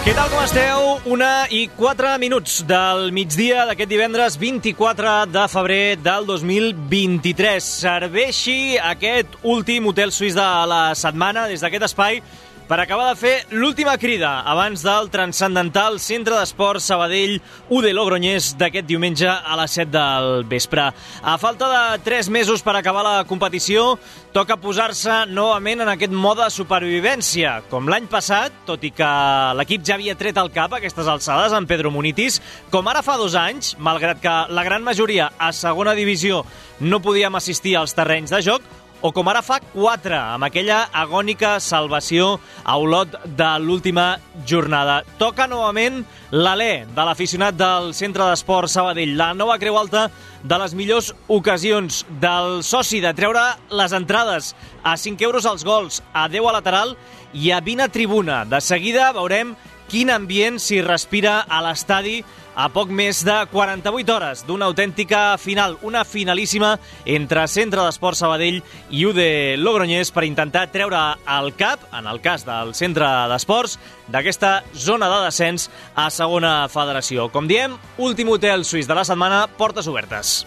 Què 0.00 0.14
tal, 0.16 0.30
com 0.32 0.40
esteu? 0.40 0.84
Una 1.12 1.44
i 1.52 1.66
quatre 1.76 2.14
minuts 2.22 2.62
del 2.64 3.10
migdia 3.12 3.66
d'aquest 3.68 3.90
divendres 3.90 4.38
24 4.40 5.26
de 5.28 5.42
febrer 5.52 5.98
del 6.00 6.24
2023. 6.24 7.66
Serveixi 7.82 8.78
aquest 8.80 9.36
últim 9.44 9.90
hotel 9.92 10.08
suís 10.08 10.38
de 10.38 10.46
la 10.72 10.94
setmana 10.96 11.44
des 11.52 11.60
d'aquest 11.60 11.84
espai 11.90 12.22
per 12.70 12.78
acabar 12.78 13.08
de 13.08 13.18
fer 13.18 13.32
l'última 13.50 13.96
crida 13.98 14.44
abans 14.46 14.84
del 14.86 15.08
transcendental 15.10 15.96
Centre 15.98 16.36
d'Esports 16.38 16.84
Sabadell 16.86 17.40
U 17.66 17.80
de 17.82 17.90
Logroñés 17.90 18.52
d'aquest 18.60 18.86
diumenge 18.86 19.26
a 19.26 19.56
les 19.58 19.74
7 19.74 19.90
del 19.90 20.44
vespre. 20.46 20.84
A 20.94 21.34
falta 21.42 21.66
de 21.66 21.98
3 22.06 22.28
mesos 22.30 22.62
per 22.62 22.76
acabar 22.78 23.02
la 23.02 23.24
competició, 23.26 23.98
toca 24.30 24.60
posar-se 24.62 25.24
novament 25.34 25.82
en 25.82 25.90
aquest 25.90 26.14
mode 26.14 26.44
de 26.44 26.54
supervivència. 26.54 27.56
Com 27.72 27.90
l'any 27.90 28.06
passat, 28.06 28.62
tot 28.68 28.86
i 28.86 28.92
que 28.94 29.10
l'equip 29.58 29.82
ja 29.82 29.96
havia 29.98 30.14
tret 30.14 30.38
el 30.38 30.52
cap 30.54 30.70
a 30.70 30.78
aquestes 30.78 31.10
alçades 31.10 31.56
amb 31.56 31.66
Pedro 31.66 31.90
Munitis, 31.90 32.38
com 32.70 32.86
ara 32.86 33.02
fa 33.02 33.18
dos 33.18 33.34
anys, 33.34 33.74
malgrat 33.82 34.22
que 34.22 34.36
la 34.54 34.62
gran 34.62 34.86
majoria 34.86 35.32
a 35.42 35.50
segona 35.50 35.98
divisió 35.98 36.44
no 36.78 37.02
podíem 37.02 37.34
assistir 37.34 37.74
als 37.76 37.98
terrenys 37.98 38.30
de 38.30 38.40
joc, 38.46 38.62
o 39.00 39.12
com 39.16 39.28
ara 39.30 39.40
fa 39.40 39.58
4, 39.72 40.12
amb 40.36 40.44
aquella 40.44 40.82
agònica 40.92 41.54
salvació 41.64 42.34
a 42.64 42.76
Olot 42.76 43.14
de 43.24 43.48
l'última 43.62 44.18
jornada. 44.46 45.00
Toca 45.18 45.46
novament 45.48 46.02
l'alè 46.30 46.84
de 46.84 47.06
l'aficionat 47.06 47.56
del 47.56 47.94
Centre 47.96 48.26
d'Esport 48.28 48.68
Sabadell, 48.68 49.16
la 49.16 49.32
nova 49.34 49.56
creu 49.62 49.78
alta 49.80 50.08
de 50.44 50.58
les 50.60 50.74
millors 50.76 51.12
ocasions 51.28 52.04
del 52.20 52.60
soci 52.64 53.00
de 53.00 53.14
treure 53.16 53.46
les 53.72 53.96
entrades 53.96 54.54
a 54.84 54.96
5 54.96 55.24
euros 55.24 55.48
als 55.48 55.64
gols, 55.64 56.02
a 56.12 56.28
10 56.28 56.48
a 56.48 56.54
lateral 56.58 56.96
i 57.32 57.50
a 57.52 57.60
20 57.64 57.84
a 57.84 57.88
tribuna. 57.88 58.44
De 58.44 58.60
seguida 58.60 59.12
veurem 59.16 59.56
quin 59.90 60.12
ambient 60.14 60.60
s'hi 60.62 60.84
respira 60.86 61.40
a 61.48 61.64
l'estadi 61.64 62.20
a 62.60 62.68
poc 62.68 62.90
més 62.92 63.22
de 63.24 63.34
48 63.48 64.12
hores 64.12 64.42
d'una 64.44 64.66
autèntica 64.68 65.38
final, 65.40 65.78
una 65.86 66.02
finalíssima 66.04 66.74
entre 67.08 67.46
Centre 67.48 67.86
d'Esport 67.86 68.18
Sabadell 68.18 68.58
i 68.92 69.06
UD 69.08 69.20
Logroñés 69.62 70.12
per 70.12 70.26
intentar 70.28 70.66
treure 70.74 71.00
el 71.38 71.54
cap, 71.56 71.86
en 71.96 72.08
el 72.10 72.20
cas 72.20 72.44
del 72.44 72.74
Centre 72.76 73.08
d'Esports, 73.32 73.78
d'aquesta 74.12 74.58
zona 74.76 75.08
de 75.08 75.22
descens 75.24 75.70
a 75.94 76.10
segona 76.12 76.68
federació. 76.68 77.30
Com 77.32 77.48
diem, 77.48 77.78
últim 77.96 78.28
hotel 78.28 78.66
suís 78.68 78.90
de 78.90 78.98
la 78.98 79.06
setmana, 79.08 79.46
portes 79.56 79.88
obertes. 79.88 80.42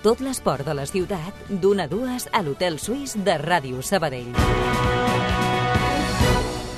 Tot 0.00 0.22
l'esport 0.24 0.64
de 0.64 0.78
la 0.78 0.86
ciutat, 0.88 1.36
d'una 1.50 1.84
a 1.84 1.92
dues 1.92 2.30
a 2.32 2.44
l'Hotel 2.46 2.78
Suís 2.80 3.18
de 3.18 3.36
Ràdio 3.42 3.82
Sabadell. 3.82 4.32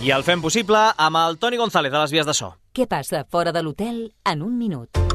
I 0.01 0.15
el 0.17 0.23
fem 0.25 0.41
possible 0.41 0.81
amb 0.97 1.21
el 1.21 1.37
Toni 1.37 1.59
González 1.61 1.93
de 1.93 2.01
les 2.01 2.15
Vies 2.15 2.25
de 2.25 2.33
So. 2.33 2.55
Què 2.73 2.89
passa 2.89 3.27
fora 3.29 3.53
de 3.53 3.61
l'hotel 3.61 4.07
en 4.25 4.47
un 4.47 4.57
minut? 4.57 5.10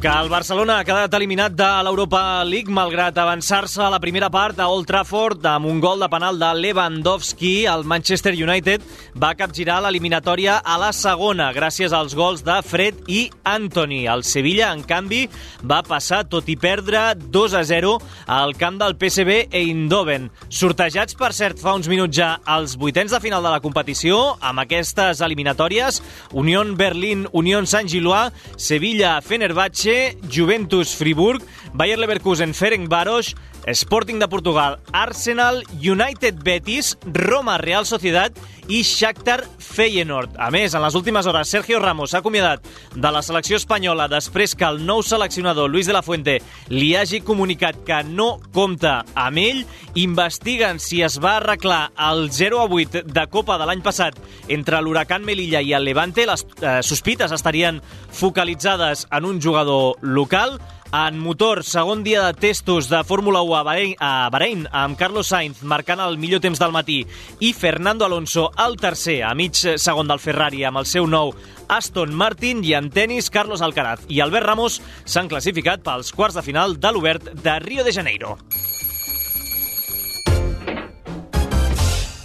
Que 0.00 0.08
el 0.08 0.30
Barcelona 0.32 0.78
ha 0.80 0.84
quedat 0.88 1.12
eliminat 1.12 1.52
de 1.52 1.66
l'Europa 1.84 2.40
League 2.48 2.72
malgrat 2.72 3.18
avançar-se 3.20 3.82
a 3.84 3.90
la 3.92 3.98
primera 4.00 4.30
part 4.32 4.56
a 4.56 4.70
Old 4.72 4.86
Trafford 4.88 5.44
amb 5.44 5.68
un 5.68 5.76
gol 5.82 6.00
de 6.00 6.06
penal 6.08 6.38
de 6.40 6.48
Lewandowski. 6.56 7.66
El 7.68 7.84
Manchester 7.84 8.32
United 8.32 8.80
va 9.20 9.34
capgirar 9.36 9.76
l'eliminatòria 9.84 10.54
a 10.64 10.78
la 10.80 10.88
segona 10.96 11.50
gràcies 11.52 11.92
als 11.92 12.14
gols 12.16 12.40
de 12.46 12.56
Fred 12.64 13.02
i 13.12 13.26
Anthony. 13.44 14.06
El 14.08 14.24
Sevilla, 14.24 14.70
en 14.72 14.86
canvi, 14.88 15.26
va 15.68 15.82
passar 15.84 16.22
tot 16.32 16.48
i 16.48 16.56
perdre 16.56 17.02
2 17.20 17.58
a 17.60 17.62
0 17.68 17.92
al 18.40 18.56
camp 18.56 18.80
del 18.80 18.96
PSV 18.96 19.52
Eindhoven. 19.52 20.30
Sortejats, 20.48 21.18
per 21.20 21.34
cert, 21.36 21.60
fa 21.60 21.76
uns 21.76 21.90
minuts 21.92 22.16
ja 22.16 22.30
als 22.48 22.78
vuitens 22.80 23.12
de 23.12 23.20
final 23.20 23.44
de 23.44 23.52
la 23.52 23.60
competició 23.60 24.38
amb 24.40 24.64
aquestes 24.64 25.20
eliminatòries 25.20 26.00
Unión 26.32 26.72
Berlín, 26.80 27.28
Unión 27.36 27.68
Sant 27.68 27.90
Gilois, 27.90 28.32
Sevilla, 28.56 29.18
Fenerbahce 29.20 29.89
PSG, 29.90 30.16
Juventus 30.30 30.94
Friburg, 30.94 31.42
Bayer 31.74 31.98
Leverkusen 31.98 32.54
Ferencváros, 32.54 33.34
Sporting 33.66 34.18
de 34.18 34.28
Portugal, 34.28 34.78
Arsenal, 34.92 35.64
United 35.80 36.42
Betis, 36.42 36.96
Roma 37.04 37.58
Real 37.58 37.86
Sociedad 37.86 38.32
i 38.70 38.82
Shakhtar 38.86 39.42
Feyenoord. 39.58 40.36
A 40.38 40.50
més, 40.54 40.74
en 40.74 40.82
les 40.84 40.94
últimes 40.94 41.26
hores, 41.26 41.50
Sergio 41.50 41.80
Ramos 41.82 42.12
s'ha 42.12 42.20
acomiadat 42.22 42.64
de 42.94 43.10
la 43.10 43.22
selecció 43.26 43.58
espanyola 43.58 44.06
després 44.10 44.54
que 44.54 44.66
el 44.68 44.78
nou 44.86 45.02
seleccionador, 45.02 45.70
Luis 45.70 45.90
de 45.90 45.96
la 45.96 46.04
Fuente, 46.06 46.38
li 46.70 46.92
hagi 46.96 47.20
comunicat 47.26 47.82
que 47.86 48.00
no 48.06 48.38
compta 48.54 49.00
amb 49.18 49.42
ell. 49.42 49.64
Investiguen 49.98 50.78
si 50.78 51.02
es 51.02 51.18
va 51.18 51.36
arreglar 51.40 51.90
el 52.10 52.28
0 52.30 52.62
a 52.62 52.68
8 52.70 53.04
de 53.10 53.26
Copa 53.30 53.58
de 53.58 53.66
l'any 53.66 53.82
passat 53.82 54.18
entre 54.48 54.80
l'Huracan 54.80 55.26
Melilla 55.26 55.62
i 55.62 55.74
el 55.74 55.84
Levante. 55.84 56.28
Les 56.30 56.46
eh, 56.62 56.78
sospites 56.86 57.34
estarien 57.34 57.82
focalitzades 58.14 59.08
en 59.10 59.26
un 59.26 59.42
jugador 59.42 59.98
local. 60.02 60.60
En 60.92 61.20
motor, 61.22 61.62
segon 61.62 62.02
dia 62.02 62.24
de 62.26 62.34
testos 62.34 62.88
de 62.90 62.98
Fórmula 63.06 63.44
1 63.46 63.54
a 63.54 63.62
Bahrein, 63.62 63.92
a 64.02 64.28
Bahrein, 64.28 64.64
amb 64.74 64.98
Carlos 64.98 65.28
Sainz 65.30 65.60
marcant 65.62 66.00
el 66.02 66.18
millor 66.18 66.42
temps 66.42 66.58
del 66.58 66.74
matí 66.74 67.04
i 67.38 67.52
Fernando 67.54 68.04
Alonso 68.04 68.48
el 68.58 68.74
tercer 68.74 69.20
a 69.22 69.30
mig 69.38 69.54
segon 69.54 70.10
del 70.10 70.18
Ferrari 70.18 70.64
amb 70.66 70.82
el 70.82 70.88
seu 70.90 71.06
nou 71.06 71.30
Aston 71.70 72.10
Martin 72.10 72.64
i 72.66 72.74
en 72.74 72.90
tennis 72.90 73.30
Carlos 73.30 73.62
Alcaraz 73.62 74.02
i 74.10 74.18
Albert 74.18 74.50
Ramos 74.50 74.80
s'han 75.04 75.30
classificat 75.30 75.86
pels 75.86 76.10
quarts 76.10 76.34
de 76.34 76.42
final 76.42 76.74
de 76.82 76.90
l'Obert 76.90 77.30
de 77.38 77.56
Rio 77.62 77.86
de 77.86 77.94
Janeiro. 77.94 78.34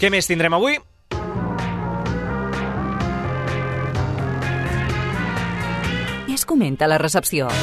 Què 0.02 0.10
més 0.10 0.26
tindrem 0.26 0.58
avui? 0.58 0.82
Què 6.26 6.34
es 6.34 6.50
comenta 6.50 6.90
la 6.90 6.98
recepció? 6.98 7.54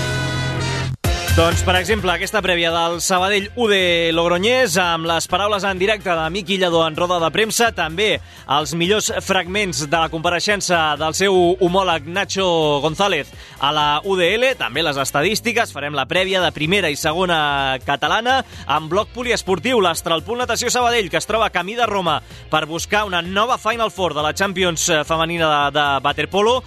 Doncs, 1.32 1.62
per 1.64 1.78
exemple, 1.78 2.12
aquesta 2.12 2.42
prèvia 2.44 2.68
del 2.68 2.98
Sabadell 3.00 3.46
U 3.56 3.64
de 3.64 4.10
Logroñés 4.12 4.74
amb 4.76 5.06
les 5.08 5.24
paraules 5.32 5.64
en 5.64 5.78
directe 5.80 6.12
de 6.12 6.26
Miqui 6.28 6.58
Lledó 6.60 6.82
en 6.84 6.92
roda 6.92 7.16
de 7.22 7.30
premsa, 7.32 7.70
també 7.72 8.18
els 8.52 8.74
millors 8.76 9.08
fragments 9.24 9.80
de 9.86 9.96
la 9.96 10.10
compareixença 10.12 10.82
del 11.00 11.16
seu 11.16 11.32
homòleg 11.56 12.04
Nacho 12.12 12.44
González 12.84 13.32
a 13.64 13.72
la 13.72 13.86
UDL, 14.04 14.50
també 14.60 14.84
les 14.84 15.00
estadístiques, 15.00 15.72
farem 15.72 15.96
la 15.96 16.04
prèvia 16.04 16.44
de 16.44 16.52
primera 16.52 16.92
i 16.92 17.00
segona 17.00 17.80
catalana 17.80 18.42
amb 18.68 18.92
bloc 18.92 19.16
poliesportiu, 19.16 19.80
l'Astralpool 19.80 20.44
Natació 20.44 20.68
Sabadell, 20.68 21.08
que 21.08 21.16
es 21.16 21.30
troba 21.32 21.48
a 21.48 21.56
camí 21.56 21.80
de 21.80 21.88
Roma 21.88 22.20
per 22.52 22.66
buscar 22.68 23.06
una 23.08 23.24
nova 23.24 23.56
Final 23.56 23.88
Four 23.88 24.20
de 24.20 24.28
la 24.28 24.36
Champions 24.36 24.90
femenina 25.08 25.48
de, 25.48 25.78
de 25.80 25.90
Waterpolo, 26.04 26.60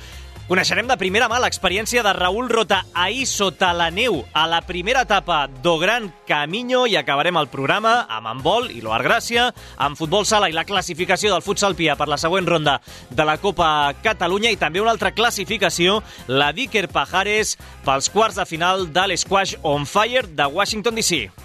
Coneixerem 0.45 0.85
de 0.85 0.93
primera 1.01 1.25
mà 1.25 1.39
l'experiència 1.41 2.03
de 2.05 2.11
Raül 2.13 2.51
Rota 2.51 2.83
ahir 2.93 3.23
sota 3.25 3.71
la 3.73 3.87
neu 3.89 4.19
a 4.29 4.43
la 4.45 4.59
primera 4.61 5.01
etapa 5.01 5.39
do 5.63 5.79
Gran 5.81 6.11
Camino 6.29 6.83
i 6.85 6.93
acabarem 6.99 7.39
el 7.41 7.49
programa 7.49 7.95
amb 8.05 8.29
handbol 8.29 8.69
i 8.69 8.77
l'Oar 8.83 8.99
Gràcia, 9.07 9.47
amb 9.81 9.97
futbol 9.97 10.21
sala 10.29 10.51
i 10.51 10.53
la 10.53 10.67
classificació 10.69 11.31
del 11.33 11.41
futsal 11.41 11.73
Pia 11.73 11.95
per 11.97 12.05
la 12.11 12.19
següent 12.21 12.45
ronda 12.45 12.77
de 13.09 13.25
la 13.25 13.39
Copa 13.41 13.95
Catalunya 14.05 14.53
i 14.53 14.59
també 14.61 14.83
una 14.83 14.93
altra 14.93 15.15
classificació, 15.17 16.03
la 16.29 16.51
d'Iker 16.53 16.91
Pajares 16.93 17.55
pels 17.87 18.13
quarts 18.13 18.37
de 18.37 18.45
final 18.45 18.85
de 18.93 19.07
l'Squash 19.09 19.57
on 19.65 19.89
Fire 19.89 20.27
de 20.29 20.45
Washington 20.45 21.01
DC. 21.01 21.44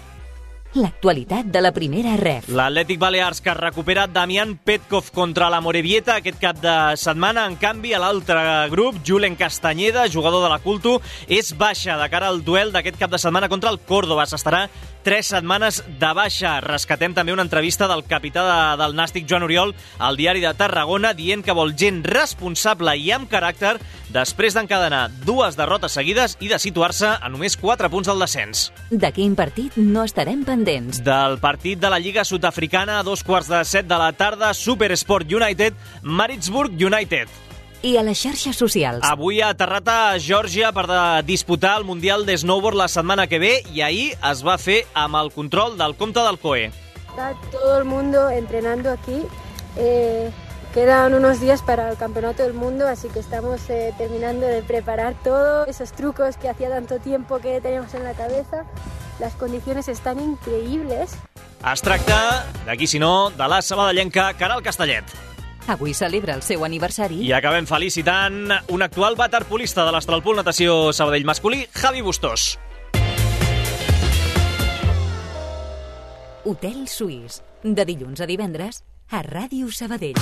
L'actualitat 0.71 1.49
de 1.51 1.59
la 1.59 1.73
primera 1.75 2.13
ref. 2.15 2.45
L'Atlètic 2.47 2.95
Balears 2.95 3.41
que 3.43 3.51
recupera 3.57 4.05
Damián 4.07 4.53
Petkov 4.55 5.09
contra 5.11 5.49
la 5.51 5.59
Morevieta 5.59 6.15
aquest 6.15 6.37
cap 6.39 6.61
de 6.63 6.75
setmana. 6.95 7.43
En 7.51 7.57
canvi, 7.59 7.91
a 7.91 7.99
l'altre 7.99 8.39
grup, 8.71 9.01
Julen 9.03 9.35
Castanyeda, 9.35 10.05
jugador 10.07 10.45
de 10.45 10.53
la 10.53 10.61
Culto, 10.63 11.01
és 11.27 11.51
baixa 11.59 11.97
de 11.99 12.07
cara 12.07 12.29
al 12.31 12.39
duel 12.47 12.71
d'aquest 12.71 12.95
cap 13.01 13.11
de 13.11 13.19
setmana 13.19 13.49
contra 13.51 13.67
el 13.67 13.81
Córdoba. 13.83 14.23
S'estarà 14.23 14.69
3 15.03 15.31
setmanes 15.33 15.81
de 15.99 16.11
baixa. 16.13 16.59
Rescatem 16.61 17.15
també 17.17 17.33
una 17.33 17.45
entrevista 17.45 17.87
del 17.89 18.03
capità 18.07 18.43
de, 18.45 18.59
del 18.81 18.95
Nàstic, 18.97 19.27
Joan 19.29 19.45
Oriol, 19.47 19.73
al 19.99 20.19
diari 20.19 20.43
de 20.43 20.53
Tarragona, 20.57 21.13
dient 21.17 21.43
que 21.45 21.55
vol 21.57 21.75
gent 21.77 22.01
responsable 22.05 22.95
i 22.97 23.11
amb 23.15 23.29
caràcter 23.31 23.77
després 24.11 24.55
d'encadenar 24.57 25.05
dues 25.25 25.55
derrotes 25.59 25.95
seguides 25.97 26.37
i 26.39 26.49
de 26.51 26.59
situar-se 26.59 27.13
a 27.15 27.29
només 27.31 27.57
4 27.57 27.89
punts 27.91 28.09
del 28.11 28.21
descens. 28.21 28.65
De 28.91 29.11
quin 29.15 29.35
partit 29.39 29.77
no 29.77 30.05
estarem 30.07 30.43
pendents? 30.47 31.03
Del 31.05 31.39
partit 31.43 31.79
de 31.81 31.91
la 31.91 31.99
Lliga 31.99 32.25
Sud-africana 32.27 32.99
a 32.99 33.05
dos 33.07 33.23
quarts 33.23 33.49
de 33.51 33.63
set 33.65 33.87
de 33.87 33.97
la 33.97 34.11
tarda, 34.13 34.53
Supersport 34.53 35.31
United, 35.31 35.73
Maritzburg 36.03 36.75
United. 36.77 37.50
I 37.81 37.95
a 37.97 38.03
les 38.05 38.19
xarxes 38.21 38.59
socials. 38.61 39.01
Avui 39.09 39.39
ha 39.41 39.49
aterrat 39.55 39.87
a 39.89 40.17
Geòrgia 40.21 40.69
per 40.75 40.85
disputar 41.25 41.79
el 41.79 41.85
Mundial 41.85 42.27
de 42.27 42.35
Snowboard 42.37 42.77
la 42.77 42.87
setmana 42.87 43.25
que 43.25 43.39
ve 43.41 43.55
i 43.73 43.81
ahir 43.81 44.11
es 44.29 44.43
va 44.45 44.59
fer 44.61 44.83
amb 44.93 45.17
el 45.17 45.31
control 45.33 45.79
del 45.79 45.95
compte 45.97 46.21
del 46.21 46.37
COE. 46.37 46.67
Está 47.09 47.33
todo 47.51 47.79
el 47.79 47.85
mundo 47.85 48.29
entrenando 48.29 48.91
aquí. 48.91 49.23
Eh, 49.77 50.29
quedan 50.75 51.15
unos 51.15 51.41
días 51.41 51.63
para 51.63 51.89
el 51.89 51.97
Campeonato 51.97 52.43
del 52.43 52.53
Mundo, 52.53 52.87
así 52.87 53.07
que 53.09 53.19
estamos 53.19 53.67
eh, 53.69 53.95
terminando 53.97 54.45
de 54.45 54.61
preparar 54.61 55.15
todo, 55.23 55.65
esos 55.65 55.91
trucos 55.93 56.37
que 56.37 56.49
hacía 56.49 56.69
tanto 56.69 56.99
tiempo 56.99 57.39
que 57.39 57.61
teníamos 57.61 57.95
en 57.95 58.03
la 58.03 58.13
cabeza. 58.13 58.63
Las 59.19 59.33
condiciones 59.33 59.87
están 59.87 60.19
increíbles. 60.19 61.17
Es 61.73 61.81
tracta, 61.81 62.45
d'aquí 62.65 62.85
si 62.85 62.99
no, 62.99 63.31
de 63.31 63.47
la 63.47 63.61
sabadellenca 63.61 64.33
Caral 64.35 64.61
Castellet. 64.61 65.30
Avui 65.67 65.93
celebra 65.93 66.35
el 66.35 66.41
seu 66.41 66.65
aniversari. 66.65 67.21
I 67.27 67.33
acabem 67.37 67.67
felicitant 67.69 68.49
un 68.73 68.81
actual 68.81 69.17
waterpolista 69.19 69.85
de 69.85 69.93
l'Astralpool 69.93 70.41
Natació 70.41 70.91
Sabadell 70.93 71.27
masculí, 71.27 71.65
Javi 71.73 72.01
Bustós. 72.01 72.57
Hotel 76.43 76.87
Suís. 76.87 77.41
De 77.61 77.85
dilluns 77.85 78.21
a 78.21 78.25
divendres 78.25 78.81
a 79.11 79.21
Ràdio 79.21 79.69
Sabadell. 79.69 80.17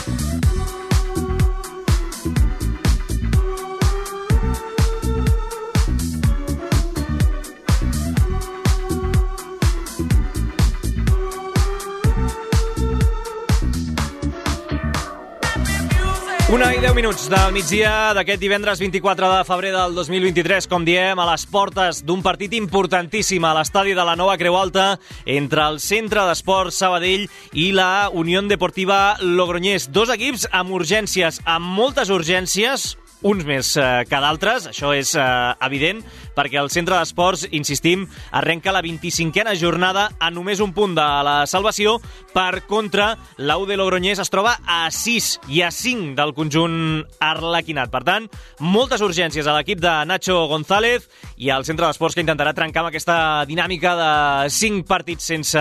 Una 16.49 16.71
i 16.73 16.79
deu 16.81 16.95
minuts 16.97 17.27
del 17.29 17.51
migdia 17.53 18.09
d'aquest 18.17 18.41
divendres 18.41 18.79
24 18.81 19.27
de 19.29 19.41
febrer 19.45 19.69
del 19.69 19.91
2023, 19.93 20.65
com 20.71 20.81
diem, 20.81 21.19
a 21.21 21.27
les 21.29 21.43
portes 21.45 21.99
d'un 22.01 22.23
partit 22.25 22.55
importantíssim 22.57 23.45
a 23.45 23.51
l'estadi 23.53 23.93
de 23.93 24.05
la 24.07 24.15
Nova 24.17 24.33
Creu 24.41 24.57
Alta 24.57 24.95
entre 25.29 25.67
el 25.69 25.77
Centre 25.83 26.23
d'Esports 26.25 26.79
Sabadell 26.81 27.27
i 27.53 27.67
la 27.77 28.09
Unió 28.09 28.41
Deportiva 28.49 29.19
Logroñés. 29.21 29.91
Dos 29.93 30.09
equips 30.09 30.47
amb 30.49 30.73
urgències, 30.73 31.37
amb 31.45 31.69
moltes 31.77 32.09
urgències, 32.09 32.95
uns 33.21 33.45
més 33.45 33.73
eh, 33.77 33.85
que 34.09 34.19
d'altres, 34.23 34.69
això 34.71 34.93
és 34.95 35.13
eh, 35.19 35.23
evident, 35.67 36.01
perquè 36.39 36.62
el 36.62 36.71
centre 36.71 36.95
d'esports, 36.95 37.50
insistim, 37.51 38.06
arrenca 38.31 38.71
la 38.71 38.83
25a 38.86 39.57
jornada 39.59 40.07
a 40.19 40.30
només 40.31 40.62
un 40.63 40.71
punt 40.74 40.95
de 40.95 41.07
la 41.27 41.44
salvació. 41.50 41.97
Per 42.31 42.63
contra, 42.69 43.12
l'Au 43.38 43.65
de 43.68 43.75
Logroñés 43.75 44.21
es 44.24 44.31
troba 44.31 44.56
a 44.63 44.86
6 44.94 45.30
i 45.51 45.63
a 45.65 45.71
5 45.74 46.15
del 46.15 46.31
conjunt 46.38 47.03
arlequinat. 47.19 47.91
Per 47.91 48.03
tant, 48.07 48.30
moltes 48.63 49.03
urgències 49.03 49.47
a 49.47 49.57
l'equip 49.57 49.81
de 49.83 49.91
Nacho 50.07 50.45
González 50.47 51.09
i 51.38 51.51
al 51.51 51.65
centre 51.68 51.88
d'esports 51.88 52.15
que 52.15 52.24
intentarà 52.24 52.53
trencar 52.56 52.85
amb 52.85 52.92
aquesta 52.92 53.18
dinàmica 53.50 53.95
de 54.00 54.12
5 54.53 54.88
partits 54.88 55.27
sense 55.33 55.59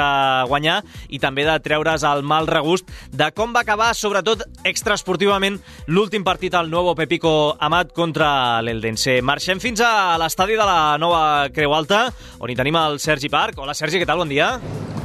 guanyar 0.48 0.80
i 1.08 1.18
també 1.22 1.46
de 1.48 1.58
treure's 1.64 2.04
el 2.06 2.22
mal 2.22 2.46
regust 2.46 2.88
de 3.10 3.30
com 3.34 3.54
va 3.54 3.64
acabar, 3.64 3.90
sobretot 3.96 4.44
extraesportivament, 4.68 5.58
l'últim 5.88 6.24
partit 6.26 6.54
al 6.54 6.70
Nuevo 6.70 6.94
Pepico 6.98 7.56
Amat 7.58 7.92
contra 7.96 8.60
l'Eldense. 8.62 9.18
Marxem 9.24 9.62
fins 9.62 9.82
a 9.82 10.16
l'estadi 10.20 10.58
de 10.58 10.67
la 10.68 10.98
nova 11.00 11.48
Creu 11.54 11.72
Alta, 11.74 12.06
on 12.38 12.50
hi 12.50 12.56
tenim 12.58 12.76
el 12.80 12.98
Sergi 13.00 13.30
Parc. 13.32 13.58
Hola, 13.62 13.74
Sergi, 13.76 14.00
què 14.02 14.08
tal? 14.08 14.20
Bon 14.20 14.28
dia. 14.28 14.52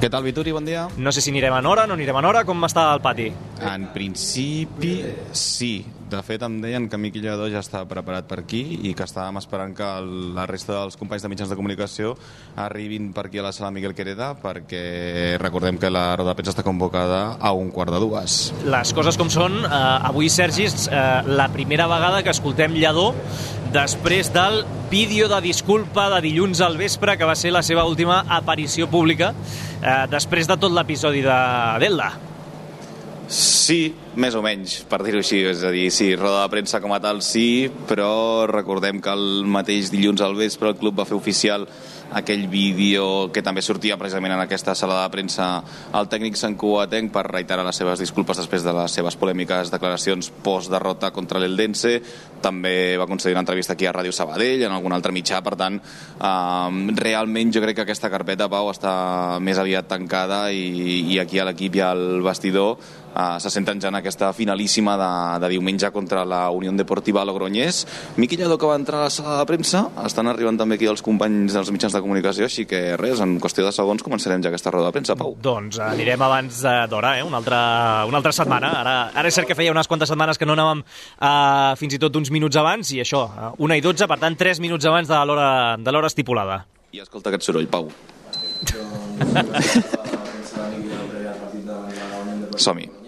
Què 0.01 0.09
tal, 0.11 0.25
Vituri? 0.25 0.51
Bon 0.51 0.65
dia. 0.67 0.87
No 0.99 1.13
sé 1.15 1.23
si 1.23 1.31
anirem 1.31 1.55
en 1.55 1.67
hora, 1.69 1.85
no 1.87 1.95
anirem 1.95 2.17
en 2.19 2.27
hora. 2.27 2.43
Com 2.47 2.67
està 2.67 2.89
el 2.91 3.03
pati? 3.03 3.29
En 3.63 3.87
principi, 3.95 4.97
sí. 5.31 5.75
De 6.13 6.19
fet, 6.21 6.43
em 6.45 6.59
deien 6.61 6.83
que 6.91 6.97
Miqui 7.01 7.21
Lledó 7.23 7.47
ja 7.49 7.61
està 7.63 7.79
preparat 7.89 8.27
per 8.29 8.37
aquí 8.43 8.59
i 8.85 8.91
que 8.93 9.05
estàvem 9.07 9.39
esperant 9.39 9.71
que 9.73 9.85
el- 9.97 10.35
la 10.35 10.43
resta 10.45 10.75
dels 10.75 10.97
companys 10.99 11.23
de 11.23 11.29
mitjans 11.31 11.49
de 11.49 11.55
comunicació 11.57 12.11
arribin 12.55 13.07
per 13.13 13.25
aquí 13.25 13.39
a 13.39 13.45
la 13.47 13.51
sala 13.51 13.71
Miguel 13.71 13.95
Quereda 13.97 14.35
perquè 14.39 15.39
recordem 15.41 15.79
que 15.81 15.89
la 15.89 16.15
roda 16.15 16.29
de 16.29 16.35
premsa 16.35 16.51
està 16.53 16.63
convocada 16.67 17.37
a 17.39 17.51
un 17.53 17.71
quart 17.71 17.89
de 17.91 17.99
dues. 18.03 18.53
Les 18.63 18.93
coses 18.93 19.17
com 19.17 19.31
són, 19.33 19.57
eh, 19.65 19.69
avui, 20.11 20.29
Sergi, 20.29 20.65
és 20.69 20.87
eh, 20.91 21.21
la 21.25 21.47
primera 21.49 21.87
vegada 21.87 22.21
que 22.21 22.29
escoltem 22.29 22.73
Lledó 22.77 23.15
després 23.73 24.31
del 24.33 24.65
vídeo 24.91 25.27
de 25.27 25.41
disculpa 25.41 26.11
de 26.13 26.21
dilluns 26.21 26.61
al 26.61 26.77
vespre, 26.77 27.17
que 27.17 27.25
va 27.25 27.33
ser 27.35 27.51
la 27.51 27.63
seva 27.63 27.85
última 27.89 28.19
aparició 28.29 28.87
pública, 28.87 29.33
eh, 29.81 30.05
després 30.11 30.47
de 30.47 30.57
tot 30.57 30.71
l'episodi 30.71 31.21
de 31.25 31.39
Delda. 31.79 32.11
Sí, 33.33 33.87
més 34.21 34.35
o 34.37 34.43
menys, 34.45 34.75
per 34.85 34.99
dir-ho 35.01 35.17
així. 35.23 35.39
És 35.49 35.63
a 35.65 35.71
dir, 35.73 35.87
sí, 35.95 36.11
roda 36.13 36.43
de 36.43 36.51
premsa 36.53 36.77
com 36.83 36.93
a 36.93 36.99
tal 37.01 37.23
sí, 37.25 37.65
però 37.89 38.45
recordem 38.51 39.01
que 39.01 39.09
el 39.09 39.47
mateix 39.49 39.89
dilluns 39.89 40.21
al 40.21 40.37
vespre 40.37 40.69
el 40.69 40.77
club 40.77 40.99
va 41.01 41.07
fer 41.09 41.17
oficial 41.17 41.65
aquell 42.13 42.47
vídeo 42.47 43.31
que 43.33 43.41
també 43.41 43.63
sortia 43.65 43.97
precisament 43.97 44.35
en 44.35 44.43
aquesta 44.43 44.75
sala 44.77 44.99
de 45.01 45.09
premsa 45.13 45.47
el 45.97 46.09
tècnic 46.11 46.37
Sant 46.37 46.55
Cuatenc 46.59 47.11
per 47.13 47.25
reiterar 47.25 47.65
les 47.65 47.79
seves 47.79 48.01
disculpes 48.03 48.37
després 48.37 48.65
de 48.65 48.73
les 48.75 48.97
seves 48.99 49.17
polèmiques 49.19 49.71
declaracions 49.73 50.29
post-derrota 50.45 51.11
contra 51.15 51.41
l'Eldense 51.41 51.95
també 52.43 52.95
va 52.99 53.07
concedir 53.09 53.33
una 53.33 53.43
entrevista 53.45 53.73
aquí 53.73 53.87
a 53.89 53.93
Ràdio 53.95 54.13
Sabadell 54.13 54.65
en 54.67 54.75
algun 54.75 54.93
altre 54.93 55.13
mitjà, 55.15 55.41
per 55.41 55.55
tant 55.59 55.79
eh, 55.79 56.93
realment 56.99 57.53
jo 57.53 57.63
crec 57.63 57.79
que 57.79 57.87
aquesta 57.87 58.11
carpeta 58.13 58.49
Pau 58.51 58.69
està 58.71 59.39
més 59.41 59.57
aviat 59.57 59.89
tancada 59.89 60.45
i, 60.51 61.01
i 61.15 61.19
aquí 61.23 61.39
a 61.39 61.47
l'equip 61.47 61.79
i 61.79 61.85
al 61.87 62.21
vestidor 62.25 62.77
Uh, 63.13 63.37
se 63.37 63.51
senten 63.53 63.77
ja 63.77 63.91
en 63.91 63.95
aquesta 63.99 64.31
finalíssima 64.33 64.95
de, 64.97 65.39
de 65.43 65.49
diumenge 65.53 65.91
contra 65.93 66.23
la 66.25 66.49
Unió 66.49 66.71
Deportiva 66.73 67.23
Logroñés. 67.25 67.85
Miqui 68.17 68.37
Lledó, 68.37 68.57
que 68.57 68.65
va 68.65 68.75
entrar 68.75 69.01
a 69.01 69.03
la 69.03 69.09
sala 69.13 69.37
de 69.37 69.45
premsa, 69.45 69.83
estan 70.05 70.27
arribant 70.31 70.57
també 70.57 70.79
aquí 70.79 70.87
els 70.89 71.03
companys 71.05 71.53
dels 71.53 71.69
mitjans 71.69 71.93
de 71.93 72.01
comunicació, 72.01 72.47
així 72.49 72.65
que 72.65 72.97
res, 72.97 73.21
en 73.21 73.37
qüestió 73.43 73.65
de 73.67 73.71
segons 73.75 74.01
començarem 74.01 74.41
ja 74.41 74.49
aquesta 74.49 74.73
roda 74.73 74.89
de 74.89 74.95
premsa, 74.97 75.15
Pau. 75.19 75.35
Doncs 75.45 75.77
anirem 75.85 76.21
abans 76.25 76.63
eh, 76.65 76.87
d'hora, 76.89 77.19
eh? 77.19 77.23
una, 77.27 77.37
altra, 77.43 77.59
una 78.09 78.17
altra 78.17 78.33
setmana. 78.33 78.73
Ara, 78.81 78.95
ara 79.13 79.29
és 79.29 79.37
cert 79.37 79.47
que 79.49 79.57
feia 79.59 79.75
unes 79.75 79.89
quantes 79.91 80.09
setmanes 80.09 80.41
que 80.41 80.49
no 80.49 80.57
anàvem 80.57 80.81
eh, 80.81 81.73
fins 81.77 81.93
i 81.93 82.01
tot 82.01 82.17
uns 82.17 82.33
minuts 82.33 82.57
abans, 82.57 82.95
i 82.97 83.01
això, 83.05 83.27
eh, 83.29 83.51
una 83.67 83.77
i 83.77 83.85
dotze, 83.85 84.09
per 84.09 84.17
tant, 84.23 84.33
tres 84.39 84.57
minuts 84.63 84.89
abans 84.89 85.07
de 85.11 85.21
l'hora 85.29 85.77
de 85.77 85.91
l'hora 85.93 86.09
estipulada. 86.09 86.63
I 86.93 87.05
escolta 87.05 87.29
aquest 87.29 87.45
soroll, 87.45 87.69
Pau. 87.69 87.85
Som-hi. 92.57 93.02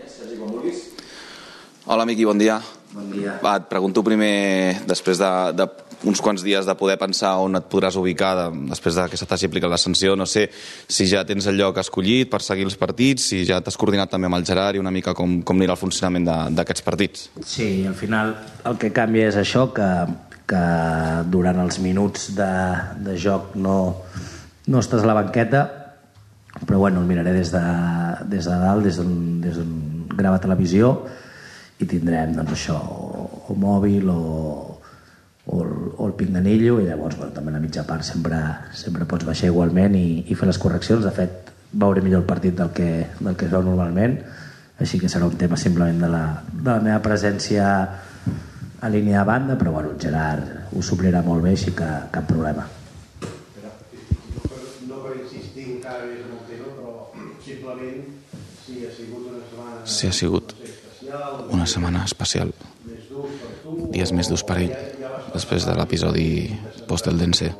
Hola, 1.86 2.06
Miqui, 2.06 2.26
bon 2.26 2.38
dia. 2.38 2.58
Bon 2.96 3.06
dia. 3.14 3.36
Va, 3.44 3.60
et 3.60 3.66
pregunto 3.70 4.02
primer, 4.02 4.82
després 4.90 5.20
de, 5.22 5.30
de 5.54 5.68
uns 6.10 6.22
quants 6.22 6.42
dies 6.42 6.66
de 6.66 6.74
poder 6.78 6.96
pensar 6.98 7.36
on 7.44 7.60
et 7.60 7.66
podràs 7.70 7.98
ubicar 8.00 8.32
de, 8.40 8.46
després 8.72 8.96
de 8.98 9.04
que 9.12 9.18
se 9.20 9.28
t'hagi 9.30 9.46
aplicat 9.46 9.70
la 9.70 9.78
sanció, 9.78 10.16
no 10.18 10.26
sé 10.26 10.48
si 10.50 11.06
ja 11.06 11.22
tens 11.30 11.46
el 11.46 11.60
lloc 11.60 11.78
escollit 11.78 12.32
per 12.32 12.40
seguir 12.42 12.66
els 12.66 12.78
partits, 12.80 13.28
si 13.30 13.44
ja 13.46 13.60
t'has 13.62 13.78
coordinat 13.78 14.10
també 14.10 14.26
amb 14.26 14.40
el 14.40 14.46
Gerard 14.50 14.80
i 14.80 14.82
una 14.82 14.94
mica 14.96 15.14
com, 15.14 15.36
com 15.46 15.62
anirà 15.62 15.76
el 15.76 15.82
funcionament 15.82 16.26
d'aquests 16.58 16.86
partits. 16.86 17.28
Sí, 17.46 17.68
al 17.86 17.94
final 18.00 18.34
el 18.66 18.80
que 18.82 18.90
canvia 18.96 19.28
és 19.30 19.38
això, 19.38 19.68
que, 19.76 19.90
que 20.50 20.64
durant 21.30 21.60
els 21.68 21.78
minuts 21.84 22.32
de, 22.40 22.54
de 23.06 23.18
joc 23.22 23.54
no, 23.62 23.76
no 24.66 24.82
estàs 24.82 25.06
a 25.06 25.12
la 25.12 25.18
banqueta, 25.20 25.62
però 26.66 26.82
bueno, 26.82 27.06
el 27.06 27.14
miraré 27.14 27.36
des 27.36 27.54
de, 27.54 27.62
des 28.32 28.50
de 28.50 28.58
dalt, 28.64 28.90
des 28.90 29.62
d'on 29.62 30.10
grava 30.16 30.42
televisió, 30.42 30.96
i 31.80 31.88
tindrem 31.90 32.36
doncs, 32.36 32.54
això, 32.56 32.78
o, 32.80 33.26
o 33.52 33.58
mòbil 33.60 34.08
o, 34.12 34.22
o, 35.46 35.58
el, 35.62 35.74
o 35.98 36.08
el 36.08 36.16
pinganillo, 36.18 36.80
i 36.80 36.88
llavors 36.88 37.18
bueno, 37.20 37.34
també 37.36 37.52
a 37.52 37.58
la 37.58 37.64
mitja 37.64 37.84
part 37.88 38.06
sempre, 38.08 38.40
sempre 38.78 39.08
pots 39.10 39.28
baixar 39.28 39.52
igualment 39.52 39.98
i, 40.00 40.24
i 40.30 40.38
fer 40.40 40.48
les 40.50 40.62
correccions. 40.62 41.04
De 41.06 41.14
fet, 41.16 41.52
veuré 41.76 42.04
millor 42.06 42.24
el 42.24 42.30
partit 42.30 42.56
del 42.56 42.72
que, 42.76 42.90
del 43.20 43.36
que 43.36 43.50
es 43.50 43.54
veu 43.54 43.66
normalment, 43.66 44.18
així 44.80 45.00
que 45.00 45.12
serà 45.12 45.28
un 45.28 45.38
tema 45.40 45.60
simplement 45.60 46.00
de 46.04 46.12
la, 46.12 46.26
de 46.52 46.70
la 46.70 46.80
meva 46.84 47.02
presència 47.04 47.68
a 48.86 48.90
línia 48.92 49.22
de 49.22 49.28
banda, 49.28 49.60
però 49.60 49.76
bueno, 49.76 49.96
Gerard 50.00 50.76
ho 50.76 50.84
suplirà 50.84 51.24
molt 51.26 51.44
bé, 51.44 51.56
així 51.56 51.76
que 51.76 51.88
cap 52.12 52.28
problema. 52.30 52.68
no 54.88 55.00
per 55.02 55.16
insistir 55.18 55.66
encara 55.78 56.06
més 56.06 56.22
en 56.22 56.36
el 56.36 56.44
tema, 56.50 56.70
però 56.78 56.92
simplement 57.44 58.04
si 58.66 58.86
ha 58.86 58.92
sigut 58.94 59.32
una 59.32 59.42
setmana 59.42 59.82
Sí, 59.86 60.08
ha 60.08 60.14
sigut 60.14 60.54
una 61.52 61.68
setmana 61.70 62.04
especial. 62.06 62.54
Dies 63.92 64.12
més 64.16 64.30
durs 64.32 64.44
per 64.46 64.60
ell, 64.64 64.74
després 65.34 65.68
de 65.68 65.76
l'episodi 65.78 66.28
post-Eldense. 66.90 67.54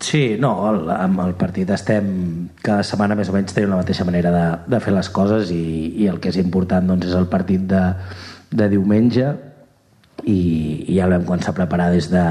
Sí, 0.00 0.36
no, 0.40 0.54
el, 0.70 0.86
amb 0.94 1.20
el 1.20 1.34
partit 1.36 1.68
estem 1.74 2.06
cada 2.64 2.84
setmana 2.88 3.16
més 3.18 3.28
o 3.28 3.34
menys 3.36 3.52
tenim 3.52 3.74
la 3.74 3.82
mateixa 3.82 4.06
manera 4.08 4.32
de, 4.32 4.44
de 4.72 4.80
fer 4.80 4.94
les 4.96 5.10
coses 5.12 5.52
i, 5.52 5.64
i 6.00 6.08
el 6.08 6.16
que 6.24 6.32
és 6.32 6.38
important 6.40 6.88
doncs, 6.88 7.10
és 7.10 7.16
el 7.18 7.28
partit 7.28 7.66
de, 7.68 7.82
de 8.48 8.68
diumenge 8.72 9.26
i, 10.24 10.38
i 10.88 10.96
ja 10.96 11.10
vam 11.10 11.26
començar 11.28 11.52
a 11.52 11.58
preparar 11.58 11.90
des 11.92 12.08
de, 12.08 12.24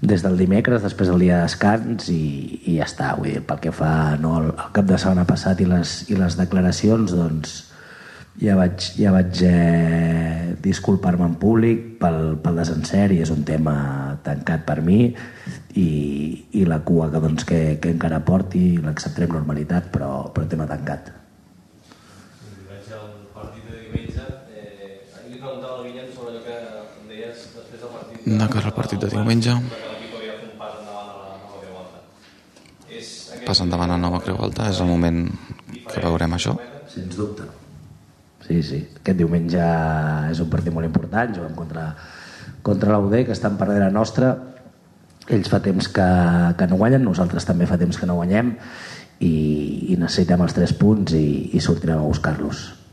des 0.00 0.24
del 0.24 0.40
dimecres, 0.40 0.80
després 0.88 1.12
del 1.12 1.20
dia 1.26 1.42
de 1.42 1.50
descans 1.50 2.08
i, 2.12 2.62
i 2.64 2.78
ja 2.78 2.88
està, 2.88 3.12
vull 3.20 3.28
dir, 3.28 3.44
pel 3.44 3.60
que 3.60 3.76
fa 3.76 4.16
no, 4.22 4.38
el, 4.40 4.50
el 4.56 4.72
cap 4.80 4.88
de 4.88 4.96
setmana 4.96 5.28
passat 5.28 5.60
i 5.60 5.68
les, 5.68 5.98
i 6.08 6.16
les 6.16 6.40
declaracions 6.40 7.12
doncs 7.12 7.58
ja 8.42 8.56
vaig, 8.56 8.90
ja 9.00 9.12
vaig 9.14 9.40
eh, 9.46 10.54
disculpar-me 10.62 11.24
en 11.24 11.36
públic 11.40 11.84
pel, 12.00 12.36
pel 12.42 12.60
desencert 12.60 13.14
i 13.14 13.22
és 13.24 13.32
un 13.32 13.44
tema 13.48 13.76
tancat 14.26 14.66
per 14.68 14.80
mi 14.84 15.00
i, 15.08 15.88
i 16.52 16.64
la 16.68 16.80
cua 16.84 17.08
que, 17.12 17.22
doncs, 17.22 17.46
que, 17.48 17.60
que 17.80 17.92
encara 17.94 18.20
porti 18.26 18.76
l'acceptaré 18.82 19.28
amb 19.28 19.38
normalitat 19.40 19.88
però, 19.94 20.28
però 20.34 20.48
tema 20.50 20.68
tancat. 20.68 21.12
De 28.26 28.46
cara 28.50 28.66
al 28.66 28.74
partit 28.74 28.98
de 28.98 29.08
diumenge. 29.12 29.52
Pas 33.46 33.60
endavant 33.62 33.92
a 33.94 34.00
nova 34.02 34.18
creu 34.24 34.40
alta 34.42 34.66
és 34.72 34.80
el 34.82 34.90
moment 34.90 35.22
que 35.86 36.02
veurem 36.02 36.34
això. 36.34 36.56
Sens 36.90 37.14
dubte 37.14 37.46
sí, 38.46 38.62
sí, 38.62 38.80
aquest 39.00 39.18
diumenge 39.18 39.62
és 40.30 40.40
un 40.42 40.50
partit 40.52 40.74
molt 40.74 40.88
important 40.88 41.34
juguem 41.34 41.54
contra, 41.58 41.90
contra 42.66 42.96
l'UD 42.96 43.18
que 43.26 43.34
estan 43.34 43.58
per 43.58 43.68
darrere 43.70 43.92
nostra. 43.94 44.32
Ells 45.26 45.50
fa 45.50 45.58
temps 45.62 45.90
que, 45.90 46.08
que 46.58 46.70
no 46.70 46.78
guanyen 46.78 47.02
nosaltres 47.02 47.46
també 47.48 47.66
fa 47.66 47.78
temps 47.80 47.98
que 47.98 48.06
no 48.06 48.20
guanyem 48.20 48.54
i, 49.18 49.34
i 49.90 49.96
necessitem 49.98 50.44
els 50.46 50.54
tres 50.54 50.74
punts 50.78 51.16
i, 51.18 51.26
i 51.56 51.62
sortirem 51.64 51.98
a 51.98 52.06
buscar-los 52.06 52.85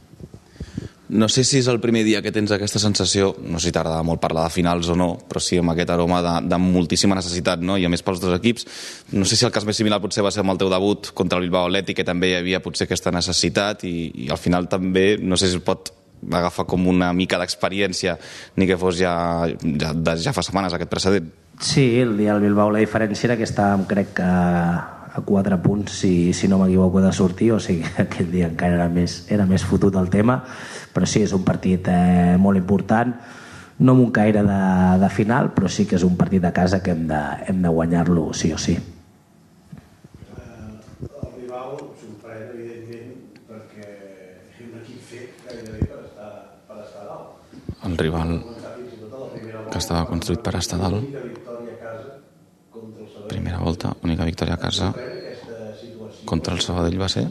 no 1.10 1.28
sé 1.28 1.44
si 1.44 1.58
és 1.60 1.68
el 1.68 1.82
primer 1.84 2.04
dia 2.08 2.22
que 2.24 2.32
tens 2.32 2.52
aquesta 2.56 2.80
sensació, 2.80 3.34
no 3.44 3.60
sé 3.60 3.70
si 3.70 3.74
t'agrada 3.76 4.04
molt 4.08 4.22
parlar 4.24 4.46
de 4.48 4.54
finals 4.56 4.88
o 4.90 4.96
no, 4.96 5.10
però 5.28 5.42
sí 5.44 5.60
amb 5.60 5.74
aquest 5.74 5.92
aroma 5.92 6.22
de, 6.24 6.36
de 6.48 6.60
moltíssima 6.64 7.18
necessitat, 7.20 7.60
no? 7.60 7.76
i 7.78 7.84
a 7.84 7.92
més 7.92 8.06
pels 8.06 8.22
dos 8.24 8.36
equips. 8.38 8.68
No 9.12 9.28
sé 9.28 9.36
si 9.36 9.46
el 9.46 9.52
cas 9.52 9.68
més 9.68 9.78
similar 9.78 10.00
potser 10.04 10.24
va 10.24 10.32
ser 10.32 10.46
amb 10.46 10.56
el 10.56 10.62
teu 10.62 10.72
debut 10.72 11.12
contra 11.14 11.40
el 11.40 11.48
Bilbao 11.48 11.68
Atlètic, 11.68 12.00
que 12.00 12.08
també 12.08 12.32
hi 12.32 12.38
havia 12.40 12.64
potser 12.64 12.88
aquesta 12.88 13.12
necessitat, 13.12 13.84
i, 13.84 14.10
i 14.26 14.32
al 14.32 14.40
final 14.40 14.70
també, 14.72 15.18
no 15.20 15.40
sé 15.40 15.52
si 15.52 15.60
es 15.60 15.66
pot 15.66 15.92
agafar 16.24 16.64
com 16.72 16.88
una 16.88 17.12
mica 17.12 17.38
d'experiència, 17.42 18.16
ni 18.56 18.70
que 18.70 18.80
fos 18.80 18.96
ja, 18.96 19.14
ja, 19.60 19.94
ja 20.16 20.36
fa 20.36 20.46
setmanes 20.46 20.74
aquest 20.74 20.92
precedent. 20.92 21.28
Sí, 21.60 22.00
el 22.00 22.16
dia 22.18 22.34
del 22.34 22.48
Bilbao 22.48 22.72
la 22.72 22.82
diferència 22.82 23.28
era 23.28 23.38
que 23.38 23.46
estàvem, 23.46 23.84
crec 23.92 24.16
que 24.18 24.30
a 25.14 25.22
quatre 25.22 25.60
punts, 25.62 25.94
si, 26.02 26.34
si 26.34 26.48
no 26.50 26.58
m'equivoco, 26.58 27.02
de 27.04 27.12
sortir, 27.14 27.52
o 27.54 27.60
sigui 27.62 27.84
que 27.86 28.02
aquell 28.08 28.32
dia 28.32 28.50
encara 28.50 28.80
era 28.80 28.90
més, 28.90 29.24
era 29.30 29.46
més 29.50 29.66
fotut 29.68 29.96
el 30.00 30.10
tema, 30.14 30.42
però 30.94 31.10
sí, 31.10 31.24
és 31.26 31.34
un 31.36 31.44
partit 31.46 31.88
eh, 31.92 32.36
molt 32.40 32.60
important, 32.60 33.14
no 33.80 33.96
amb 33.96 34.06
un 34.06 34.12
caire 34.14 34.44
de, 34.46 34.60
de 35.02 35.10
final, 35.10 35.52
però 35.56 35.70
sí 35.70 35.88
que 35.90 35.98
és 35.98 36.06
un 36.06 36.18
partit 36.20 36.44
de 36.44 36.54
casa 36.54 36.82
que 36.84 36.94
hem 36.94 37.08
de, 37.10 37.22
hem 37.50 37.62
de 37.64 37.72
guanyar-lo 37.74 38.30
sí 38.38 38.54
o 38.54 38.60
sí. 38.62 38.78
El 41.14 41.32
rival 41.42 41.80
sorprèn, 42.00 42.46
evidentment, 42.54 43.16
perquè 43.50 43.88
és 43.90 44.62
un 44.62 44.76
equip 44.82 45.02
fet 45.10 45.48
gairebé 45.50 45.90
per 45.90 46.04
estar, 46.06 46.30
per 46.70 46.80
estar 46.86 47.08
dalt. 47.10 47.34
el 47.90 47.98
rival 47.98 48.38
que 49.74 49.82
estava 49.82 50.06
construït 50.08 50.44
per 50.46 50.56
estar 50.60 50.78
dalt. 50.80 51.10
Primera 53.28 53.58
volta, 53.66 53.96
única 54.06 54.28
victòria 54.30 54.60
a 54.60 54.62
casa 54.62 54.94
contra 56.30 56.54
el 56.54 56.62
Sabadell 56.62 57.02
va 57.02 57.10
ser 57.10 57.26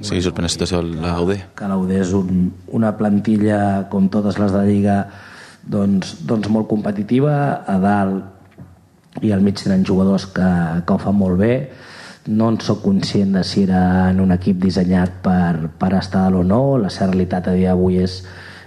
sí, 0.00 0.20
sorprenent 0.20 0.52
situació 0.52 0.82
la 0.84 1.16
UD 1.22 1.34
que 1.56 1.68
l'UD 1.70 1.92
és 1.96 2.12
un, 2.16 2.50
una 2.76 2.92
plantilla 2.98 3.60
com 3.92 4.10
totes 4.12 4.40
les 4.42 4.52
de 4.52 4.58
la 4.58 4.68
Lliga 4.68 4.96
doncs, 5.66 6.16
doncs 6.26 6.48
molt 6.52 6.68
competitiva 6.70 7.36
a 7.66 7.76
dalt 7.82 9.22
i 9.24 9.32
al 9.32 9.42
mig 9.42 9.58
tenen 9.60 9.84
jugadors 9.86 10.26
que, 10.28 10.48
que 10.84 10.94
ho 10.94 10.98
fan 11.00 11.16
molt 11.16 11.38
bé. 11.40 11.54
No 12.26 12.50
en 12.52 12.58
sóc 12.60 12.82
conscient 12.84 13.36
de 13.36 13.42
si 13.46 13.62
era 13.64 14.10
en 14.10 14.20
un 14.20 14.34
equip 14.34 14.58
dissenyat 14.62 15.20
per, 15.24 15.70
per 15.78 15.92
estar 15.96 16.28
o 16.34 16.42
no. 16.44 16.76
La 16.80 16.90
seva 16.92 17.12
realitat 17.12 17.48
a 17.48 17.54
dia 17.56 17.72
d'avui 17.72 18.00
és, 18.02 18.18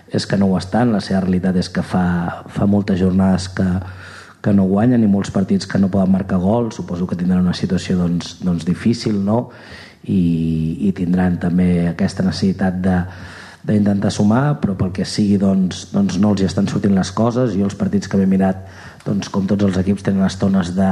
és 0.10 0.26
que 0.26 0.40
no 0.40 0.50
ho 0.50 0.58
estan. 0.58 0.94
La 0.96 1.04
seva 1.06 1.22
realitat 1.26 1.60
és 1.60 1.70
que 1.70 1.84
fa, 1.86 2.06
fa 2.50 2.70
moltes 2.70 3.00
jornades 3.02 3.50
que, 3.54 3.68
que 4.42 4.54
no 4.56 4.68
guanyen 4.70 5.04
i 5.04 5.10
molts 5.12 5.34
partits 5.36 5.68
que 5.68 5.80
no 5.82 5.92
poden 5.92 6.14
marcar 6.14 6.40
gol 6.40 6.72
suposo 6.72 7.08
que 7.08 7.18
tindran 7.20 7.44
una 7.44 7.58
situació 7.58 7.98
doncs, 8.00 8.38
doncs 8.44 8.66
difícil 8.68 9.20
no? 9.26 9.50
I, 10.08 10.22
i 10.88 10.94
tindran 10.96 11.36
també 11.42 11.90
aquesta 11.90 12.24
necessitat 12.24 12.80
de, 12.82 13.02
d'intentar 13.68 14.12
sumar, 14.14 14.60
però 14.62 14.76
pel 14.80 14.94
que 14.96 15.06
sigui 15.06 15.38
doncs, 15.42 15.90
doncs 15.92 16.18
no 16.22 16.32
els 16.34 16.44
hi 16.44 16.48
estan 16.48 16.70
sortint 16.72 16.96
les 16.96 17.12
coses. 17.12 17.52
Jo 17.58 17.68
els 17.68 17.76
partits 17.78 18.08
que 18.08 18.18
m'he 18.18 18.30
mirat, 18.30 18.64
doncs, 19.06 19.30
com 19.34 19.48
tots 19.50 19.68
els 19.68 19.80
equips, 19.82 20.06
tenen 20.08 20.24
estones 20.26 20.72
de, 20.78 20.90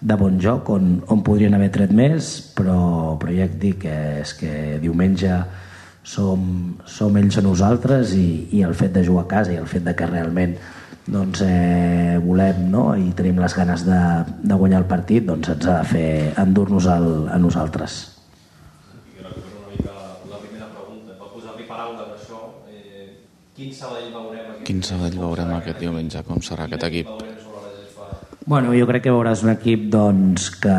de 0.00 0.16
bon 0.16 0.40
joc 0.40 0.70
on, 0.72 0.98
on 1.12 1.22
podrien 1.26 1.54
haver 1.54 1.70
tret 1.74 1.92
més, 1.94 2.32
però, 2.56 3.18
però 3.20 3.34
ja 3.34 3.48
et 3.48 3.58
dic 3.60 3.82
que 3.84 3.96
és 4.22 4.34
que 4.40 4.52
diumenge 4.82 5.42
som, 6.08 6.42
som 6.88 7.16
ells 7.20 7.36
o 7.36 7.44
nosaltres 7.44 8.16
i, 8.16 8.28
i 8.56 8.64
el 8.64 8.74
fet 8.78 8.94
de 8.96 9.04
jugar 9.04 9.26
a 9.26 9.32
casa 9.36 9.52
i 9.52 9.60
el 9.60 9.68
fet 9.68 9.84
de 9.84 9.94
que 9.98 10.08
realment 10.08 10.56
doncs, 11.08 11.42
eh, 11.46 12.18
volem 12.24 12.68
no? 12.72 12.84
i 12.96 13.10
tenim 13.16 13.40
les 13.40 13.56
ganes 13.56 13.84
de, 13.88 14.02
de 14.44 14.60
guanyar 14.60 14.84
el 14.84 14.90
partit 14.90 15.26
doncs 15.26 15.54
ens 15.56 15.66
ha 15.66 15.80
de 15.80 15.90
fer 15.96 16.08
endur-nos 16.44 16.88
a 16.92 17.00
nosaltres. 17.40 17.98
quin 24.68 24.82
Sabadell 24.84 25.16
veurem 25.18 25.52
aquest 25.56 25.80
diumenge? 25.80 26.20
Com 26.26 26.42
serà 26.44 26.68
aquest 26.68 26.84
equip? 26.90 27.08
Bueno, 28.48 28.72
jo 28.72 28.86
crec 28.88 29.02
que 29.04 29.12
veuràs 29.12 29.42
un 29.44 29.50
equip 29.52 29.88
doncs, 29.92 30.48
que, 30.62 30.76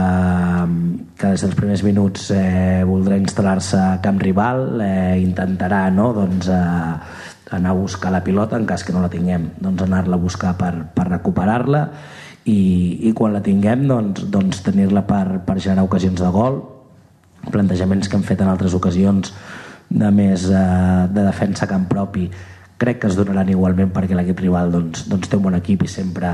que 1.20 1.32
des 1.34 1.44
dels 1.46 1.58
primers 1.58 1.84
minuts 1.86 2.30
eh, 2.34 2.82
voldrà 2.90 3.18
instal·lar-se 3.22 3.78
a 3.78 4.00
camp 4.02 4.22
rival, 4.22 4.82
eh, 4.82 5.20
intentarà 5.22 5.84
no, 5.94 6.08
doncs, 6.16 6.50
eh, 6.50 7.19
anar 7.52 7.72
a 7.72 7.78
buscar 7.78 8.12
la 8.12 8.24
pilota 8.24 8.58
en 8.58 8.66
cas 8.70 8.84
que 8.84 8.94
no 8.94 9.02
la 9.02 9.10
tinguem, 9.10 9.50
doncs 9.60 9.86
anar-la 9.86 10.18
a 10.18 10.22
buscar 10.22 10.56
per, 10.58 10.74
per 10.96 11.08
recuperar-la 11.10 11.86
i, 12.46 12.60
i 13.10 13.14
quan 13.18 13.34
la 13.34 13.42
tinguem 13.46 13.88
doncs, 13.90 14.28
doncs 14.32 14.62
tenir-la 14.66 15.06
per, 15.08 15.42
per 15.46 15.58
generar 15.60 15.88
ocasions 15.88 16.22
de 16.22 16.30
gol, 16.34 16.62
plantejaments 17.50 18.10
que 18.10 18.18
hem 18.20 18.28
fet 18.28 18.44
en 18.44 18.52
altres 18.52 18.76
ocasions 18.78 19.34
de 19.90 20.14
més 20.14 20.46
eh, 20.52 20.64
de 21.10 21.26
defensa 21.26 21.68
camp 21.68 21.88
propi. 21.90 22.30
Crec 22.80 23.02
que 23.02 23.10
es 23.10 23.18
donaran 23.18 23.50
igualment 23.52 23.90
perquè 23.92 24.16
l'equip 24.16 24.40
rival 24.46 24.72
doncs, 24.72 25.04
doncs 25.12 25.28
té 25.28 25.36
un 25.36 25.44
bon 25.50 25.58
equip 25.58 25.84
i 25.84 25.90
sempre 25.92 26.32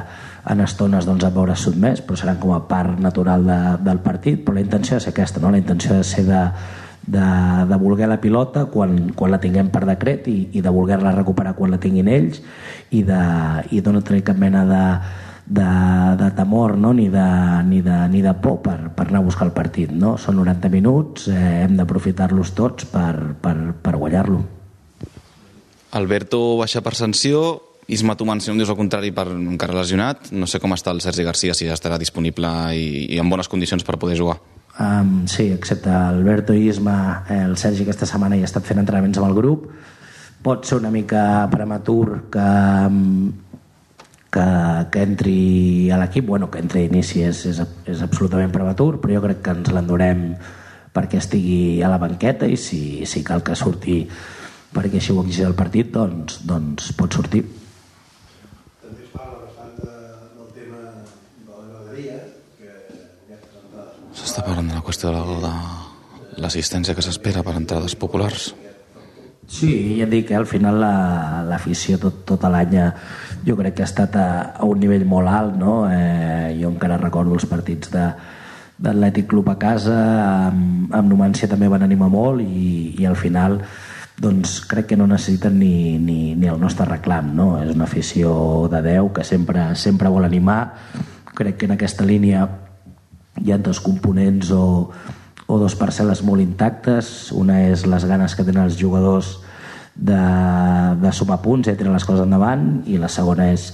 en 0.51 0.62
estones 0.62 1.07
doncs, 1.07 1.24
a 1.25 1.31
veure 1.34 1.55
sotmès 1.57 2.03
però 2.05 2.19
seran 2.19 2.38
com 2.41 2.53
a 2.53 2.62
part 2.69 3.00
natural 3.01 3.48
de, 3.48 3.60
del 3.88 4.01
partit. 4.03 4.43
Però 4.45 4.57
la 4.60 4.65
intenció 4.65 5.00
ser 5.00 5.15
aquesta 5.15 5.41
no? 5.41 5.53
la 5.55 5.62
intenció 5.62 5.95
de 5.95 6.03
ser 6.05 6.27
de, 6.27 6.43
de, 7.07 7.25
de 7.69 7.77
voler 7.77 8.07
la 8.09 8.19
pilota 8.21 8.65
quan, 8.71 9.12
quan 9.15 9.31
la 9.33 9.39
tinguem 9.41 9.69
per 9.74 9.85
decret 9.85 10.27
i, 10.31 10.38
i 10.57 10.63
de 10.65 10.74
voler-la 10.74 11.13
recuperar 11.15 11.53
quan 11.57 11.74
la 11.74 11.81
tinguin 11.81 12.09
ells 12.09 12.41
i, 12.89 13.03
de, 13.05 13.21
i 13.71 13.81
de 13.81 13.93
no 13.93 14.01
tenir 14.05 14.24
cap 14.25 14.39
mena 14.41 14.65
de, 14.65 14.81
de, 15.45 15.67
de 16.24 16.31
temor 16.38 16.77
no? 16.77 16.93
ni, 16.97 17.07
de, 17.13 17.27
ni, 17.69 17.83
de, 17.85 18.00
ni 18.09 18.24
de 18.25 18.33
por 18.41 18.62
per, 18.65 18.79
per 18.95 19.07
anar 19.09 19.21
a 19.21 19.27
buscar 19.27 19.50
el 19.50 19.53
partit 19.53 19.93
no? 19.93 20.15
són 20.17 20.41
90 20.41 20.74
minuts, 20.74 21.29
eh, 21.29 21.62
hem 21.65 21.77
d'aprofitar-los 21.77 22.55
tots 22.57 22.89
per, 22.89 23.13
per, 23.41 23.55
per 23.81 23.95
guanyar-lo 23.95 24.41
Alberto 25.95 26.57
baixa 26.59 26.81
per 26.83 26.91
sanció, 26.97 27.62
Isma 27.88 28.17
Tuman, 28.17 28.41
si 28.41 28.50
no 28.50 28.55
em 28.55 28.59
dius 28.59 28.71
el 28.74 28.75
contrari, 28.75 29.13
per 29.15 29.29
encara 29.29 29.77
lesionat. 29.77 30.31
No 30.33 30.50
sé 30.50 30.59
com 30.59 30.74
està 30.75 30.91
el 30.91 31.00
Sergi 31.05 31.24
Garcia, 31.24 31.53
si 31.55 31.69
ja 31.69 31.77
estarà 31.77 32.00
disponible 32.01 32.50
i, 32.75 33.05
i 33.13 33.21
en 33.21 33.29
bones 33.31 33.47
condicions 33.47 33.85
per 33.85 33.95
poder 34.01 34.17
jugar. 34.19 34.39
Um, 34.75 35.25
sí, 35.27 35.51
excepte 35.55 35.89
Alberto 35.89 36.53
i 36.53 36.67
Isma, 36.67 37.24
el 37.32 37.55
Sergi 37.55 37.86
aquesta 37.86 38.08
setmana 38.10 38.36
ja 38.36 38.44
ha 38.44 38.51
estat 38.51 38.67
fent 38.67 38.82
entrenaments 38.82 39.22
amb 39.22 39.29
el 39.29 39.38
grup. 39.38 39.70
Pot 40.44 40.67
ser 40.67 40.82
una 40.82 40.91
mica 40.91 41.48
prematur 41.51 42.25
que, 42.34 42.50
que, 44.36 44.46
que 44.91 45.08
entri 45.08 45.39
a 45.89 46.01
l'equip, 46.01 46.27
bueno, 46.27 46.51
que 46.51 46.60
entri 46.60 46.84
a 46.84 46.91
inici 46.91 47.24
és, 47.24 47.46
és, 47.50 47.63
és 47.88 48.03
absolutament 48.03 48.51
prematur, 48.53 49.00
però 49.00 49.15
jo 49.15 49.24
crec 49.24 49.41
que 49.46 49.55
ens 49.55 49.72
l'endurem 49.74 50.27
perquè 50.96 51.20
estigui 51.20 51.84
a 51.84 51.91
la 51.91 52.00
banqueta 52.00 52.48
i 52.48 52.55
si, 52.60 53.03
si 53.08 53.24
cal 53.27 53.44
que 53.44 53.55
surti 53.60 54.03
perquè 54.75 55.00
si 55.00 55.12
ho 55.12 55.22
exigeix 55.22 55.50
el 55.50 55.58
partit 55.58 55.91
doncs, 55.91 56.39
doncs 56.48 56.91
pot 57.00 57.15
sortir 57.15 57.44
També 58.84 59.03
es 59.03 59.12
parla 59.12 59.44
bastant 59.44 59.75
de, 59.82 59.96
del 60.36 60.50
tema 60.55 60.79
de 60.96 61.51
la 61.51 61.65
graderia, 61.67 62.17
que 62.60 62.72
ja 63.27 63.39
presentada. 63.44 63.91
S'està 64.25 64.44
parlant 64.46 64.67
de 64.67 64.75
la 64.75 64.84
qüestió 64.86 65.12
de 65.13 65.41
la- 65.41 65.82
l'assistència 66.41 66.96
que 66.96 67.01
s'espera 67.05 67.44
per 67.44 67.55
entrades 67.55 67.96
populars 67.96 68.53
Sí, 69.48 70.00
ja 70.00 70.08
dic 70.10 70.25
que 70.32 70.36
al 70.36 70.48
final 70.50 70.79
la- 70.82 71.44
l'afició 71.46 72.00
tot, 72.01 72.24
tot 72.25 72.44
l'any 72.50 72.72
jo 73.46 73.55
crec 73.55 73.75
que 73.77 73.84
ha 73.84 73.86
estat 73.86 74.15
a, 74.17 74.27
a 74.58 74.65
un 74.65 74.79
nivell 74.82 75.05
molt 75.05 75.29
alt 75.29 75.55
no? 75.62 75.86
eh, 75.91 76.58
jo 76.60 76.72
encara 76.74 76.98
recordo 76.98 77.34
els 77.38 77.46
partits 77.46 77.91
de 77.94 78.08
d'Atlètic 78.77 79.27
Club 79.32 79.48
a 79.53 79.55
casa 79.58 79.94
amb, 80.50 80.89
amb 80.91 81.08
Numància 81.08 81.48
també 81.48 81.70
van 81.72 81.84
animar 81.86 82.10
molt 82.12 82.41
i, 82.41 82.96
i 83.00 83.05
al 83.05 83.15
final 83.15 83.62
doncs 84.20 84.58
crec 84.67 84.88
que 84.89 84.98
no 84.98 85.05
necessiten 85.08 85.60
ni, 85.60 85.98
ni, 86.00 86.34
ni 86.36 86.48
el 86.50 86.60
nostre 86.60 86.84
reclam 86.89 87.36
no? 87.38 87.62
és 87.62 87.70
una 87.75 87.86
afició 87.86 88.67
de 88.72 88.82
10 88.82 89.13
que 89.13 89.24
sempre, 89.24 89.75
sempre 89.75 90.10
vol 90.10 90.25
animar 90.25 90.74
crec 91.36 91.55
que 91.62 91.65
en 91.70 91.77
aquesta 91.77 92.03
línia 92.03 92.48
hi 93.43 93.51
ha 93.51 93.57
dos 93.57 93.81
components 93.83 94.51
o, 94.51 94.91
o 95.47 95.57
dos 95.59 95.75
parcel·les 95.77 96.23
molt 96.25 96.43
intactes 96.43 97.31
una 97.35 97.65
és 97.67 97.85
les 97.89 98.05
ganes 98.07 98.35
que 98.35 98.45
tenen 98.47 98.65
els 98.65 98.77
jugadors 98.79 99.35
de, 99.95 100.21
de 101.01 101.11
sumar 101.15 101.41
punts 101.43 101.67
i 101.67 101.75
tirar 101.75 101.93
les 101.95 102.07
coses 102.07 102.25
endavant 102.25 102.83
i 102.87 102.99
la 103.01 103.11
segona 103.11 103.51
és 103.53 103.71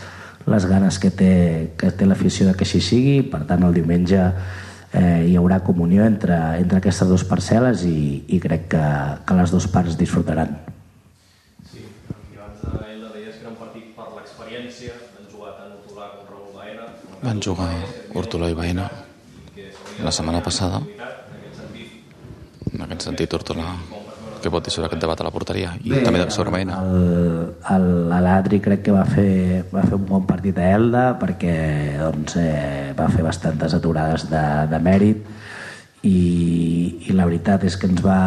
les 0.50 0.66
ganes 0.66 0.98
que 0.98 1.12
té, 1.14 1.34
que 1.78 1.92
té 1.94 2.08
l'afició 2.08 2.48
de 2.50 2.56
que 2.58 2.66
així 2.66 2.82
sigui 2.82 3.22
per 3.30 3.44
tant 3.50 3.64
el 3.68 3.78
diumenge 3.78 4.22
eh, 4.22 5.22
hi 5.30 5.38
haurà 5.38 5.62
comunió 5.66 6.06
entre, 6.06 6.38
entre 6.62 6.82
aquestes 6.82 7.10
dues 7.10 7.26
parcel·les 7.30 7.86
i, 7.90 8.02
i 8.36 8.42
crec 8.42 8.68
que, 8.74 8.86
que 9.28 9.38
les 9.38 9.54
dues 9.54 9.70
parts 9.72 9.98
disfrutaran. 10.00 10.58
Sí, 11.70 11.86
i 11.86 12.42
abans 12.42 12.66
ell 12.82 13.06
deies 13.14 13.38
que 13.38 13.46
era 13.46 13.54
un 13.54 13.62
partit 13.62 13.94
per 13.96 14.10
l'experiència, 14.18 14.98
han 15.16 15.30
jugat 15.32 15.64
l'Ubaena. 16.34 16.92
Van 17.22 17.46
jugar 17.46 17.72
Hortolà 18.18 18.52
i 18.52 18.58
Baena 18.58 18.90
la 20.04 20.12
setmana 20.12 20.42
passada. 20.44 20.82
En 22.72 22.86
aquest 22.86 23.10
sentit, 23.10 23.34
Hortolà 23.34 23.74
què 24.42 24.50
pot 24.50 24.66
dir 24.66 24.74
sobre 24.74 24.90
aquest 24.90 25.04
debat 25.04 25.22
a 25.22 25.26
la 25.28 25.32
porteria 25.34 25.74
i 25.84 25.92
Bé, 25.94 26.02
també 26.06 26.24
sobre 26.34 26.54
Baena 26.54 26.80
l'Adri 28.26 28.62
crec 28.64 28.84
que 28.88 28.96
va 28.96 29.04
fer, 29.06 29.64
va 29.72 29.84
fer 29.86 29.98
un 29.98 30.08
bon 30.10 30.26
partit 30.30 30.58
a 30.58 30.72
Elda 30.78 31.04
perquè 31.22 31.54
doncs, 32.00 32.38
eh, 32.42 32.92
va 32.98 33.10
fer 33.14 33.26
bastantes 33.26 33.76
aturades 33.78 34.28
de, 34.32 34.44
de 34.72 34.80
mèrit 34.82 35.22
i, 36.10 36.18
i 37.06 37.14
la 37.14 37.28
veritat 37.30 37.68
és 37.70 37.78
que 37.78 37.90
ens 37.90 38.02
va 38.02 38.22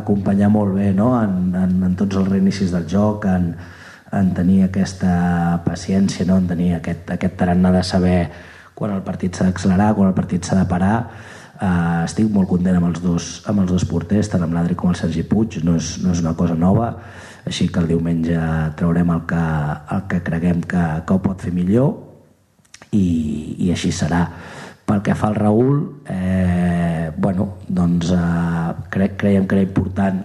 acompanyar 0.00 0.50
molt 0.50 0.74
bé 0.78 0.90
no? 0.96 1.12
en, 1.20 1.54
en, 1.54 1.76
en 1.86 1.94
tots 1.98 2.18
els 2.18 2.30
reinicis 2.30 2.74
del 2.74 2.88
joc 2.90 3.28
en, 3.30 3.52
en 4.14 4.34
tenir 4.34 4.64
aquesta 4.66 5.60
paciència 5.66 6.26
no? 6.26 6.40
en 6.42 6.50
tenir 6.50 6.74
aquest, 6.80 7.14
aquest 7.14 7.38
tarannà 7.38 7.70
de 7.78 7.84
saber 7.86 8.18
quan 8.74 8.92
el 8.94 9.02
partit 9.06 9.34
s'ha 9.34 9.48
d'accelerar, 9.48 9.94
quan 9.94 10.10
el 10.10 10.18
partit 10.18 10.44
s'ha 10.44 10.60
de 10.62 10.68
parar 10.70 10.96
Uh, 11.54 12.02
estic 12.02 12.26
molt 12.34 12.48
content 12.50 12.74
amb 12.74 12.88
els 12.88 12.98
dos, 12.98 13.26
amb 13.46 13.62
els 13.62 13.70
dos 13.70 13.84
porters, 13.86 14.26
tant 14.26 14.42
amb 14.42 14.56
l'Adri 14.56 14.74
com 14.74 14.90
el 14.90 14.96
Sergi 14.98 15.22
Puig, 15.22 15.60
no 15.62 15.76
és, 15.78 15.92
no 16.02 16.10
és 16.10 16.18
una 16.18 16.32
cosa 16.34 16.56
nova, 16.58 16.88
així 17.46 17.68
que 17.70 17.78
el 17.78 17.86
diumenge 17.92 18.40
traurem 18.74 19.12
el 19.14 19.22
que, 19.30 19.42
el 19.94 20.02
que 20.10 20.18
creguem 20.26 20.64
que, 20.66 20.82
que 21.06 21.14
ho 21.14 21.22
pot 21.22 21.44
fer 21.46 21.52
millor 21.54 21.94
i, 22.90 23.06
i 23.62 23.70
així 23.70 23.92
serà. 23.94 24.24
Pel 24.84 25.04
que 25.06 25.14
fa 25.16 25.30
al 25.30 25.38
Raül, 25.38 25.78
eh, 26.10 27.12
bueno, 27.16 27.52
doncs 27.70 28.10
eh, 28.12 28.74
cre 28.90 29.12
creiem 29.14 29.46
que 29.46 29.60
era 29.60 29.68
important 29.68 30.24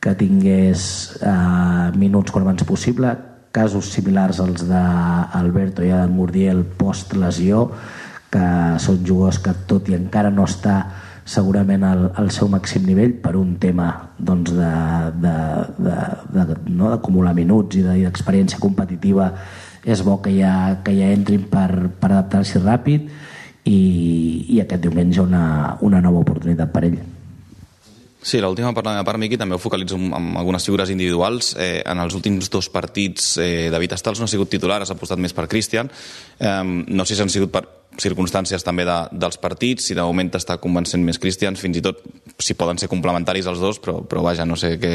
que 0.00 0.14
tingués 0.22 0.84
eh, 1.18 1.90
minuts 1.98 2.30
quan 2.30 2.46
abans 2.46 2.62
possible, 2.68 3.10
casos 3.50 3.90
similars 3.92 4.40
als 4.40 4.64
d'Alberto 4.68 5.82
i 5.82 5.90
Adam 5.90 6.14
Murdiel 6.14 6.64
post-lesió, 6.78 7.70
que 8.30 8.44
són 8.78 9.00
jugadors 9.06 9.40
que 9.42 9.54
tot 9.66 9.88
i 9.90 9.96
encara 9.98 10.30
no 10.30 10.44
està 10.46 10.84
segurament 11.30 11.82
al, 11.86 12.12
al 12.18 12.30
seu 12.34 12.48
màxim 12.50 12.86
nivell 12.86 13.12
per 13.22 13.36
un 13.38 13.56
tema 13.62 13.90
doncs, 14.18 14.52
d'acumular 16.30 17.34
no, 17.34 17.38
minuts 17.38 17.76
i 17.78 17.82
d'experiència 17.86 18.58
competitiva 18.62 19.32
és 19.84 20.02
bo 20.04 20.18
que 20.22 20.30
ja, 20.34 20.82
que 20.84 20.92
ja 20.96 21.10
entrin 21.14 21.46
per, 21.50 21.88
per 22.00 22.10
adaptar-s'hi 22.10 22.60
ràpid 22.62 23.08
i, 23.64 23.80
i 24.54 24.60
aquest 24.62 24.82
diumenge 24.84 25.20
una, 25.22 25.76
una 25.86 26.00
nova 26.04 26.22
oportunitat 26.24 26.72
per 26.72 26.84
ell. 26.88 26.98
Sí, 28.22 28.40
l'última 28.40 28.74
per 28.76 28.84
la 28.84 28.98
meva 28.98 29.06
part, 29.08 29.18
Miqui, 29.20 29.38
també 29.40 29.56
ho 29.56 29.62
focalitzo 29.62 29.96
amb 29.96 30.36
algunes 30.36 30.64
figures 30.66 30.92
individuals. 30.92 31.54
Eh, 31.58 31.80
en 31.88 32.00
els 32.02 32.14
últims 32.14 32.50
dos 32.52 32.68
partits, 32.68 33.36
eh, 33.40 33.70
David 33.72 33.96
Estals 33.96 34.20
no 34.20 34.28
ha 34.28 34.32
sigut 34.32 34.50
titular, 34.52 34.82
ha 34.82 34.92
apostat 34.92 35.18
més 35.18 35.32
per 35.32 35.48
Cristian. 35.48 35.90
Eh, 36.38 36.62
no 36.64 37.04
sé 37.04 37.16
si 37.16 37.22
han 37.22 37.32
sigut 37.32 37.50
per 37.50 37.64
circumstàncies 37.98 38.62
també 38.62 38.84
de, 38.86 38.96
dels 39.12 39.38
partits, 39.40 39.88
si 39.88 39.96
de 39.98 40.04
moment 40.04 40.30
està 40.36 40.56
convencent 40.62 41.02
més 41.04 41.18
Cristian, 41.18 41.56
fins 41.58 41.80
i 41.80 41.82
tot 41.82 42.02
si 42.38 42.54
poden 42.54 42.78
ser 42.78 42.88
complementaris 42.88 43.48
els 43.50 43.58
dos, 43.58 43.80
però, 43.82 43.98
però 44.06 44.22
vaja, 44.22 44.46
no 44.46 44.56
sé 44.56 44.76
què, 44.80 44.92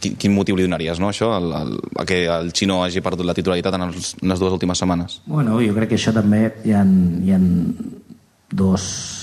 quin, 0.00 0.16
quin 0.16 0.34
motiu 0.34 0.56
li 0.56 0.64
donaries, 0.64 0.98
no, 1.02 1.10
això, 1.12 1.32
el, 1.36 1.50
el, 1.58 1.74
a 1.98 2.06
que 2.08 2.24
el 2.24 2.52
Xino 2.56 2.80
hagi 2.84 3.02
perdut 3.04 3.28
la 3.28 3.36
titularitat 3.36 3.76
en, 3.76 3.88
els, 3.90 4.14
en 4.22 4.32
les 4.32 4.40
dues 4.40 4.54
últimes 4.54 4.80
setmanes? 4.80 5.20
Bueno, 5.26 5.60
jo 5.62 5.76
crec 5.76 5.92
que 5.92 6.00
això 6.00 6.14
també 6.16 6.46
hi 6.64 6.72
ha, 6.72 6.86
hi 6.86 7.36
ha 7.36 7.42
dos 8.52 9.21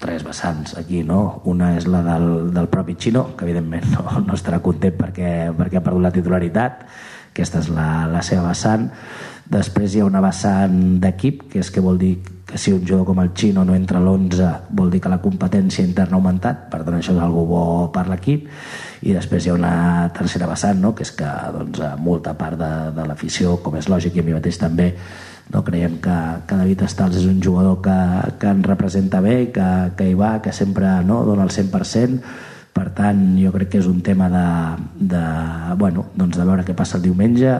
tres 0.00 0.24
vessants 0.24 0.76
aquí, 0.78 1.02
no? 1.04 1.42
Una 1.50 1.72
és 1.76 1.88
la 1.90 2.02
del, 2.06 2.52
del 2.54 2.68
propi 2.72 2.96
Xino, 2.98 3.30
que 3.36 3.44
evidentment 3.48 3.88
no, 3.96 4.04
no 4.26 4.36
estarà 4.38 4.62
content 4.64 4.96
perquè, 4.98 5.32
perquè 5.56 5.80
ha 5.80 5.84
perdut 5.84 6.06
la 6.06 6.14
titularitat, 6.14 6.86
aquesta 7.32 7.62
és 7.64 7.70
la, 7.72 8.06
la 8.12 8.22
seva 8.24 8.50
vessant. 8.50 8.88
Després 9.52 9.94
hi 9.94 10.02
ha 10.02 10.08
una 10.08 10.22
vessant 10.24 10.78
d'equip, 11.02 11.48
que 11.52 11.60
és 11.60 11.70
que 11.72 11.82
vol 11.84 11.98
dir 12.00 12.14
que 12.52 12.58
si 12.58 12.72
un 12.72 12.84
jugador 12.84 13.06
com 13.08 13.20
el 13.22 13.30
Xino 13.34 13.64
no 13.64 13.74
entra 13.74 13.96
a 13.96 14.02
l'11 14.02 14.48
vol 14.76 14.90
dir 14.92 15.00
que 15.00 15.08
la 15.08 15.22
competència 15.22 15.84
interna 15.86 16.18
ha 16.18 16.20
augmentat, 16.20 16.66
per 16.68 16.82
tant 16.84 16.98
això 16.98 17.14
és 17.14 17.20
algo 17.24 17.46
bo 17.48 17.62
per 17.94 18.04
l'equip 18.10 18.48
i 19.08 19.14
després 19.16 19.46
hi 19.46 19.52
ha 19.52 19.56
una 19.56 19.74
tercera 20.12 20.50
vessant 20.50 20.82
no? 20.82 20.92
que 20.92 21.06
és 21.06 21.14
que 21.16 21.30
doncs, 21.56 21.80
molta 22.04 22.34
part 22.36 22.60
de, 22.60 22.72
de 22.92 23.06
l'afició, 23.08 23.56
com 23.64 23.78
és 23.80 23.88
lògic 23.88 24.18
i 24.18 24.20
a 24.20 24.26
mi 24.26 24.36
mateix 24.36 24.60
també 24.60 24.92
no 25.50 25.64
creiem 25.66 25.98
que, 26.04 26.16
que 26.46 26.58
David 26.58 26.84
Estals 26.86 27.18
és 27.20 27.26
un 27.28 27.42
jugador 27.42 27.80
que, 27.84 27.96
que 28.40 28.52
ens 28.54 28.68
representa 28.68 29.20
bé, 29.24 29.50
que, 29.54 29.68
que 29.98 30.08
hi 30.10 30.14
va, 30.18 30.36
que 30.44 30.52
sempre 30.54 30.94
no, 31.08 31.22
dona 31.28 31.48
el 31.48 31.54
100%, 31.54 32.20
per 32.72 32.86
tant 32.96 33.24
jo 33.36 33.52
crec 33.52 33.74
que 33.74 33.82
és 33.82 33.88
un 33.90 34.00
tema 34.04 34.30
de, 34.32 34.46
de, 35.12 35.24
bueno, 35.80 36.06
doncs 36.16 36.38
de 36.38 36.46
veure 36.48 36.64
què 36.68 36.76
passa 36.78 36.96
el 37.00 37.04
diumenge, 37.04 37.58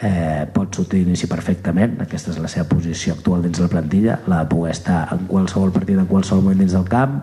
eh, 0.00 0.46
pot 0.52 0.78
sortir 0.78 1.02
d'inici 1.02 1.28
perfectament, 1.28 1.98
aquesta 2.04 2.32
és 2.32 2.40
la 2.40 2.52
seva 2.52 2.68
posició 2.70 3.16
actual 3.16 3.44
dins 3.44 3.60
la 3.60 3.72
plantilla, 3.72 4.20
la 4.30 4.44
de 4.44 4.50
poder 4.54 4.72
estar 4.76 5.02
en 5.12 5.28
qualsevol 5.28 5.74
partit, 5.74 6.00
en 6.00 6.08
qualsevol 6.08 6.46
moment 6.46 6.64
dins 6.64 6.78
del 6.78 6.88
camp, 6.88 7.20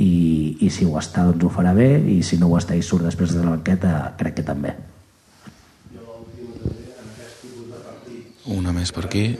i, 0.00 0.56
i 0.64 0.70
si 0.72 0.86
ho 0.88 0.96
està 1.00 1.26
doncs 1.28 1.44
ho 1.44 1.52
farà 1.52 1.74
bé. 1.76 1.90
I 2.00 2.20
si 2.26 2.40
no 2.40 2.48
ho 2.50 2.56
està 2.58 2.76
i 2.76 2.84
surt 2.84 3.06
després 3.06 3.34
de 3.36 3.44
la 3.44 3.54
banqueta 3.56 4.14
crec 4.20 4.40
que 4.40 4.46
també. 4.46 4.74
Una 8.46 8.72
més 8.72 8.92
per 8.92 9.04
aquí. 9.04 9.36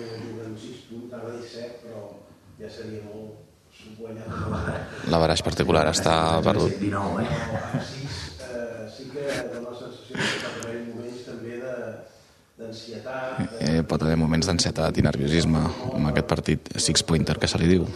La 5.11 5.19
baraix 5.19 5.43
particular 5.43 5.87
està 5.91 6.15
perdut. 6.45 6.77
Sí 6.77 6.91
que 9.11 9.25
dona 9.51 9.71
la 9.71 9.77
sensació 9.79 10.17
que 10.17 10.23
pot 10.45 10.65
haver 10.67 10.79
moments 10.91 11.25
també 11.27 11.59
d'ansietat. 12.61 13.59
Eh, 13.65 13.83
pot 13.89 14.05
haver 14.05 14.19
moments 14.21 14.51
d'ansietat 14.51 15.01
i 15.01 15.05
nerviosisme 15.07 15.65
amb 15.95 16.11
aquest 16.13 16.29
partit 16.31 16.73
six-pointer 16.77 17.39
que 17.41 17.51
se 17.51 17.61
li 17.63 17.71
diu. 17.75 17.89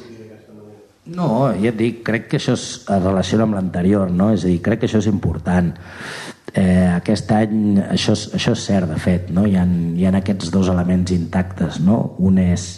No, 1.05 1.29
ja 1.61 1.69
et 1.69 1.77
dic, 1.77 2.01
crec 2.07 2.31
que 2.33 2.38
això 2.40 2.55
es 2.57 2.87
relaciona 2.88 3.45
amb 3.45 3.59
l'anterior, 3.59 4.09
no? 4.11 4.31
És 4.33 4.47
a 4.47 4.49
dir, 4.49 4.62
crec 4.64 4.81
que 4.81 4.88
això 4.88 5.03
és 5.03 5.11
important. 5.11 5.75
Eh, 6.55 6.87
aquest 6.95 7.33
any 7.35 7.81
això, 7.83 8.14
és, 8.14 8.29
això 8.38 8.53
és 8.55 8.64
cert, 8.69 8.87
de 8.87 8.99
fet, 9.03 9.31
no? 9.35 9.43
hi, 9.43 9.57
ha, 9.59 9.64
hi 9.67 10.07
ha 10.07 10.12
aquests 10.21 10.53
dos 10.55 10.71
elements 10.71 11.11
intactes. 11.11 11.81
No? 11.83 12.14
Un 12.23 12.38
és 12.38 12.69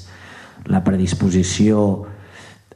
la 0.73 0.81
predisposició 0.85 1.83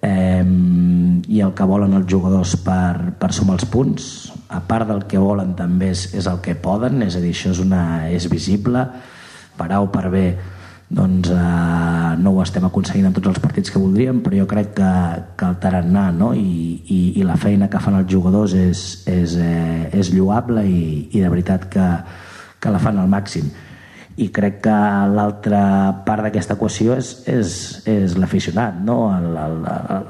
eh, 0.04 0.44
i 0.44 1.40
el 1.40 1.54
que 1.56 1.68
volen 1.68 1.96
els 1.96 2.08
jugadors 2.10 2.52
per, 2.64 3.16
per 3.16 3.32
sumar 3.32 3.56
els 3.56 3.66
punts. 3.72 4.10
A 4.52 4.60
part 4.66 4.90
del 4.90 5.06
que 5.08 5.20
volen 5.22 5.54
també 5.56 5.88
és, 5.94 6.10
és 6.18 6.28
el 6.28 6.42
que 6.44 6.58
poden, 6.58 7.00
és 7.06 7.16
a 7.16 7.24
dir, 7.24 7.32
això 7.32 7.54
és, 7.54 7.64
una, 7.64 7.82
és 8.12 8.28
visible, 8.28 8.84
per 9.56 9.70
A 9.72 9.80
o 9.80 9.88
per 9.92 10.08
bé 10.12 10.26
doncs 10.90 11.30
eh, 11.30 12.16
no 12.18 12.32
ho 12.34 12.42
estem 12.42 12.64
aconseguint 12.66 13.06
en 13.06 13.14
tots 13.14 13.30
els 13.30 13.38
partits 13.42 13.70
que 13.70 13.78
voldríem, 13.78 14.20
però 14.24 14.40
jo 14.40 14.46
crec 14.50 14.72
que, 14.74 14.90
que 15.38 15.46
el 15.46 15.58
tarannà 15.62 16.08
no? 16.12 16.32
I, 16.34 16.82
i, 16.90 17.00
i 17.20 17.26
la 17.26 17.38
feina 17.38 17.70
que 17.70 17.80
fan 17.82 18.00
els 18.00 18.10
jugadors 18.10 18.56
és, 18.58 18.84
és, 19.06 19.36
eh, 19.38 19.88
és 19.94 20.10
lloable 20.14 20.66
i, 20.66 20.82
i 21.14 21.22
de 21.22 21.30
veritat 21.30 21.68
que, 21.70 21.88
que 22.58 22.74
la 22.74 22.82
fan 22.82 22.98
al 22.98 23.10
màxim 23.12 23.46
i 24.20 24.28
crec 24.34 24.58
que 24.66 24.76
l'altra 25.14 25.62
part 26.04 26.26
d'aquesta 26.26 26.56
equació 26.58 26.96
és, 26.98 27.12
és, 27.30 27.54
és 27.88 28.16
l'aficionat, 28.20 28.82
no? 28.84 28.98
el, 29.14 29.30
el, 29.38 29.56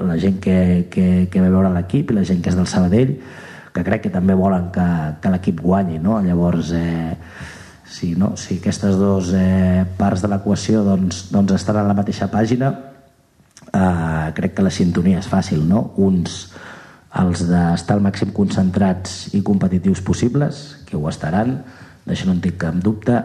la 0.09 0.17
gent 0.19 0.41
que, 0.43 0.57
que, 0.91 1.05
que 1.31 1.43
ve 1.43 1.51
veure 1.53 1.71
l'equip 1.71 2.11
i 2.11 2.17
la 2.17 2.25
gent 2.27 2.41
que 2.43 2.51
és 2.51 2.57
del 2.57 2.67
Sabadell, 2.67 3.13
que 3.71 3.85
crec 3.87 4.07
que 4.07 4.11
també 4.11 4.35
volen 4.35 4.67
que, 4.75 4.87
que 5.21 5.31
l'equip 5.31 5.61
guanyi. 5.63 6.01
No? 6.03 6.19
Llavors, 6.25 6.73
eh, 6.75 7.15
si, 7.91 8.13
no? 8.15 8.33
si 8.39 8.57
aquestes 8.61 8.95
dues 8.95 9.33
eh, 9.35 9.83
parts 9.99 10.23
de 10.23 10.31
l'equació 10.31 10.85
doncs, 10.87 11.25
doncs 11.33 11.57
estan 11.59 11.81
a 11.81 11.85
la 11.85 11.97
mateixa 11.97 12.29
pàgina 12.31 12.71
eh, 13.67 14.27
crec 14.37 14.55
que 14.55 14.65
la 14.65 14.73
sintonia 14.73 15.19
és 15.19 15.29
fàcil 15.29 15.65
no? 15.67 15.89
uns 15.99 16.45
els 17.21 17.43
d'estar 17.43 17.97
al 17.97 18.05
màxim 18.05 18.31
concentrats 18.31 19.33
i 19.35 19.41
competitius 19.43 19.99
possibles 19.99 20.61
que 20.87 20.95
ho 20.95 21.03
estaran, 21.11 21.57
d'això 22.07 22.29
no 22.29 22.37
en 22.37 22.43
tinc 22.43 22.55
cap 22.61 22.77
dubte 22.79 23.17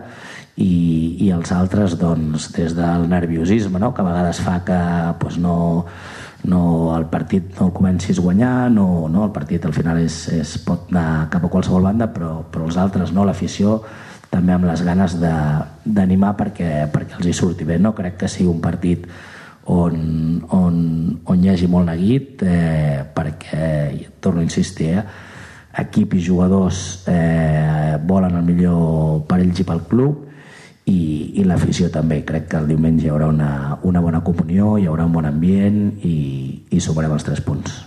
i, 0.59 0.73
i 1.23 1.31
els 1.31 1.53
altres 1.55 1.95
doncs, 2.01 2.51
des 2.57 2.75
del 2.75 3.07
nerviosisme 3.13 3.79
no? 3.79 3.93
que 3.95 4.03
a 4.03 4.09
vegades 4.09 4.43
fa 4.43 4.59
que 4.67 4.81
doncs, 5.21 5.39
no, 5.39 5.57
no 6.51 6.63
el 6.97 7.07
partit 7.13 7.55
no 7.61 7.69
el 7.69 7.77
comencis 7.77 8.19
a 8.19 8.27
guanyar 8.27 8.57
no, 8.75 9.07
no, 9.13 9.23
el 9.29 9.33
partit 9.37 9.65
al 9.65 9.77
final 9.77 10.03
és, 10.03 10.25
és, 10.35 10.57
pot 10.67 10.91
anar 10.91 11.29
cap 11.33 11.47
a 11.47 11.53
qualsevol 11.53 11.87
banda 11.87 12.11
però, 12.13 12.41
però 12.51 12.67
els 12.67 12.81
altres, 12.83 13.15
no, 13.15 13.25
l'afició 13.29 13.79
també 14.37 14.55
amb 14.55 14.69
les 14.69 14.85
ganes 14.85 15.17
d'animar 15.19 16.37
perquè, 16.37 16.87
perquè 16.93 17.19
els 17.19 17.31
hi 17.33 17.35
surti 17.37 17.65
bé 17.65 17.81
no 17.81 17.97
crec 17.97 18.21
que 18.21 18.29
sigui 18.31 18.53
un 18.53 18.61
partit 18.61 19.09
on, 19.73 19.97
on, 20.55 20.77
on 21.25 21.43
hi 21.43 21.51
hagi 21.51 21.67
molt 21.67 21.89
neguit 21.89 22.45
eh, 22.47 23.01
perquè, 23.17 23.71
torno 24.21 24.45
a 24.45 24.47
insistir 24.47 24.93
eh, 25.01 25.07
equip 25.77 26.15
i 26.15 26.23
jugadors 26.25 27.05
eh, 27.09 27.99
volen 28.07 28.37
el 28.39 28.47
millor 28.47 29.27
per 29.29 29.41
ells 29.43 29.61
i 29.61 29.67
pel 29.69 29.83
club 29.91 30.23
i, 30.87 31.01
i 31.41 31.45
l'afició 31.45 31.91
també. 31.93 32.23
Crec 32.25 32.49
que 32.53 32.61
el 32.61 32.71
diumenge 32.71 33.07
hi 33.07 33.13
haurà 33.13 33.29
una, 33.29 33.51
una 33.85 34.01
bona 34.01 34.23
comunió, 34.25 34.77
hi 34.79 34.87
haurà 34.89 35.09
un 35.09 35.19
bon 35.19 35.29
ambient 35.29 35.83
i, 36.07 36.17
i 36.71 36.81
sumarem 36.81 37.17
els 37.19 37.27
tres 37.27 37.43
punts. 37.45 37.83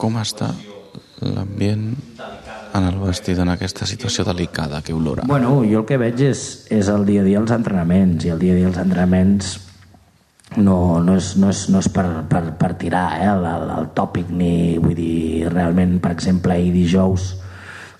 Com 0.00 0.18
està 0.20 0.50
l'ambient 1.22 1.94
en 2.76 2.84
el 2.84 2.98
vestit 3.00 3.38
en 3.40 3.48
aquesta 3.48 3.86
situació 3.88 4.24
delicada 4.28 4.82
que 4.84 4.92
olora? 4.92 5.24
Bueno, 5.26 5.62
jo 5.64 5.80
el 5.80 5.86
que 5.88 5.96
veig 6.00 6.20
és, 6.28 6.42
és 6.72 6.90
el 6.92 7.06
dia 7.08 7.22
a 7.22 7.26
dia 7.26 7.40
els 7.40 7.54
entrenaments 7.54 8.26
i 8.26 8.34
el 8.34 8.42
dia 8.42 8.52
a 8.52 8.58
dia 8.58 8.68
els 8.68 8.80
entrenaments 8.82 9.54
no, 10.56 11.00
no, 11.02 11.16
és, 11.16 11.32
no, 11.40 11.50
és, 11.50 11.64
no 11.72 11.80
és 11.82 11.88
per, 11.92 12.04
per, 12.30 12.42
per 12.60 12.74
tirar 12.78 13.06
eh, 13.16 13.26
el, 13.32 13.48
el, 13.48 13.72
el 13.80 13.90
tòpic 13.96 14.30
ni 14.30 14.76
vull 14.82 14.94
dir 14.98 15.48
realment 15.50 15.98
per 16.04 16.12
exemple 16.14 16.54
ahir 16.54 16.70
dijous 16.74 17.32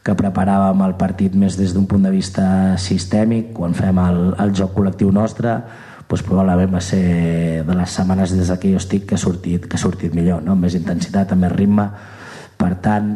que 0.06 0.14
preparàvem 0.14 0.84
el 0.86 0.94
partit 1.00 1.34
més 1.34 1.56
des 1.58 1.72
d'un 1.74 1.88
punt 1.90 2.04
de 2.06 2.12
vista 2.14 2.76
sistèmic 2.78 3.50
quan 3.56 3.74
fem 3.74 3.98
el, 3.98 4.20
el 4.42 4.54
joc 4.54 4.76
col·lectiu 4.76 5.10
nostre 5.14 5.58
doncs 6.06 6.22
probablement 6.26 6.76
va 6.76 6.82
ser 6.84 7.62
de 7.66 7.74
les 7.74 7.96
setmanes 7.98 8.34
des 8.36 8.52
que 8.60 8.70
jo 8.72 8.82
estic 8.82 9.08
que 9.10 9.16
ha 9.16 9.18
sortit, 9.18 9.66
que 9.66 9.76
ha 9.76 9.82
sortit 9.82 10.14
millor 10.14 10.42
no? 10.42 10.54
amb 10.54 10.66
més 10.66 10.76
intensitat, 10.78 11.32
amb 11.32 11.46
més 11.46 11.52
ritme 11.56 11.88
per 12.56 12.76
tant 12.82 13.10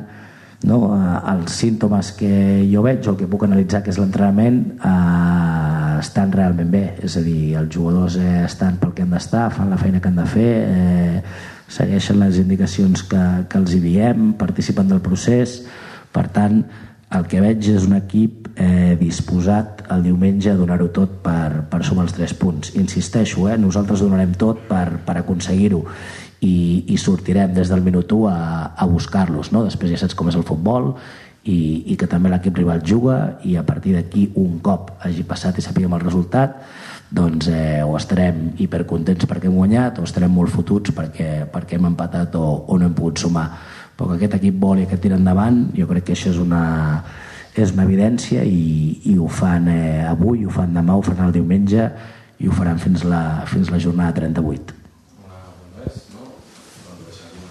no? 0.67 0.81
els 1.33 1.55
símptomes 1.55 2.13
que 2.19 2.33
jo 2.73 2.83
veig 2.83 3.07
o 3.09 3.17
que 3.17 3.31
puc 3.31 3.47
analitzar 3.47 3.85
que 3.85 3.95
és 3.95 4.01
l'entrenament 4.01 4.61
eh, 4.77 5.71
estan 6.01 6.33
realment 6.33 6.71
bé, 6.73 6.85
és 7.05 7.17
a 7.17 7.23
dir, 7.25 7.55
els 7.61 7.71
jugadors 7.75 8.17
eh, 8.19 8.45
estan 8.47 8.79
pel 8.81 8.95
que 8.97 9.05
han 9.05 9.15
d'estar, 9.15 9.49
fan 9.55 9.71
la 9.71 9.79
feina 9.81 10.01
que 10.01 10.11
han 10.11 10.21
de 10.21 10.27
fer, 10.29 10.53
eh, 10.67 11.23
segueixen 11.71 12.19
les 12.21 12.41
indicacions 12.43 13.05
que, 13.07 13.25
que 13.49 13.61
els 13.61 13.75
hi 13.77 13.83
diem, 13.85 14.33
participen 14.41 14.89
del 14.91 15.03
procés, 15.05 15.61
per 16.11 16.27
tant, 16.35 16.63
el 17.15 17.27
que 17.31 17.43
veig 17.43 17.69
és 17.73 17.87
un 17.87 17.97
equip 17.99 18.40
eh, 18.61 18.97
disposat 19.01 19.87
el 19.95 20.05
diumenge 20.05 20.53
a 20.53 20.59
donar-ho 20.59 20.91
tot 20.93 21.17
per, 21.25 21.65
per 21.71 21.81
sumar 21.87 22.05
els 22.07 22.17
tres 22.17 22.35
punts. 22.37 22.75
Insisteixo, 22.77 23.49
eh, 23.49 23.57
nosaltres 23.59 24.05
donarem 24.05 24.35
tot 24.39 24.67
per, 24.69 25.01
per 25.07 25.17
aconseguir-ho 25.23 25.81
i, 26.45 26.85
i 26.93 27.01
sortirem 27.01 27.55
des 27.57 27.73
del 27.73 27.83
minut 27.85 28.13
1 28.13 28.29
a, 28.29 28.37
a 28.77 28.89
buscar-los. 28.91 29.53
No? 29.55 29.65
Després 29.65 29.95
ja 29.95 30.03
saps 30.03 30.17
com 30.19 30.29
és 30.29 30.37
el 30.37 30.47
futbol 30.49 30.93
i, 31.49 31.57
i 31.89 31.97
que 31.97 32.09
també 32.11 32.29
l'equip 32.29 32.61
rival 32.61 32.85
juga 32.85 33.41
i 33.49 33.57
a 33.57 33.65
partir 33.65 33.97
d'aquí 33.97 34.29
un 34.37 34.59
cop 34.61 34.93
hagi 35.01 35.25
passat 35.25 35.57
i 35.57 35.65
sapiguem 35.65 35.97
el 35.97 36.05
resultat 36.05 36.61
doncs 37.11 37.49
eh, 37.49 37.81
o 37.83 37.97
estarem 37.97 38.51
hipercontents 38.61 39.25
perquè 39.27 39.49
hem 39.49 39.57
guanyat 39.57 39.99
o 39.99 40.05
estarem 40.05 40.31
molt 40.31 40.53
fotuts 40.53 40.93
perquè, 40.95 41.49
perquè 41.51 41.79
hem 41.79 41.89
empatat 41.89 42.37
o, 42.37 42.45
o 42.69 42.77
no 42.77 42.87
hem 42.87 42.95
pogut 42.95 43.25
sumar 43.25 43.49
però 43.97 44.13
que 44.13 44.21
aquest 44.21 44.37
equip 44.37 44.61
vol 44.61 44.85
i 44.85 44.87
que 44.87 45.01
tira 45.01 45.17
endavant 45.17 45.71
jo 45.73 45.89
crec 45.89 46.11
que 46.11 46.19
això 46.19 46.29
és 46.35 46.39
una, 46.45 46.61
és 47.63 47.75
una 47.77 47.87
evidència 47.89 48.45
i, 48.47 49.01
i 49.13 49.17
ho 49.19 49.29
fan 49.29 49.69
eh, 49.73 50.03
avui, 50.09 50.45
ho 50.47 50.53
fan 50.55 50.75
demà, 50.77 50.97
ho 50.97 51.07
faran 51.07 51.29
el 51.29 51.39
diumenge 51.39 51.89
i 52.41 52.49
ho 52.49 52.57
faran 52.57 52.81
fins 52.81 53.05
la, 53.05 53.25
fins 53.51 53.73
la 53.73 53.81
jornada 53.83 54.17
38 54.23 54.80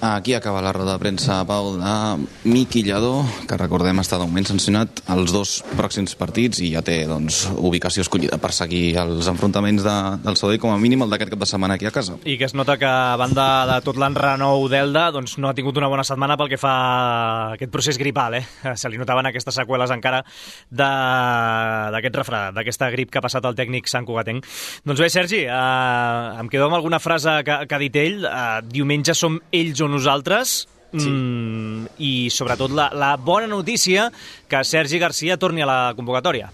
Aquí 0.02 0.34
acaba 0.34 0.62
la 0.62 0.72
roda 0.72 0.94
de 0.94 1.00
premsa, 1.00 1.44
Pau, 1.44 1.76
de 1.76 2.28
Miqui 2.48 2.86
Lladó, 2.88 3.26
que 3.50 3.58
recordem 3.60 4.00
està 4.00 4.16
d'augment 4.16 4.46
sancionat 4.48 5.02
els 5.12 5.34
dos 5.36 5.58
pròxims 5.76 6.14
partits 6.16 6.62
i 6.64 6.70
ja 6.72 6.80
té 6.86 7.02
doncs, 7.10 7.42
ubicació 7.60 8.06
escollida 8.06 8.40
per 8.40 8.54
seguir 8.56 8.94
els 9.02 9.28
enfrontaments 9.28 9.84
de, 9.84 9.96
del 10.24 10.38
Sabadell, 10.40 10.62
com 10.64 10.72
a 10.72 10.78
mínim 10.80 11.04
el 11.04 11.12
d'aquest 11.12 11.34
cap 11.34 11.42
de 11.44 11.50
setmana 11.50 11.76
aquí 11.76 11.90
a 11.90 11.92
casa. 11.92 12.16
I 12.24 12.38
que 12.40 12.48
es 12.48 12.56
nota 12.56 12.78
que 12.80 12.88
a 12.88 13.18
banda 13.20 13.48
de 13.68 13.76
tot 13.84 14.00
l'enrenou 14.00 14.70
d'Elda 14.72 15.10
doncs, 15.18 15.36
no 15.36 15.50
ha 15.52 15.58
tingut 15.58 15.76
una 15.82 15.92
bona 15.92 16.08
setmana 16.08 16.40
pel 16.40 16.52
que 16.54 16.62
fa 16.62 16.72
a 16.80 17.52
aquest 17.58 17.76
procés 17.76 18.00
gripal. 18.00 18.40
Eh? 18.40 18.44
Se 18.80 18.88
li 18.88 19.02
notaven 19.02 19.28
aquestes 19.28 19.60
seqüeles 19.60 19.92
encara 19.92 20.24
d'aquest 20.72 22.22
refrà, 22.22 22.42
d'aquesta 22.56 22.88
grip 22.96 23.12
que 23.12 23.20
ha 23.20 23.26
passat 23.28 23.44
el 23.52 23.60
tècnic 23.60 23.92
Sant 23.92 24.08
Cugatenc. 24.08 24.48
Doncs 24.88 25.04
bé, 25.04 25.12
Sergi, 25.12 25.44
eh, 25.44 26.40
em 26.40 26.48
quedo 26.48 26.72
amb 26.72 26.80
alguna 26.80 27.04
frase 27.04 27.42
que, 27.44 27.60
que 27.68 27.76
ha 27.76 27.84
dit 27.84 28.00
ell. 28.00 28.24
Eh, 28.24 28.48
diumenge 28.72 29.12
som 29.12 29.36
ells 29.52 29.84
o 29.84 29.89
nosaltres 29.90 30.62
sí. 30.94 31.10
mm, 31.10 32.00
i 32.06 32.14
sobretot 32.34 32.74
la, 32.76 32.90
la 32.94 33.16
bona 33.18 33.50
notícia 33.50 34.10
que 34.50 34.64
Sergi 34.64 35.02
Garcia 35.02 35.38
torni 35.42 35.66
a 35.66 35.70
la 35.70 35.82
convocatòria. 35.98 36.52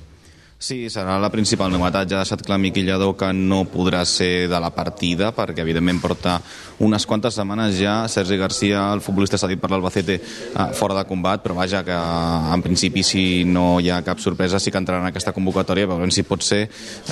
Sí, 0.66 0.88
serà 0.90 1.20
la 1.22 1.30
principal 1.30 1.70
novetat. 1.70 2.08
Ja 2.10 2.18
ha 2.18 2.24
deixat 2.24 2.42
clar 2.42 2.58
Miqui 2.58 2.82
Lladó 2.82 3.12
que 3.14 3.28
no 3.38 3.68
podrà 3.70 4.00
ser 4.10 4.48
de 4.50 4.58
la 4.58 4.72
partida, 4.74 5.28
perquè 5.36 5.62
evidentment 5.62 6.00
porta 6.02 6.40
unes 6.82 7.04
quantes 7.06 7.36
setmanes 7.38 7.76
ja. 7.78 8.08
Sergi 8.10 8.40
Garcia, 8.40 8.88
el 8.96 9.04
futbolista 9.06 9.38
s'ha 9.38 9.50
dit 9.52 9.62
per 9.62 9.70
l'Albacete, 9.70 10.16
eh, 10.18 10.66
fora 10.74 10.96
de 10.98 11.04
combat, 11.06 11.44
però 11.44 11.54
vaja, 11.54 11.84
que 11.86 11.94
en 11.94 12.64
principi 12.66 13.04
si 13.06 13.44
no 13.46 13.80
hi 13.80 13.92
ha 13.94 14.00
cap 14.02 14.18
sorpresa 14.24 14.58
sí 14.60 14.74
que 14.74 14.82
entrarà 14.82 15.04
en 15.04 15.12
aquesta 15.12 15.36
convocatòria, 15.36 15.86
veurem 15.92 16.10
si 16.10 16.24
pot 16.26 16.42
ser 16.42 16.64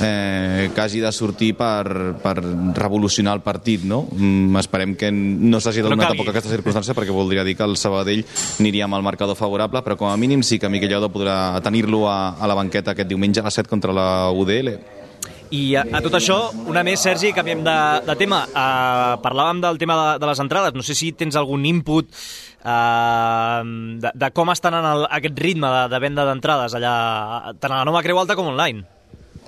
eh, 0.01 0.71
que 0.73 0.81
hagi 0.81 1.03
de 1.05 1.13
sortir 1.13 1.51
per, 1.53 2.17
per 2.23 2.33
revolucionar 2.41 3.37
el 3.37 3.45
partit, 3.45 3.85
no? 3.85 4.07
Mm, 4.17 4.57
esperem 4.63 4.97
que 4.97 5.11
no 5.13 5.61
s'hagi 5.61 5.85
donat 5.85 6.01
no 6.01 6.09
tampoc 6.15 6.33
aquesta 6.33 6.55
circumstància, 6.55 6.97
perquè 6.97 7.13
voldria 7.13 7.45
dir 7.45 7.53
que 7.59 7.69
el 7.69 7.77
Sabadell 7.77 8.25
aniria 8.57 8.89
amb 8.89 8.97
el 8.97 9.05
marcador 9.05 9.37
favorable, 9.37 9.85
però 9.85 9.99
com 10.01 10.09
a 10.09 10.17
mínim 10.17 10.41
sí 10.41 10.57
que 10.57 10.73
Miqui 10.73 10.89
Lladó 10.89 11.13
podrà 11.13 11.61
tenir-lo 11.61 12.07
a, 12.09 12.33
a 12.33 12.49
la 12.49 12.57
banqueta 12.57 12.97
aquest 12.97 13.13
diumenge 13.13 13.42
a 13.43 13.49
les 13.49 13.59
7 13.59 13.69
contra 13.69 13.93
la 13.95 14.31
UDL. 14.31 14.77
I 15.53 15.75
a, 15.77 15.83
a 15.85 15.99
tot 16.01 16.15
això, 16.17 16.37
una 16.71 16.81
més, 16.85 17.01
Sergi, 17.03 17.29
canviem 17.35 17.61
de, 17.65 17.75
de 18.07 18.15
tema. 18.17 18.41
Uh, 18.49 19.19
parlàvem 19.21 19.61
del 19.61 19.77
tema 19.81 19.97
de, 19.99 20.07
de 20.23 20.29
les 20.31 20.41
entrades. 20.41 20.73
No 20.73 20.85
sé 20.85 20.95
si 20.97 21.11
tens 21.13 21.37
algun 21.37 21.67
input 21.69 22.09
uh, 22.09 23.61
de, 24.01 24.13
de 24.23 24.31
com 24.33 24.49
estan 24.55 24.79
en 24.79 24.89
el, 24.95 25.05
aquest 25.19 25.37
ritme 25.45 25.69
de, 25.75 25.85
de 25.93 26.01
venda 26.01 26.25
d'entrades 26.29 26.73
allà, 26.79 26.95
tant 27.61 27.69
a 27.69 27.83
la 27.83 27.87
Nova 27.91 28.01
Creu 28.05 28.23
Alta 28.23 28.39
com 28.39 28.49
online. 28.55 28.87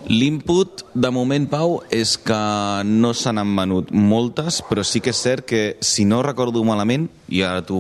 L'input, 0.05 0.83
de 0.93 1.09
moment, 1.09 1.47
Pau, 1.49 1.79
és 1.89 2.13
que 2.21 2.37
no 2.85 3.15
se 3.17 3.31
n'han 3.33 3.55
venut 3.57 3.89
moltes, 3.89 4.59
però 4.69 4.83
sí 4.85 5.01
que 5.01 5.09
és 5.15 5.21
cert 5.25 5.47
que, 5.49 5.63
si 5.81 6.05
no 6.05 6.21
recordo 6.21 6.61
malament, 6.67 7.07
i 7.29 7.41
ara 7.41 7.63
tu 7.65 7.79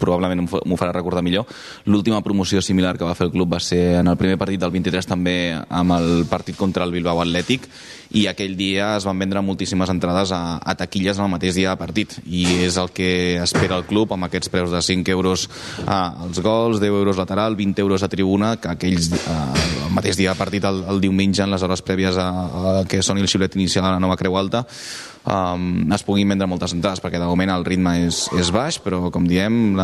probablement 0.00 0.44
m'ho 0.44 0.78
faràs 0.78 0.96
recordar 0.96 1.24
millor, 1.24 1.46
l'última 1.86 2.22
promoció 2.22 2.62
similar 2.62 2.96
que 2.98 3.08
va 3.08 3.16
fer 3.18 3.28
el 3.28 3.34
club 3.34 3.54
va 3.54 3.60
ser 3.60 4.00
en 4.00 4.12
el 4.12 4.18
primer 4.20 4.38
partit 4.38 4.60
del 4.60 4.74
23 4.74 5.08
també 5.08 5.36
amb 5.54 5.98
el 5.98 6.26
partit 6.30 6.56
contra 6.56 6.84
el 6.84 6.92
Bilbao 6.92 7.22
Atlètic, 7.22 7.68
i 8.12 8.26
aquell 8.28 8.54
dia 8.56 8.92
es 8.98 9.06
van 9.08 9.18
vendre 9.18 9.40
moltíssimes 9.44 9.90
entrades 9.92 10.32
a, 10.36 10.58
a 10.58 10.74
taquilles 10.76 11.16
en 11.18 11.24
el 11.26 11.32
mateix 11.32 11.56
dia 11.56 11.72
de 11.72 11.80
partit 11.80 12.18
i 12.26 12.44
és 12.66 12.76
el 12.80 12.90
que 12.92 13.38
espera 13.40 13.78
el 13.80 13.86
club 13.88 14.12
amb 14.12 14.28
aquests 14.28 14.52
preus 14.52 14.72
de 14.72 14.82
5 14.84 15.14
euros 15.14 15.48
als 15.86 16.42
gols, 16.44 16.80
10 16.80 16.92
euros 16.92 17.20
lateral, 17.20 17.56
20 17.56 17.80
euros 17.80 18.04
a 18.04 18.10
tribuna 18.12 18.56
que 18.60 18.68
aquells 18.72 19.08
ah, 19.32 19.48
el 19.86 19.96
mateix 19.96 20.20
dia 20.20 20.34
de 20.34 20.38
partit 20.38 20.68
el, 20.68 20.82
el 20.92 21.00
diumenge 21.00 21.44
en 21.44 21.54
les 21.54 21.64
hores 21.64 21.84
prèvies 21.84 22.20
a, 22.20 22.28
a 22.28 22.84
que 22.88 23.02
soni 23.02 23.24
el 23.24 23.32
xiulet 23.32 23.56
inicial 23.56 23.88
a 23.88 23.96
la 23.96 24.02
nova 24.02 24.18
Creu 24.20 24.36
Alta 24.36 24.66
um, 25.24 25.92
es 25.94 26.04
puguin 26.06 26.32
vendre 26.34 26.48
moltes 26.50 26.74
entrades 26.76 27.02
perquè 27.02 27.20
de 27.20 27.28
moment 27.28 27.52
el 27.54 27.66
ritme 27.66 27.94
és, 28.06 28.24
és 28.38 28.52
baix 28.54 28.78
però 28.82 29.10
com 29.14 29.26
diem 29.28 29.76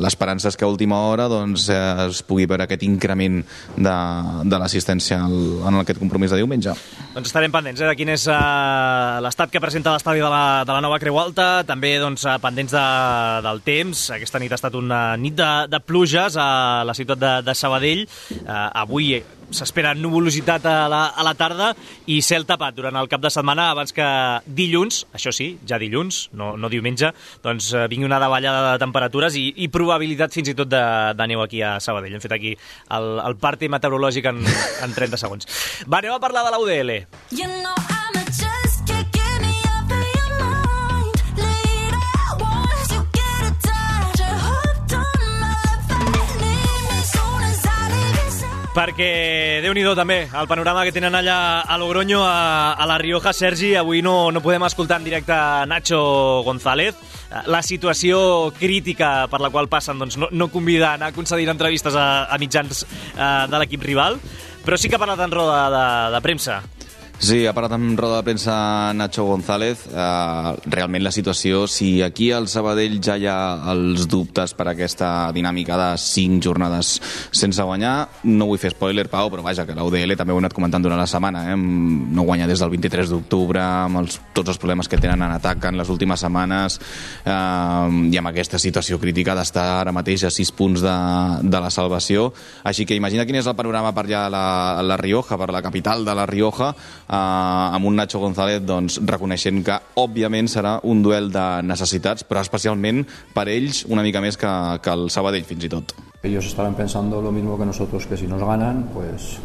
l'esperança 0.00 0.50
és 0.52 0.58
que 0.58 0.66
a 0.66 0.70
última 0.70 0.98
hora 1.08 1.28
doncs, 1.30 1.68
eh, 1.72 2.08
es 2.08 2.22
pugui 2.26 2.46
veure 2.50 2.66
aquest 2.66 2.84
increment 2.86 3.40
de, 3.76 3.96
de 4.48 4.60
l'assistència 4.60 5.18
en 5.22 5.80
aquest 5.80 6.00
compromís 6.00 6.32
de 6.32 6.40
diumenge. 6.40 6.74
Doncs 7.14 7.30
estarem 7.30 7.52
pendents 7.54 7.82
eh, 7.82 7.88
de 7.88 7.96
quin 7.98 8.12
és 8.14 8.26
uh, 8.30 9.20
l'estat 9.24 9.52
que 9.52 9.60
presenta 9.62 9.94
l'estadi 9.94 10.22
de, 10.22 10.30
la, 10.32 10.62
de 10.68 10.72
la 10.74 10.82
nova 10.84 10.98
Creu 11.02 11.18
Alta. 11.20 11.50
També 11.68 11.94
doncs, 12.02 12.24
uh, 12.28 12.38
pendents 12.42 12.72
de, 12.74 12.86
del 13.46 13.62
temps. 13.66 14.06
Aquesta 14.16 14.40
nit 14.42 14.52
ha 14.52 14.60
estat 14.60 14.78
una 14.78 15.02
nit 15.20 15.36
de, 15.38 15.52
de 15.72 15.82
pluges 15.84 16.38
a 16.40 16.48
la 16.88 16.96
ciutat 16.96 17.20
de, 17.20 17.36
de 17.46 17.56
Sabadell. 17.58 18.06
Uh, 18.42 18.68
avui 18.84 19.14
s'espera 19.56 19.94
nuvolositat 19.94 20.66
a 20.68 20.76
la, 20.90 21.02
a 21.16 21.24
la 21.26 21.34
tarda 21.38 21.72
i 22.10 22.20
cel 22.24 22.46
tapat 22.48 22.76
durant 22.76 22.96
el 22.98 23.08
cap 23.12 23.22
de 23.22 23.30
setmana 23.32 23.70
abans 23.72 23.94
que 23.94 24.06
dilluns, 24.46 25.04
això 25.14 25.32
sí, 25.34 25.52
ja 25.68 25.78
dilluns, 25.82 26.24
no, 26.38 26.52
no 26.56 26.70
diumenge, 26.72 27.12
doncs 27.44 27.72
eh, 27.74 27.86
vingui 27.92 28.08
una 28.08 28.20
davallada 28.22 28.72
de 28.72 28.82
temperatures 28.82 29.38
i, 29.40 29.48
i 29.64 29.70
probabilitat 29.72 30.34
fins 30.34 30.52
i 30.52 30.56
tot 30.58 30.70
de, 30.72 30.84
de 31.18 31.30
neu 31.30 31.44
aquí 31.44 31.62
a 31.62 31.78
Sabadell. 31.80 32.16
Hem 32.16 32.24
fet 32.24 32.36
aquí 32.38 32.54
el, 32.56 33.10
el 33.22 33.38
parti 33.40 33.70
meteorològic 33.72 34.30
en, 34.32 34.44
en 34.86 34.96
30 34.96 35.20
segons. 35.20 35.50
Va, 35.86 36.02
anem 36.02 36.16
a 36.16 36.22
parlar 36.22 36.46
de 36.48 36.54
la 36.54 36.62
UDL. 36.62 36.96
You 37.32 37.48
know 37.48 38.01
perquè 48.72 49.60
déu 49.60 49.74
nhi 49.76 49.82
també 49.94 50.24
el 50.26 50.48
panorama 50.48 50.84
que 50.84 50.92
tenen 50.92 51.14
allà 51.14 51.60
a 51.60 51.76
Logroño, 51.78 52.22
a, 52.24 52.72
a 52.72 52.86
la 52.88 52.98
Rioja. 52.98 53.32
Sergi, 53.32 53.74
avui 53.76 54.02
no, 54.02 54.30
no 54.32 54.40
podem 54.40 54.64
escoltar 54.64 54.98
en 55.00 55.04
directe 55.04 55.36
Nacho 55.68 56.42
González. 56.44 56.96
La 57.46 57.62
situació 57.62 58.52
crítica 58.58 59.28
per 59.32 59.40
la 59.40 59.50
qual 59.50 59.68
passen 59.68 60.00
doncs, 60.00 60.18
no, 60.20 60.28
no 60.32 60.48
convida 60.52 60.90
a 60.90 60.94
anar 61.00 61.12
concedint 61.16 61.52
entrevistes 61.52 61.96
a, 61.96 62.24
a 62.24 62.38
mitjans 62.40 62.84
uh, 62.84 63.48
de 63.48 63.60
l'equip 63.60 63.84
rival, 63.84 64.18
però 64.64 64.76
sí 64.76 64.88
que 64.88 64.96
ha 64.96 65.02
parlat 65.02 65.20
en 65.24 65.32
roda 65.32 65.66
de, 65.72 65.86
de 66.16 66.24
premsa. 66.24 66.62
Sí, 67.22 67.44
ha 67.46 67.52
parlat 67.54 67.76
amb 67.76 67.94
roda 67.94 68.16
de 68.18 68.26
premsa 68.26 68.90
Nacho 68.98 69.22
González. 69.28 69.84
Uh, 69.86 70.56
realment 70.66 71.04
la 71.04 71.12
situació, 71.14 71.68
si 71.70 72.00
aquí 72.02 72.32
al 72.34 72.48
Sabadell 72.50 72.96
ja 72.98 73.14
hi 73.14 73.28
ha 73.30 73.36
els 73.70 74.08
dubtes 74.10 74.56
per 74.58 74.66
aquesta 74.66 75.30
dinàmica 75.30 75.76
de 75.78 75.86
cinc 76.02 76.42
jornades 76.42 76.96
sense 77.30 77.62
guanyar, 77.62 78.08
no 78.26 78.48
vull 78.50 78.58
fer 78.58 78.72
spoiler, 78.74 79.04
Pau, 79.12 79.30
però 79.30 79.44
vaja, 79.46 79.62
que 79.68 79.76
la 79.76 79.84
UDL 79.86 80.16
també 80.18 80.34
ho 80.34 80.40
he 80.40 80.42
anat 80.42 80.56
comentant 80.56 80.82
durant 80.82 80.98
la 80.98 81.06
setmana, 81.06 81.44
eh? 81.52 81.54
no 81.54 82.24
guanya 82.26 82.48
des 82.50 82.58
del 82.58 82.72
23 82.74 83.14
d'octubre, 83.14 83.62
amb 83.62 84.02
els, 84.02 84.18
tots 84.34 84.50
els 84.50 84.58
problemes 84.58 84.90
que 84.90 84.98
tenen 84.98 85.22
en 85.22 85.36
atac 85.36 85.68
en 85.70 85.78
les 85.78 85.94
últimes 85.94 86.26
setmanes, 86.26 86.80
uh, 87.22 87.86
i 87.86 88.18
amb 88.18 88.32
aquesta 88.32 88.58
situació 88.58 88.98
crítica 88.98 89.38
d'estar 89.38 89.68
ara 89.76 89.94
mateix 89.94 90.26
a 90.26 90.32
sis 90.34 90.50
punts 90.50 90.82
de, 90.82 90.98
de 91.46 91.62
la 91.62 91.70
salvació. 91.70 92.32
Així 92.66 92.82
que 92.82 92.98
imagina 92.98 93.30
quin 93.30 93.38
és 93.38 93.46
el 93.46 93.54
panorama 93.54 93.94
per 93.94 94.08
allà 94.08 94.26
a 94.26 94.34
la, 94.40 94.44
a 94.82 94.84
la 94.90 94.98
Rioja, 94.98 95.38
per 95.38 95.52
la 95.54 95.62
capital 95.62 96.02
de 96.02 96.18
la 96.18 96.26
Rioja, 96.26 96.74
eh, 97.12 97.76
amb 97.76 97.86
un 97.86 97.96
Nacho 97.96 98.20
González 98.22 98.62
doncs, 98.64 98.98
reconeixent 99.08 99.60
que 99.66 99.78
òbviament 100.00 100.48
serà 100.48 100.78
un 100.88 101.02
duel 101.04 101.30
de 101.32 101.46
necessitats, 101.68 102.24
però 102.24 102.40
especialment 102.40 103.04
per 103.34 103.48
ells 103.52 103.84
una 103.88 104.04
mica 104.06 104.22
més 104.24 104.40
que, 104.40 104.52
que 104.82 104.96
el 104.96 105.10
Sabadell 105.12 105.44
fins 105.48 105.68
i 105.68 105.72
tot. 105.72 105.94
Ellos 106.22 106.46
estarán 106.46 106.74
pensando 106.78 107.20
lo 107.20 107.32
mismo 107.32 107.58
que 107.58 107.66
nosotros, 107.66 108.06
que 108.06 108.16
si 108.16 108.28
nos 108.30 108.42
ganan, 108.42 108.88
pues 108.94 109.38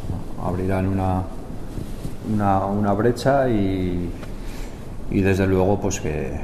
abrirán 0.43 0.87
una, 0.87 1.23
una, 2.31 2.65
una 2.65 2.93
brecha 2.93 3.49
y, 3.49 4.09
y 5.11 5.21
desde 5.21 5.47
luego 5.47 5.79
pues 5.79 5.99
que 5.99 6.39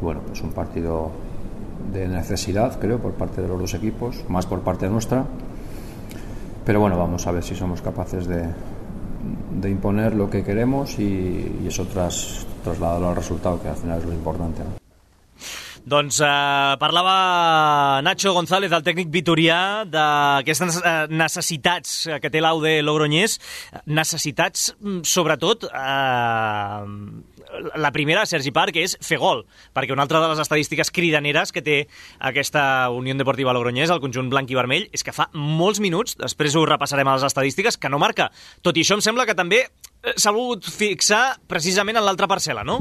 bueno 0.00 0.20
pues 0.26 0.40
un 0.42 0.52
partido 0.52 1.10
de 1.92 2.08
necesidad 2.08 2.78
creo 2.78 2.98
por 2.98 3.12
parte 3.12 3.42
de 3.42 3.48
los 3.48 3.58
dos 3.58 3.74
equipos 3.74 4.24
más 4.28 4.46
por 4.46 4.60
parte 4.60 4.88
nuestra 4.88 5.24
pero 6.64 6.80
bueno 6.80 6.98
vamos 6.98 7.26
a 7.26 7.32
ver 7.32 7.42
si 7.42 7.54
somos 7.54 7.80
capaces 7.82 8.26
de, 8.26 8.44
de 9.60 9.70
imponer 9.70 10.14
lo 10.14 10.28
que 10.30 10.44
queremos 10.44 10.98
y, 10.98 11.60
y 11.62 11.66
eso 11.66 11.86
tras, 11.86 12.46
trasladarlo 12.64 13.10
al 13.10 13.16
resultado, 13.16 13.60
que 13.62 13.68
al 13.68 13.76
final 13.76 13.98
es 13.98 14.04
lo 14.04 14.12
importante. 14.12 14.62
¿no? 14.62 14.86
Doncs 15.86 16.18
eh, 16.18 16.76
parlava 16.80 18.00
Nacho 18.02 18.32
González, 18.34 18.72
el 18.74 18.82
tècnic 18.82 19.06
vitorià, 19.14 19.58
d'aquestes 19.86 20.80
eh, 20.80 20.94
necessitats 21.14 21.92
que 22.18 22.30
té 22.34 22.42
l'Aude 22.42 22.80
Logroñés, 22.82 23.36
necessitats, 23.86 24.72
mm, 24.80 25.06
sobretot, 25.06 25.68
eh, 25.70 26.82
la 27.74 27.92
primera, 27.94 28.24
Sergi 28.26 28.52
Parc, 28.54 28.76
és 28.80 28.96
fer 29.04 29.18
gol, 29.22 29.44
perquè 29.76 29.94
una 29.94 30.04
altra 30.06 30.20
de 30.22 30.30
les 30.32 30.42
estadístiques 30.42 30.90
cridaneres 30.94 31.52
que 31.54 31.64
té 31.64 31.78
aquesta 32.30 32.88
Unió 32.94 33.16
Deportiva 33.16 33.54
Logroñés, 33.56 33.90
el 33.90 34.02
conjunt 34.02 34.30
blanc 34.32 34.50
i 34.50 34.58
vermell, 34.58 34.88
és 34.92 35.04
que 35.06 35.14
fa 35.16 35.28
molts 35.34 35.80
minuts, 35.82 36.16
després 36.20 36.56
ho 36.56 36.66
repassarem 36.68 37.08
a 37.08 37.16
les 37.18 37.26
estadístiques, 37.28 37.78
que 37.80 37.92
no 37.92 38.02
marca. 38.02 38.30
Tot 38.62 38.76
i 38.76 38.84
això 38.84 38.98
em 38.98 39.04
sembla 39.04 39.26
que 39.26 39.36
també 39.38 39.64
eh, 39.66 40.16
s'ha 40.16 40.34
volgut 40.34 40.68
fixar 40.70 41.38
precisament 41.48 41.98
en 42.00 42.06
l'altra 42.06 42.30
parcel·la, 42.30 42.66
no? 42.66 42.80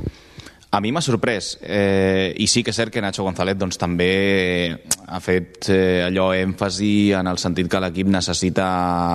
A 0.76 0.82
mi 0.82 0.92
m'ha 0.92 1.00
sorprès, 1.00 1.54
eh, 1.64 2.34
i 2.36 2.50
sí 2.52 2.60
que 2.60 2.74
és 2.74 2.76
cert 2.76 2.92
que 2.92 3.00
Nacho 3.00 3.24
González 3.24 3.56
doncs, 3.56 3.78
també 3.80 4.76
ha 5.08 5.22
fet 5.24 5.70
eh, 5.72 6.04
allò 6.04 6.26
èmfasi 6.36 7.14
en 7.16 7.30
el 7.32 7.40
sentit 7.40 7.70
que 7.72 7.80
l'equip 7.80 8.10
necessita 8.12 8.66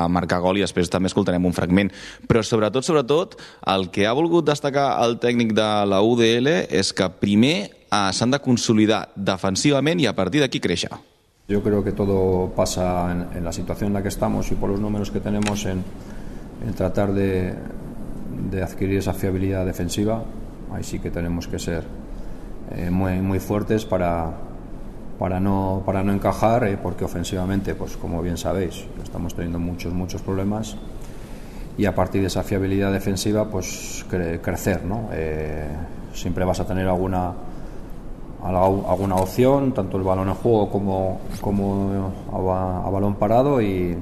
marcar 0.09 0.38
gol 0.40 0.57
i 0.57 0.64
després 0.64 0.88
també 0.88 1.11
escoltarem 1.11 1.44
un 1.44 1.53
fragment. 1.53 1.92
Però 2.25 2.40
sobretot, 2.40 2.88
sobretot, 2.88 3.37
el 3.75 3.90
que 3.92 4.09
ha 4.09 4.16
volgut 4.16 4.49
destacar 4.49 4.87
el 5.05 5.18
tècnic 5.20 5.53
de 5.53 5.68
la 5.92 6.01
UDL 6.01 6.49
és 6.81 6.94
que 6.96 7.12
primer 7.20 7.55
eh, 7.68 8.09
s'han 8.09 8.33
de 8.33 8.40
consolidar 8.40 9.11
defensivament 9.14 10.01
i 10.01 10.09
a 10.09 10.16
partir 10.16 10.40
d'aquí 10.40 10.64
créixer. 10.64 10.96
Yo 11.46 11.61
creo 11.61 11.85
que 11.85 11.92
todo 11.92 12.55
pasa 12.57 13.12
en, 13.12 13.27
en, 13.37 13.44
la 13.44 13.53
situación 13.53 13.88
en 13.88 14.01
la 14.01 14.03
que 14.03 14.09
estamos 14.09 14.51
y 14.51 14.55
por 14.55 14.70
los 14.70 14.81
números 14.81 15.11
que 15.11 15.20
tenemos 15.20 15.66
en, 15.66 15.85
en 16.66 16.73
tratar 16.73 17.12
de, 17.12 17.53
de 18.51 18.62
adquirir 18.62 18.96
esa 18.96 19.12
fiabilidad 19.12 19.66
defensiva 19.66 20.25
ahí 20.73 20.83
sí 20.83 20.99
que 20.99 21.11
tenemos 21.11 21.47
que 21.49 21.59
ser 21.59 21.85
eh, 22.73 22.91
muy, 22.91 23.21
muy 23.21 23.41
fuertes 23.41 23.85
para, 23.85 24.33
para, 25.19 25.41
no, 25.41 25.83
para 25.85 26.03
no 26.03 26.13
encajar, 26.13 26.65
eh, 26.65 26.79
porque 26.81 27.05
ofensivamente, 27.05 27.75
pues 27.75 27.97
como 27.97 28.23
bien 28.23 28.37
sabéis, 28.37 28.85
estamos 29.03 29.35
teniendo 29.35 29.59
muchos, 29.59 29.93
muchos 29.93 30.23
problemas 30.23 30.77
y 31.77 31.87
a 31.87 31.95
partir 31.95 32.21
de 32.21 32.29
esa 32.29 32.43
fiabilidad 32.43 32.93
defensiva, 32.93 33.49
pues 33.49 34.05
cre 34.09 34.41
crecer, 34.41 34.85
¿no? 34.85 35.09
Eh, 35.13 35.67
siempre 36.13 36.45
vas 36.45 36.61
a 36.61 36.67
tener 36.67 36.87
alguna 36.87 37.33
alguna 38.43 39.17
opción, 39.17 39.73
tanto 39.73 39.99
el 39.99 40.03
balón 40.03 40.29
en 40.29 40.35
juego 40.35 40.71
como, 40.71 41.21
como 41.43 42.11
a, 42.33 42.89
balón 42.89 43.17
parado 43.17 43.61
y, 43.61 43.97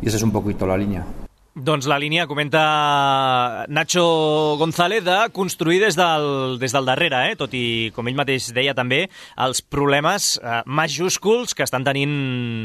y 0.00 0.08
esa 0.08 0.16
es 0.16 0.22
un 0.24 0.32
poquito 0.32 0.66
la 0.66 0.76
línea. 0.76 1.04
Doncs 1.52 1.84
la 1.84 1.98
línia 2.00 2.24
comenta 2.26 3.66
Nacho 3.68 4.56
González 4.56 5.04
de 5.04 5.16
construir 5.32 5.82
des 5.82 5.98
del, 6.00 6.56
des 6.58 6.72
del 6.72 6.86
darrere, 6.88 7.18
eh? 7.28 7.34
tot 7.36 7.52
i, 7.52 7.90
com 7.92 8.08
ell 8.08 8.16
mateix 8.16 8.46
deia 8.56 8.72
també, 8.72 9.02
els 9.36 9.60
problemes 9.60 10.38
eh, 10.40 10.62
majúsculs 10.64 11.52
que 11.52 11.66
estan 11.66 11.84
tenint 11.84 12.14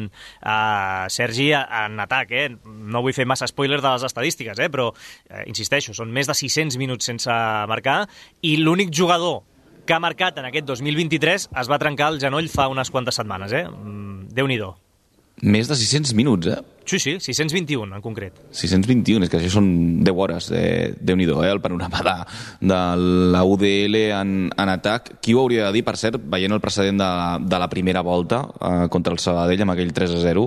eh, 0.08 1.04
Sergi 1.12 1.50
en 1.52 2.00
atac. 2.00 2.32
Eh? 2.32 2.46
No 2.64 3.04
vull 3.04 3.16
fer 3.18 3.28
massa 3.28 3.50
spoiler 3.52 3.82
de 3.84 3.92
les 3.92 4.08
estadístiques, 4.08 4.56
eh? 4.56 4.70
però 4.72 4.94
eh, 4.96 5.44
insisteixo, 5.52 5.92
són 5.92 6.16
més 6.16 6.32
de 6.32 6.38
600 6.40 6.80
minuts 6.80 7.12
sense 7.12 7.38
marcar 7.68 8.06
i 8.48 8.56
l'únic 8.62 8.96
jugador 8.96 9.42
que 9.84 9.98
ha 9.98 10.00
marcat 10.00 10.40
en 10.40 10.48
aquest 10.48 10.72
2023 10.72 11.50
es 11.52 11.68
va 11.68 11.82
trencar 11.84 12.14
el 12.14 12.24
genoll 12.24 12.48
fa 12.48 12.72
unes 12.72 12.88
quantes 12.88 13.20
setmanes. 13.20 13.52
Eh? 13.52 13.66
Mm, 13.68 14.32
Déu-n'hi-do. 14.32 14.72
Més 15.44 15.68
de 15.68 15.76
600 15.76 16.16
minuts, 16.16 16.56
eh? 16.56 16.77
Sí, 16.88 17.00
sí, 17.00 17.18
621 17.20 17.98
en 17.98 18.02
concret. 18.02 18.38
621, 18.56 19.26
és 19.26 19.32
que 19.32 19.42
això 19.42 19.58
són 19.58 19.66
10 20.08 20.20
hores, 20.24 20.46
eh, 20.56 20.94
déu 20.96 21.18
nhi 21.20 21.26
eh, 21.28 21.50
el 21.52 21.60
panorama 21.60 22.00
de, 22.00 22.14
de 22.72 22.78
la 23.34 23.42
UDL 23.44 23.98
en, 24.16 24.30
en 24.56 24.70
atac. 24.72 25.18
Qui 25.20 25.36
ho 25.36 25.42
hauria 25.44 25.66
de 25.66 25.74
dir, 25.76 25.84
per 25.84 25.98
cert, 26.00 26.16
veient 26.32 26.56
el 26.56 26.62
precedent 26.64 27.02
de, 27.02 27.10
de 27.44 27.60
la 27.60 27.68
primera 27.68 28.00
volta 28.08 28.40
eh, 28.48 28.88
contra 28.90 29.12
el 29.12 29.20
Sabadell 29.20 29.66
amb 29.66 29.76
aquell 29.76 29.92
3 29.92 30.14
a 30.16 30.22
0, 30.22 30.46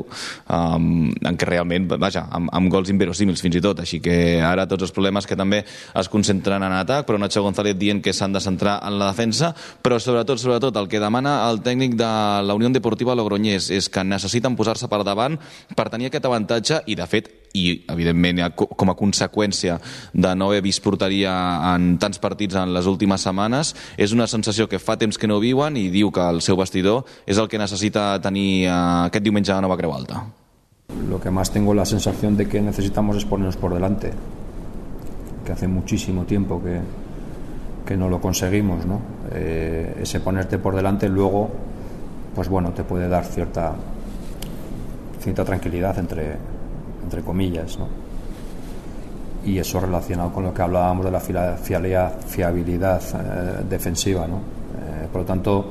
um, 0.57 0.87
en 1.13 1.37
què 1.37 1.49
realment, 1.51 1.91
vaja, 2.01 2.25
amb, 2.33 2.49
amb 2.57 2.73
gols 2.73 2.89
inverosímils 2.89 3.45
fins 3.45 3.61
i 3.61 3.63
tot, 3.69 3.85
així 3.85 4.01
que 4.01 4.41
ara 4.41 4.65
tots 4.71 4.89
els 4.89 4.97
problemes 4.97 5.29
que 5.29 5.37
també 5.37 5.61
es 5.61 6.09
concentren 6.09 6.65
en 6.65 6.79
atac, 6.79 7.05
però 7.05 7.21
Nacho 7.21 7.45
González 7.45 7.77
dient 7.77 8.01
que 8.01 8.17
s'han 8.17 8.33
de 8.33 8.41
centrar 8.41 8.79
en 8.89 8.97
la 8.97 9.11
defensa, 9.13 9.53
però 9.85 10.01
sobretot, 10.01 10.41
sobretot, 10.41 10.81
el 10.81 10.89
que 10.89 11.05
demana 11.05 11.37
el 11.51 11.61
tècnic 11.61 12.01
de 12.01 12.11
la 12.49 12.57
Unió 12.57 12.73
Deportiva 12.73 13.13
Logroñés 13.19 13.69
és 13.77 13.93
que 13.93 14.09
necessiten 14.09 14.57
posar-se 14.57 14.89
per 14.89 15.05
davant 15.05 15.37
per 15.77 15.91
tenir 15.93 16.09
aquest 16.09 16.30
avantatge 16.31 16.83
i, 16.87 16.97
de 16.99 17.07
fet, 17.11 17.29
i 17.55 17.83
evidentment 17.91 18.43
com 18.55 18.93
a 18.93 18.97
conseqüència 18.99 19.79
de 20.13 20.35
no 20.39 20.51
haver 20.51 20.63
vist 20.65 20.83
porteria 20.85 21.33
en 21.73 21.97
tants 22.03 22.21
partits 22.23 22.59
en 22.59 22.75
les 22.75 22.87
últimes 22.87 23.25
setmanes, 23.27 23.75
és 23.99 24.15
una 24.15 24.29
sensació 24.31 24.69
que 24.71 24.79
fa 24.79 24.99
temps 25.01 25.19
que 25.19 25.31
no 25.31 25.41
viuen 25.43 25.77
i 25.77 25.89
diu 25.91 26.13
que 26.15 26.23
el 26.23 26.41
seu 26.47 26.59
vestidor 26.61 27.05
és 27.27 27.39
el 27.39 27.49
que 27.51 27.59
necessita 27.59 28.13
tenir 28.23 28.67
eh, 28.67 28.75
aquest 29.09 29.27
diumenge 29.27 29.53
a 29.53 29.61
Nova 29.61 29.79
Creu 29.81 29.95
Alta. 29.95 30.25
Lo 31.09 31.21
que 31.21 31.31
más 31.31 31.51
tengo 31.51 31.75
la 31.75 31.85
sensación 31.85 32.37
de 32.37 32.49
que 32.49 32.61
necesitamos 32.61 33.17
es 33.17 33.25
ponernos 33.25 33.57
por 33.57 33.75
delante, 33.75 34.13
que 35.45 35.53
hace 35.53 35.69
muchísimo 35.69 36.25
tiempo 36.25 36.63
que, 36.63 36.81
que 37.87 37.97
no 37.97 38.09
lo 38.09 38.21
conseguimos, 38.21 38.87
¿no? 38.87 39.01
Eh, 39.33 40.01
ese 40.03 40.21
ponerte 40.21 40.59
por 40.59 40.75
delante 40.75 41.09
luego, 41.09 41.51
pues 42.35 42.49
bueno, 42.49 42.73
te 42.73 42.83
puede 42.83 43.09
dar 43.09 43.25
cierta 43.25 43.75
cierta 45.21 45.45
tranquilidad 45.45 45.99
entre, 45.99 46.37
entre 47.03 47.23
comillas, 47.23 47.79
¿no? 47.79 47.89
Y 49.45 49.59
eso 49.59 49.81
relacionado 49.81 50.33
con 50.33 50.45
lo 50.45 50.53
que 50.53 50.63
hablábamos 50.63 51.05
de 51.05 51.11
la 51.11 51.21
fiabilidad, 51.21 52.13
eh, 53.15 53.65
defensiva, 53.69 54.27
¿no? 54.27 54.37
Eh, 54.37 55.09
por 55.11 55.23
lo 55.23 55.27
tanto, 55.27 55.67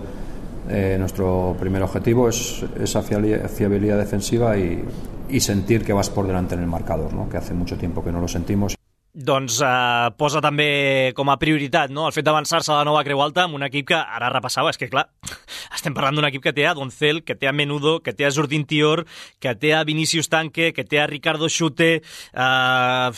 eh, 0.69 0.97
nuestro 0.99 1.55
primer 1.59 1.81
objetivo 1.81 2.29
es 2.29 2.63
esa 2.79 3.01
fiabilidad 3.01 3.97
defensiva 3.97 4.57
y, 4.57 4.83
y, 5.29 5.39
sentir 5.39 5.83
que 5.83 5.93
vas 5.93 6.09
por 6.09 6.27
delante 6.27 6.53
en 6.55 6.61
el 6.61 6.67
marcador, 6.67 7.11
¿no? 7.13 7.27
que 7.27 7.37
hace 7.37 7.55
mucho 7.55 7.75
tiempo 7.75 8.03
que 8.03 8.11
no 8.11 8.21
lo 8.21 8.27
sentimos. 8.27 8.78
Doncs 9.09 9.55
eh, 9.65 10.09
posa 10.21 10.41
també 10.41 11.13
com 11.17 11.31
a 11.33 11.37
prioritat 11.41 11.89
no? 11.89 12.05
el 12.05 12.13
fet 12.13 12.27
d'avançar-se 12.27 12.69
a 12.69 12.77
la 12.77 12.85
nova 12.85 13.01
Creu 13.07 13.23
Alta 13.23 13.47
amb 13.47 13.57
un 13.57 13.65
equip 13.65 13.87
que 13.89 13.97
ara 13.97 14.29
repassava, 14.29 14.69
és 14.69 14.77
que 14.77 14.89
clar, 14.91 15.07
estem 15.77 15.95
parlant 15.97 16.19
d'un 16.19 16.29
equip 16.29 16.45
que 16.45 16.53
té 16.53 16.67
a 16.69 16.75
Doncel, 16.77 17.23
que 17.25 17.33
té 17.35 17.49
a 17.49 17.55
Menudo, 17.55 17.97
que 18.05 18.13
té 18.13 18.27
a 18.27 18.31
Jordi 18.35 18.61
Tior, 18.69 19.05
que 19.41 19.55
té 19.57 19.73
a 19.73 19.83
Vinicius 19.83 20.29
Tanque, 20.29 20.71
que 20.77 20.85
té 20.85 21.01
a 21.01 21.09
Ricardo 21.09 21.49
Xute, 21.49 21.91
eh, 22.05 23.09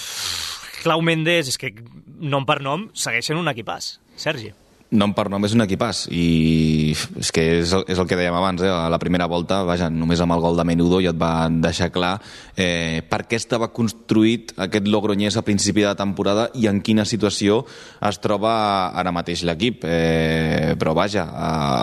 Clau 0.81 1.03
Mendes, 1.03 1.51
és 1.51 1.59
que 1.59 1.75
nom 2.21 2.47
per 2.47 2.61
nom 2.63 2.87
segueixen 2.95 3.37
un 3.37 3.51
equipàs. 3.51 3.97
Sergi. 4.15 4.55
Nom 4.91 5.13
per 5.15 5.29
nom 5.31 5.39
és 5.47 5.53
un 5.55 5.63
equipàs 5.63 6.03
i 6.11 6.91
és 6.91 7.29
que 7.31 7.43
és 7.61 7.71
és 7.87 7.99
el 7.99 8.07
que 8.09 8.17
dèiem 8.19 8.35
abans 8.35 8.59
eh? 8.59 8.67
a 8.67 8.89
la 8.91 8.99
primera 8.99 9.27
volta, 9.31 9.61
vaja, 9.63 9.87
només 9.89 10.19
amb 10.19 10.35
el 10.35 10.41
gol 10.43 10.57
de 10.59 10.65
Menudo 10.67 10.99
ja 10.99 11.13
et 11.13 11.19
van 11.19 11.61
deixar 11.63 11.87
clar 11.95 12.17
eh, 12.59 12.99
per 13.07 13.23
què 13.29 13.39
estava 13.39 13.69
construït 13.71 14.51
aquest 14.59 14.89
Logroñés 14.91 15.37
a 15.39 15.45
principi 15.47 15.85
de 15.85 15.93
temporada 15.95 16.49
i 16.59 16.67
en 16.67 16.81
quina 16.83 17.05
situació 17.07 17.61
es 18.03 18.19
troba 18.19 18.51
ara 18.99 19.13
mateix 19.15 19.45
l'equip 19.47 19.85
eh, 19.87 20.75
però 20.79 20.95
vaja, 20.97 21.23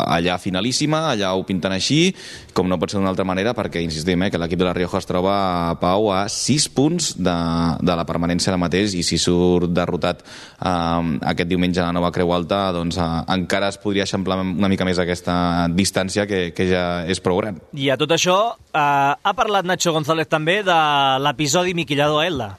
allà 0.05 0.37
finalíssima 0.42 1.07
allà 1.14 1.33
ho 1.33 1.47
pinten 1.49 1.73
així, 1.73 2.12
com 2.53 2.68
no 2.68 2.77
pot 2.77 2.92
ser 2.92 3.01
d'una 3.01 3.14
altra 3.14 3.25
manera 3.25 3.57
perquè 3.57 3.81
insistim 3.81 4.27
eh, 4.27 4.31
que 4.31 4.40
l'equip 4.40 4.61
de 4.61 4.68
la 4.68 4.77
Rioja 4.77 5.01
es 5.01 5.09
troba 5.09 5.38
a 5.71 5.75
Pau 5.81 6.11
a 6.12 6.27
6 6.29 6.68
punts 6.77 7.14
de, 7.16 7.38
de 7.81 7.97
la 7.97 8.05
permanència 8.05 8.53
ara 8.53 8.61
mateix 8.61 8.92
i 8.99 9.07
si 9.07 9.16
surt 9.16 9.73
derrotat 9.73 10.21
eh, 10.21 11.16
aquest 11.33 11.49
diumenge 11.49 11.81
a 11.81 11.88
la 11.88 11.97
Nova 11.97 12.12
Creu 12.12 12.37
Alta 12.37 12.66
doncs 12.77 12.98
eh, 12.99 13.09
encara 13.35 13.71
es 13.73 13.79
podria 13.81 14.05
eixamplar 14.07 14.41
una 14.43 14.71
mica 14.71 14.87
més 14.89 14.99
aquesta 14.99 15.69
distància 15.73 16.27
que, 16.29 16.49
que 16.55 16.69
ja 16.71 16.85
és 17.09 17.23
prou 17.25 17.41
gran. 17.41 17.63
I 17.73 17.91
a 17.95 17.99
tot 18.01 18.13
això 18.15 18.39
eh, 18.55 18.79
ha 18.79 19.35
parlat 19.39 19.69
Nacho 19.69 19.95
González 19.97 20.29
també 20.29 20.61
de 20.67 20.79
l'episodi 21.25 21.77
Miquillado 21.79 22.19
a 22.21 22.27
Elda. 22.27 22.51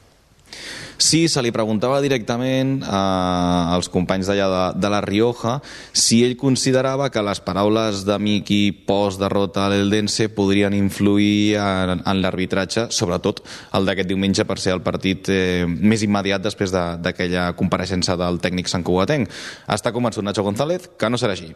Sí, 0.99 1.29
se 1.31 1.39
li 1.39 1.53
preguntava 1.55 2.01
directament 2.03 2.81
eh, 2.83 2.89
als 2.91 3.87
companys 3.87 4.27
d'allà 4.27 4.47
de, 4.51 4.63
de 4.83 4.89
la 4.91 4.99
Rioja 4.99 5.53
si 5.95 6.17
ell 6.25 6.35
considerava 6.35 7.07
que 7.07 7.23
les 7.23 7.39
paraules 7.39 8.01
de 8.03 8.17
Miki 8.19 8.73
post-derrota 8.85 9.63
a 9.63 9.69
l'Eldense 9.71 10.27
podrien 10.35 10.75
influir 10.75 11.55
en, 11.55 12.03
en 12.03 12.19
l'arbitratge, 12.19 12.89
sobretot 12.91 13.39
el 13.79 13.87
d'aquest 13.87 14.11
diumenge 14.11 14.43
per 14.43 14.59
ser 14.59 14.75
el 14.75 14.83
partit 14.83 15.31
eh, 15.31 15.63
més 15.63 16.03
immediat 16.03 16.43
després 16.43 16.75
d'aquella 16.75 17.47
de, 17.47 17.55
compareixença 17.63 18.19
del 18.19 18.41
tècnic 18.43 18.67
Sant 18.67 18.83
Cugatenc. 18.83 19.31
Està 19.71 19.95
convençut 19.95 20.27
Nacho 20.27 20.43
González 20.43 20.91
que 20.99 21.07
no 21.07 21.21
serà 21.21 21.37
així. 21.37 21.53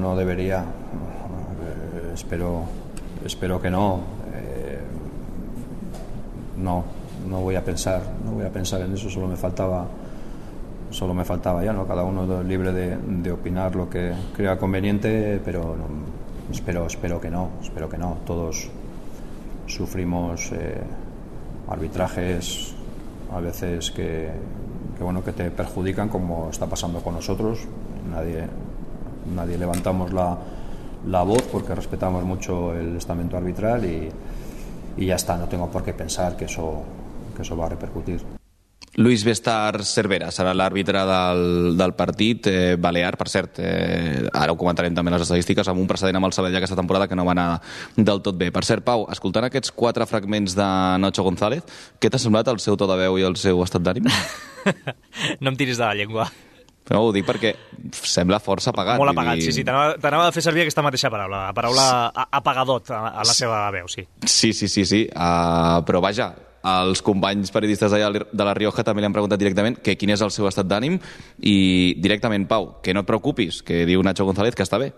No 0.00 0.16
debería, 0.16 0.64
eh, 0.64 2.08
espero, 2.14 2.64
espero 3.28 3.60
que 3.60 3.68
no. 3.68 3.86
Eh, 4.32 4.80
no, 6.56 6.80
no 7.28 7.40
voy 7.40 7.56
a 7.56 7.64
pensar, 7.64 8.02
no 8.24 8.32
voy 8.32 8.44
a 8.44 8.50
pensar 8.50 8.80
en 8.82 8.92
eso, 8.92 9.08
solo 9.10 9.28
me 9.28 9.36
faltaba 9.36 9.86
solo 10.92 11.14
me 11.14 11.24
faltaba 11.24 11.64
ya, 11.64 11.72
¿no? 11.72 11.86
Cada 11.86 12.04
uno 12.04 12.42
libre 12.42 12.72
de, 12.72 13.32
opinar 13.32 13.74
lo 13.74 13.88
que 13.88 14.12
crea 14.36 14.58
conveniente, 14.58 15.40
pero 15.44 15.74
espero, 16.50 16.86
espero 16.86 17.20
que 17.20 17.30
no, 17.30 17.50
espero 17.62 17.88
que 17.88 17.98
no. 17.98 18.18
Todos 18.26 18.68
sufrimos 19.66 20.52
eh, 20.52 20.80
arbitrajes 21.68 22.74
a 23.34 23.40
veces 23.40 23.90
que, 23.90 24.30
bueno, 25.00 25.24
que 25.24 25.32
te 25.32 25.50
perjudican, 25.50 26.08
como 26.08 26.50
está 26.50 26.66
pasando 26.66 27.00
con 27.00 27.14
nosotros. 27.14 27.60
Nadie, 28.10 28.46
nadie 29.34 29.56
levantamos 29.56 30.12
la, 30.12 30.36
la 31.06 31.22
voz 31.22 31.42
porque 31.50 31.74
respetamos 31.74 32.24
mucho 32.24 32.74
el 32.74 32.96
estamento 32.96 33.36
arbitral 33.36 33.84
y, 33.84 34.10
y 34.96 35.06
ya 35.06 35.14
está, 35.14 35.36
no 35.38 35.48
tengo 35.48 35.68
por 35.68 35.82
qué 35.82 35.94
pensar 35.94 36.36
que 36.36 36.44
eso 36.44 36.82
que 37.42 37.48
això 37.50 37.58
va 37.58 37.68
repercutir. 37.74 38.20
Luis 39.00 39.22
Bestar 39.24 39.80
Cervera 39.88 40.28
serà 40.28 40.50
l'àrbitre 40.52 41.00
del, 41.08 41.42
del 41.80 41.94
partit 41.96 42.46
eh, 42.50 42.74
Balear, 42.76 43.14
per 43.16 43.28
cert, 43.32 43.56
eh, 43.64 44.26
ara 44.36 44.52
ho 44.52 44.58
comentarem 44.60 44.92
també 44.92 45.14
les 45.14 45.24
estadístiques, 45.24 45.68
amb 45.72 45.80
un 45.80 45.88
precedent 45.88 46.18
amb 46.20 46.28
el 46.28 46.34
Sabadell 46.36 46.60
aquesta 46.60 46.76
temporada 46.76 47.08
que 47.08 47.16
no 47.16 47.24
va 47.24 47.32
anar 47.32 47.46
del 47.96 48.20
tot 48.20 48.36
bé. 48.36 48.50
Per 48.52 48.64
cert, 48.68 48.84
Pau, 48.84 49.06
escoltant 49.14 49.48
aquests 49.48 49.72
quatre 49.72 50.04
fragments 50.06 50.58
de 50.58 50.68
Nacho 51.00 51.24
González, 51.24 51.64
què 51.98 52.12
t'ha 52.12 52.20
semblat 52.20 52.52
el 52.52 52.60
seu 52.60 52.76
to 52.76 52.90
de 52.90 53.00
veu 53.06 53.16
i 53.16 53.24
el 53.24 53.40
seu 53.40 53.64
estat 53.64 53.86
d'ànim? 53.88 54.12
no 55.40 55.54
em 55.54 55.56
tiris 55.56 55.80
de 55.80 55.86
la 55.86 55.96
llengua. 55.96 56.28
No, 56.92 57.06
ho 57.06 57.10
dic 57.14 57.24
perquè 57.24 57.54
sembla 57.96 58.42
força 58.44 58.74
apagat. 58.74 59.00
Molt 59.00 59.14
apagat, 59.14 59.40
sí, 59.40 59.56
sí. 59.56 59.64
T'anava 59.64 60.26
a 60.26 60.32
fer 60.34 60.44
servir 60.44 60.66
aquesta 60.66 60.84
mateixa 60.84 61.08
paraula, 61.08 61.46
la 61.48 61.56
paraula 61.56 61.84
apagadot 62.28 62.92
a, 62.92 63.04
a 63.22 63.24
la 63.24 63.36
seva 63.36 63.64
veu, 63.72 63.88
sí. 63.88 64.04
Sí, 64.26 64.52
sí, 64.52 64.68
sí, 64.68 64.84
sí. 64.84 65.06
Uh, 65.14 65.80
però 65.88 66.02
vaja, 66.04 66.34
els 66.62 67.02
companys 67.02 67.50
periodistes 67.50 67.92
de 67.92 68.44
la 68.44 68.54
Rioja 68.54 68.84
també 68.86 69.02
li 69.02 69.08
han 69.08 69.14
preguntat 69.14 69.40
directament 69.40 69.80
que 69.82 69.96
quin 69.98 70.14
és 70.14 70.22
el 70.22 70.30
seu 70.30 70.46
estat 70.46 70.68
d'ànim 70.70 70.98
i 71.38 71.56
directament, 71.98 72.46
Pau, 72.48 72.76
que 72.82 72.94
no 72.94 73.02
et 73.02 73.08
preocupis, 73.08 73.62
que 73.66 73.84
diu 73.88 74.02
Nacho 74.02 74.26
González 74.28 74.54
que 74.54 74.66
està 74.66 74.78
bé. 74.78 74.92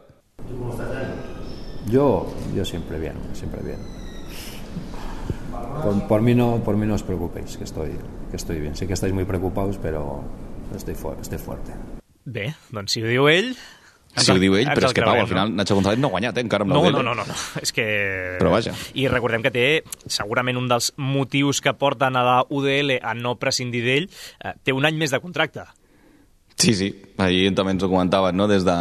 Yo, 1.91 2.33
yo 2.55 2.65
siempre 2.65 2.99
bien, 2.99 3.17
siempre 3.33 3.63
bien. 3.63 3.79
Por, 5.83 6.07
por, 6.09 6.23
mí 6.23 6.35
no, 6.35 6.63
por 6.65 6.77
mí 6.77 6.87
no 6.87 6.95
os 6.95 7.03
preocupéis, 7.03 7.57
que 7.57 7.65
estoy, 7.65 7.91
que 8.31 8.37
estoy 8.37 8.61
bien. 8.61 8.77
Sí 8.77 8.87
que 8.87 8.95
estáis 8.95 9.13
muy 9.13 9.25
preocupados, 9.25 9.79
pero 9.83 10.25
estoy, 10.75 10.95
fu 10.95 11.13
estoy 11.21 11.39
fuerte. 11.39 11.73
Bé, 12.25 12.55
doncs 12.73 12.95
si 12.97 13.03
ho 13.05 13.09
diu 13.09 13.29
ell, 13.29 13.53
si 14.23 14.33
ho 14.33 14.39
diu 14.39 14.57
ell, 14.59 14.71
però 14.71 14.89
és 14.91 14.97
que, 14.97 15.05
Pau, 15.05 15.21
al 15.25 15.31
final 15.31 15.53
Nacho 15.55 15.77
González 15.79 15.99
no 15.99 16.11
ha 16.11 16.15
guanyat, 16.17 16.39
eh, 16.39 16.45
encara 16.47 16.67
amb 16.67 16.75
no, 16.75 16.83
no, 16.91 17.03
no, 17.03 17.15
no, 17.19 17.27
no, 17.27 17.39
és 17.61 17.75
que... 17.75 17.87
Però 18.41 18.53
vaja. 18.55 18.75
I 18.95 19.09
recordem 19.11 19.43
que 19.45 19.53
té, 19.55 19.67
segurament 20.07 20.61
un 20.61 20.69
dels 20.71 20.93
motius 20.97 21.63
que 21.65 21.75
porten 21.79 22.19
a 22.19 22.27
la 22.27 22.37
UDL 22.49 22.99
a 23.03 23.15
no 23.19 23.37
prescindir 23.41 23.83
d'ell, 23.87 24.11
eh, 24.45 24.55
té 24.63 24.77
un 24.77 24.87
any 24.87 25.01
més 25.01 25.15
de 25.15 25.23
contracte. 25.25 25.67
Sí, 26.55 26.73
sí, 26.79 26.87
ahir 27.19 27.51
també 27.55 27.73
ens 27.75 27.83
ho 27.83 27.89
comentaven 27.91 28.37
no? 28.39 28.47
des, 28.49 28.63
de, 28.65 28.75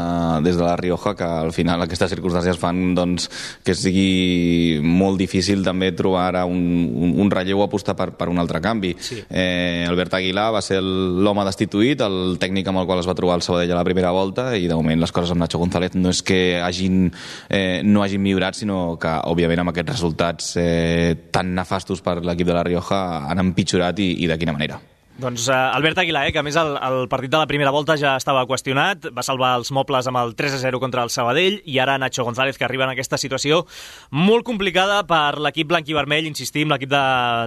des 0.45 0.55
de 0.55 0.63
la 0.63 0.75
Rioja 0.77 1.15
que 1.17 1.25
al 1.25 1.51
final 1.53 1.81
aquestes 1.81 2.11
circumstàncies 2.13 2.59
fan 2.61 2.93
doncs, 2.95 3.25
que 3.65 3.73
sigui 3.75 4.77
molt 4.83 5.17
difícil 5.19 5.65
també 5.65 5.89
trobar 5.97 6.27
ara 6.29 6.43
un, 6.45 6.61
un, 6.93 7.15
un 7.23 7.31
relleu 7.33 7.63
o 7.63 7.65
apostar 7.65 7.95
per, 7.97 8.11
per 8.17 8.29
un 8.29 8.37
altre 8.41 8.61
canvi. 8.61 8.93
Sí. 9.01 9.17
Eh, 9.25 9.83
Albert 9.89 10.19
Aguilar 10.19 10.51
va 10.53 10.61
ser 10.65 10.79
l'home 10.83 11.45
destituït, 11.49 12.05
el 12.05 12.37
tècnic 12.41 12.69
amb 12.69 12.83
el 12.83 12.87
qual 12.89 13.01
es 13.01 13.09
va 13.09 13.17
trobar 13.17 13.39
el 13.41 13.45
Sabadell 13.45 13.73
a 13.73 13.81
la 13.81 13.87
primera 13.89 14.13
volta 14.13 14.51
i 14.55 14.69
de 14.69 14.77
moment 14.77 15.01
les 15.01 15.15
coses 15.15 15.33
amb 15.33 15.41
Nacho 15.41 15.61
González 15.61 15.97
no 15.97 16.13
és 16.13 16.21
que 16.23 16.61
hagin, 16.61 17.07
eh, 17.49 17.81
no 17.83 18.05
hagin 18.05 18.21
millorat, 18.21 18.61
sinó 18.61 18.99
que 19.01 19.17
òbviament 19.33 19.65
amb 19.65 19.73
aquests 19.73 19.95
resultats 19.97 20.55
eh, 20.61 21.29
tan 21.33 21.55
nefastos 21.57 22.05
per 22.05 22.19
l'equip 22.21 22.47
de 22.47 22.57
la 22.57 22.65
Rioja 22.69 23.03
han 23.27 23.47
empitjorat 23.49 23.99
i, 23.99 24.11
i 24.23 24.29
de 24.29 24.37
quina 24.37 24.53
manera. 24.55 24.81
Doncs 25.13 25.47
uh, 25.47 25.53
Albert 25.75 25.99
Aguilar, 25.99 26.25
eh, 26.25 26.31
que 26.33 26.39
a 26.41 26.43
més 26.45 26.55
el, 26.57 26.71
el 26.73 27.03
partit 27.05 27.29
de 27.29 27.37
la 27.37 27.45
primera 27.45 27.69
volta 27.69 27.93
ja 28.01 28.15
estava 28.17 28.41
qüestionat, 28.49 29.11
va 29.13 29.21
salvar 29.21 29.51
els 29.59 29.69
mobles 29.69 30.07
amb 30.09 30.17
el 30.17 30.31
3-0 30.33 30.79
contra 30.81 31.03
el 31.05 31.11
Sabadell 31.13 31.59
i 31.69 31.77
ara 31.77 31.99
Nacho 32.01 32.25
González, 32.25 32.57
que 32.57 32.65
arriba 32.65 32.87
en 32.87 32.95
aquesta 32.95 33.19
situació 33.21 33.59
molt 34.09 34.41
complicada 34.47 35.03
per 35.05 35.37
l'equip 35.37 35.69
blanc 35.69 35.89
i 35.91 35.93
vermell, 35.93 36.25
insistim, 36.25 36.73
l'equip 36.73 36.89
de, 36.89 37.01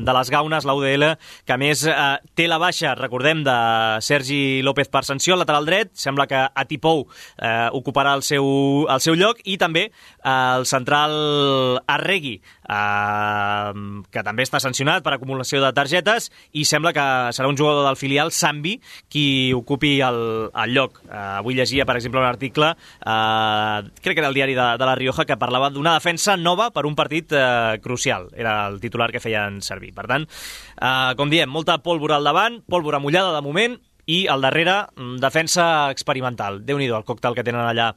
de 0.06 0.14
les 0.14 0.30
Gaunes, 0.30 0.68
l'UDL, 0.68 1.08
que 1.42 1.56
a 1.56 1.58
més 1.58 1.82
uh, 1.90 2.14
té 2.38 2.46
la 2.46 2.60
baixa, 2.62 2.94
recordem, 2.94 3.42
de 3.46 3.56
Sergi 3.98 4.62
López 4.62 4.92
per 4.92 5.02
sanció 5.08 5.34
al 5.34 5.42
lateral 5.42 5.66
dret, 5.66 5.90
sembla 5.98 6.28
que 6.30 6.44
Atipou 6.46 7.02
uh, 7.02 7.66
ocuparà 7.74 8.14
el 8.14 8.22
seu, 8.22 8.46
el 8.86 9.02
seu 9.02 9.18
lloc 9.18 9.42
i 9.42 9.58
també 9.58 9.88
uh, 9.90 10.60
el 10.60 10.68
central 10.70 11.82
Arregui, 11.90 12.36
uh, 12.70 13.74
que 14.06 14.22
també 14.22 14.46
està 14.46 14.62
sancionat 14.62 15.02
per 15.02 15.16
acumulació 15.18 15.64
de 15.66 15.74
targetes 15.74 16.30
i 16.54 16.62
sembla 16.62 16.94
que 16.94 17.10
serà 17.34 17.50
un 17.50 17.55
un 17.56 17.62
jugador 17.64 17.86
del 17.86 17.96
filial, 17.96 18.32
Sambi, 18.32 18.76
qui 19.10 19.52
ocupi 19.56 19.96
el, 20.04 20.20
el 20.52 20.74
lloc. 20.76 21.00
Uh, 21.06 21.40
avui 21.40 21.56
llegia, 21.56 21.86
per 21.88 21.96
exemple, 21.96 22.20
un 22.20 22.28
article, 22.28 22.72
uh, 22.76 23.80
crec 24.02 24.14
que 24.14 24.22
era 24.22 24.28
el 24.28 24.36
diari 24.36 24.56
de, 24.58 24.68
de 24.76 24.88
La 24.88 24.96
Rioja, 24.98 25.24
que 25.24 25.38
parlava 25.40 25.70
d'una 25.72 25.96
defensa 25.96 26.36
nova 26.36 26.68
per 26.74 26.84
un 26.86 26.96
partit 26.98 27.32
uh, 27.32 27.80
crucial. 27.82 28.28
Era 28.36 28.58
el 28.68 28.80
titular 28.84 29.10
que 29.14 29.22
feien 29.24 29.62
servir. 29.64 29.94
Per 29.96 30.06
tant, 30.10 30.28
uh, 30.76 31.16
com 31.16 31.32
diem, 31.32 31.50
molta 31.50 31.80
pólvora 31.82 32.20
al 32.20 32.28
davant, 32.28 32.60
pólvora 32.68 33.00
mullada 33.00 33.34
de 33.34 33.44
moment, 33.44 33.80
i 34.06 34.26
al 34.30 34.40
darrere, 34.40 34.86
mm, 34.94 35.16
defensa 35.18 35.90
experimental. 35.90 36.64
déu 36.64 36.78
nhi 36.78 36.86
el 36.86 37.04
còctel 37.04 37.34
que 37.34 37.42
tenen 37.44 37.66
allà 37.66 37.94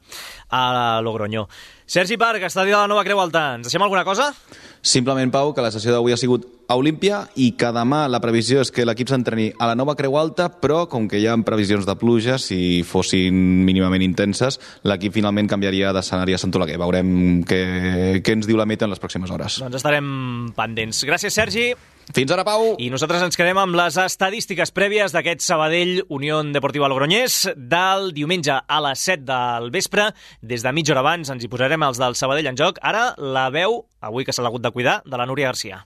a 0.50 1.00
Logroño. 1.02 1.48
Sergi 1.86 2.16
Parc, 2.16 2.42
estadi 2.42 2.70
de 2.70 2.76
la 2.76 2.86
Nova 2.86 3.04
Creu 3.04 3.20
Alta. 3.20 3.54
Ens 3.54 3.66
deixem 3.66 3.82
alguna 3.82 4.04
cosa? 4.04 4.32
Simplement, 4.80 5.30
Pau, 5.30 5.54
que 5.54 5.62
la 5.62 5.70
sessió 5.70 5.92
d'avui 5.92 6.12
ha 6.12 6.16
sigut 6.16 6.46
a 6.68 6.76
Olímpia 6.76 7.28
i 7.34 7.52
que 7.58 7.70
demà 7.74 8.08
la 8.08 8.20
previsió 8.20 8.60
és 8.60 8.70
que 8.70 8.84
l'equip 8.86 9.08
s'entreni 9.08 9.52
a 9.58 9.66
la 9.66 9.74
Nova 9.74 9.96
Creu 9.96 10.16
Alta, 10.16 10.48
però 10.60 10.88
com 10.88 11.08
que 11.08 11.18
hi 11.18 11.26
ha 11.26 11.36
previsions 11.46 11.86
de 11.86 11.96
pluja, 11.96 12.38
si 12.38 12.82
fossin 12.86 13.64
mínimament 13.66 14.02
intenses, 14.02 14.60
l'equip 14.82 15.14
finalment 15.14 15.48
canviaria 15.50 15.92
d'escenari 15.92 16.34
a 16.34 16.38
Sant 16.38 16.54
Oleguer. 16.54 16.78
Veurem 16.78 17.42
què, 17.42 18.22
què 18.22 18.32
ens 18.38 18.46
diu 18.46 18.56
la 18.56 18.66
meta 18.66 18.86
en 18.86 18.90
les 18.90 19.02
pròximes 19.02 19.30
hores. 19.30 19.58
Doncs 19.58 19.82
estarem 19.82 20.52
pendents. 20.54 21.04
Gràcies, 21.04 21.34
Sergi. 21.34 21.74
Fins 22.14 22.32
ara, 22.34 22.44
Pau. 22.46 22.74
I 22.82 22.88
nosaltres 22.90 23.22
ens 23.22 23.38
quedem 23.38 23.58
amb 23.60 23.76
les 23.78 23.96
estadístiques 24.02 24.72
prèvies 24.74 25.14
d'aquest 25.14 25.44
Sabadell 25.46 26.00
Unió 26.10 26.40
Deportiva 26.42 26.88
Logroñés 26.90 27.44
del 27.54 28.10
diumenge 28.16 28.56
a 28.66 28.80
les 28.88 29.06
7 29.06 29.22
del 29.28 29.70
vespre. 29.70 30.10
Des 30.42 30.66
de 30.66 30.74
mitja 30.74 30.96
hora 30.96 31.04
abans 31.06 31.30
ens 31.30 31.44
hi 31.44 31.52
posarem 31.52 31.86
els 31.86 32.02
del 32.02 32.18
Sabadell 32.18 32.50
en 32.50 32.58
joc. 32.58 32.82
Ara 32.82 33.12
la 33.16 33.46
veu, 33.54 33.84
avui 34.00 34.26
que 34.26 34.34
s'ha 34.34 34.42
hagut 34.42 34.64
de 34.64 34.74
cuidar, 34.74 35.00
de 35.06 35.16
la 35.16 35.28
Núria 35.30 35.52
Garcia. 35.52 35.84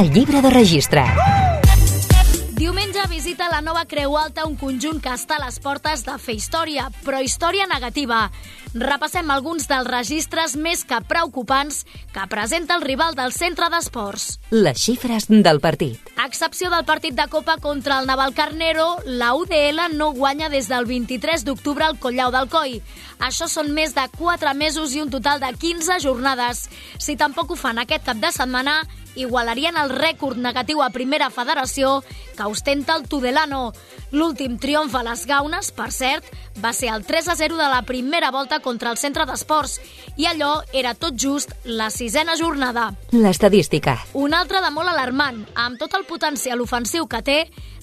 El 0.00 0.12
llibre 0.12 0.40
de 0.40 0.50
registre. 0.50 1.04
Visita 1.04 1.39
la 3.60 3.72
nova 3.74 3.84
Creu 3.84 4.14
Alta 4.16 4.46
un 4.48 4.54
conjunt 4.56 5.02
que 5.04 5.10
està 5.12 5.36
a 5.36 5.42
les 5.42 5.58
portes 5.60 6.00
de 6.06 6.14
fer 6.16 6.32
història, 6.38 6.86
però 7.04 7.18
història 7.20 7.66
negativa. 7.68 8.22
Repassem 8.72 9.28
alguns 9.34 9.66
dels 9.68 9.88
registres 9.90 10.54
més 10.56 10.86
que 10.88 10.96
preocupants 11.04 11.82
que 12.14 12.24
presenta 12.32 12.78
el 12.78 12.86
rival 12.86 13.18
del 13.18 13.34
centre 13.36 13.68
d'esports. 13.68 14.38
Les 14.54 14.80
xifres 14.80 15.28
del 15.28 15.60
partit. 15.60 16.08
A 16.16 16.24
excepció 16.30 16.70
del 16.72 16.86
partit 16.88 17.18
de 17.18 17.26
Copa 17.28 17.58
contra 17.60 17.98
el 18.00 18.08
Naval 18.08 18.32
Carnero, 18.32 18.94
la 19.04 19.34
UDL 19.36 19.90
no 19.92 20.14
guanya 20.16 20.48
des 20.48 20.70
del 20.72 20.88
23 20.88 21.44
d'octubre 21.44 21.84
al 21.84 21.98
Collau 21.98 22.32
del 22.32 22.48
Coi. 22.48 22.78
Això 23.20 23.48
són 23.52 23.74
més 23.76 23.92
de 23.94 24.06
4 24.16 24.54
mesos 24.56 24.94
i 24.96 25.02
un 25.02 25.10
total 25.12 25.40
de 25.40 25.52
15 25.52 26.00
jornades. 26.00 26.68
Si 26.98 27.16
tampoc 27.20 27.52
ho 27.52 27.56
fan 27.56 27.78
aquest 27.78 28.06
cap 28.06 28.16
de 28.16 28.32
setmana, 28.32 28.80
igualarien 29.14 29.76
el 29.76 29.90
rècord 29.90 30.38
negatiu 30.38 30.82
a 30.82 30.90
primera 30.94 31.30
federació 31.30 32.00
que 32.36 32.46
ostenta 32.48 32.96
el 32.96 33.08
Tudelano. 33.08 33.72
L'últim 34.12 34.56
triomf 34.58 34.94
a 34.96 35.02
les 35.06 35.26
Gaunes, 35.26 35.70
per 35.76 35.90
cert, 35.92 36.26
va 36.62 36.72
ser 36.72 36.90
el 36.94 37.04
3 37.06 37.28
a 37.28 37.36
0 37.36 37.58
de 37.58 37.68
la 37.70 37.82
primera 37.86 38.30
volta 38.30 38.60
contra 38.60 38.90
el 38.90 38.98
centre 38.98 39.26
d'esports 39.26 39.78
i 40.16 40.26
allò 40.26 40.62
era 40.72 40.94
tot 40.94 41.14
just 41.14 41.52
la 41.64 41.90
sisena 41.90 42.36
jornada. 42.36 42.90
L'estadística. 43.12 43.98
Un 44.14 44.34
altre 44.34 44.62
de 44.64 44.72
molt 44.74 44.90
alarmant. 44.90 45.44
Amb 45.54 45.78
tot 45.78 45.94
el 45.98 46.08
potencial 46.08 46.60
ofensiu 46.64 47.06
que 47.06 47.22
té, 47.22 47.38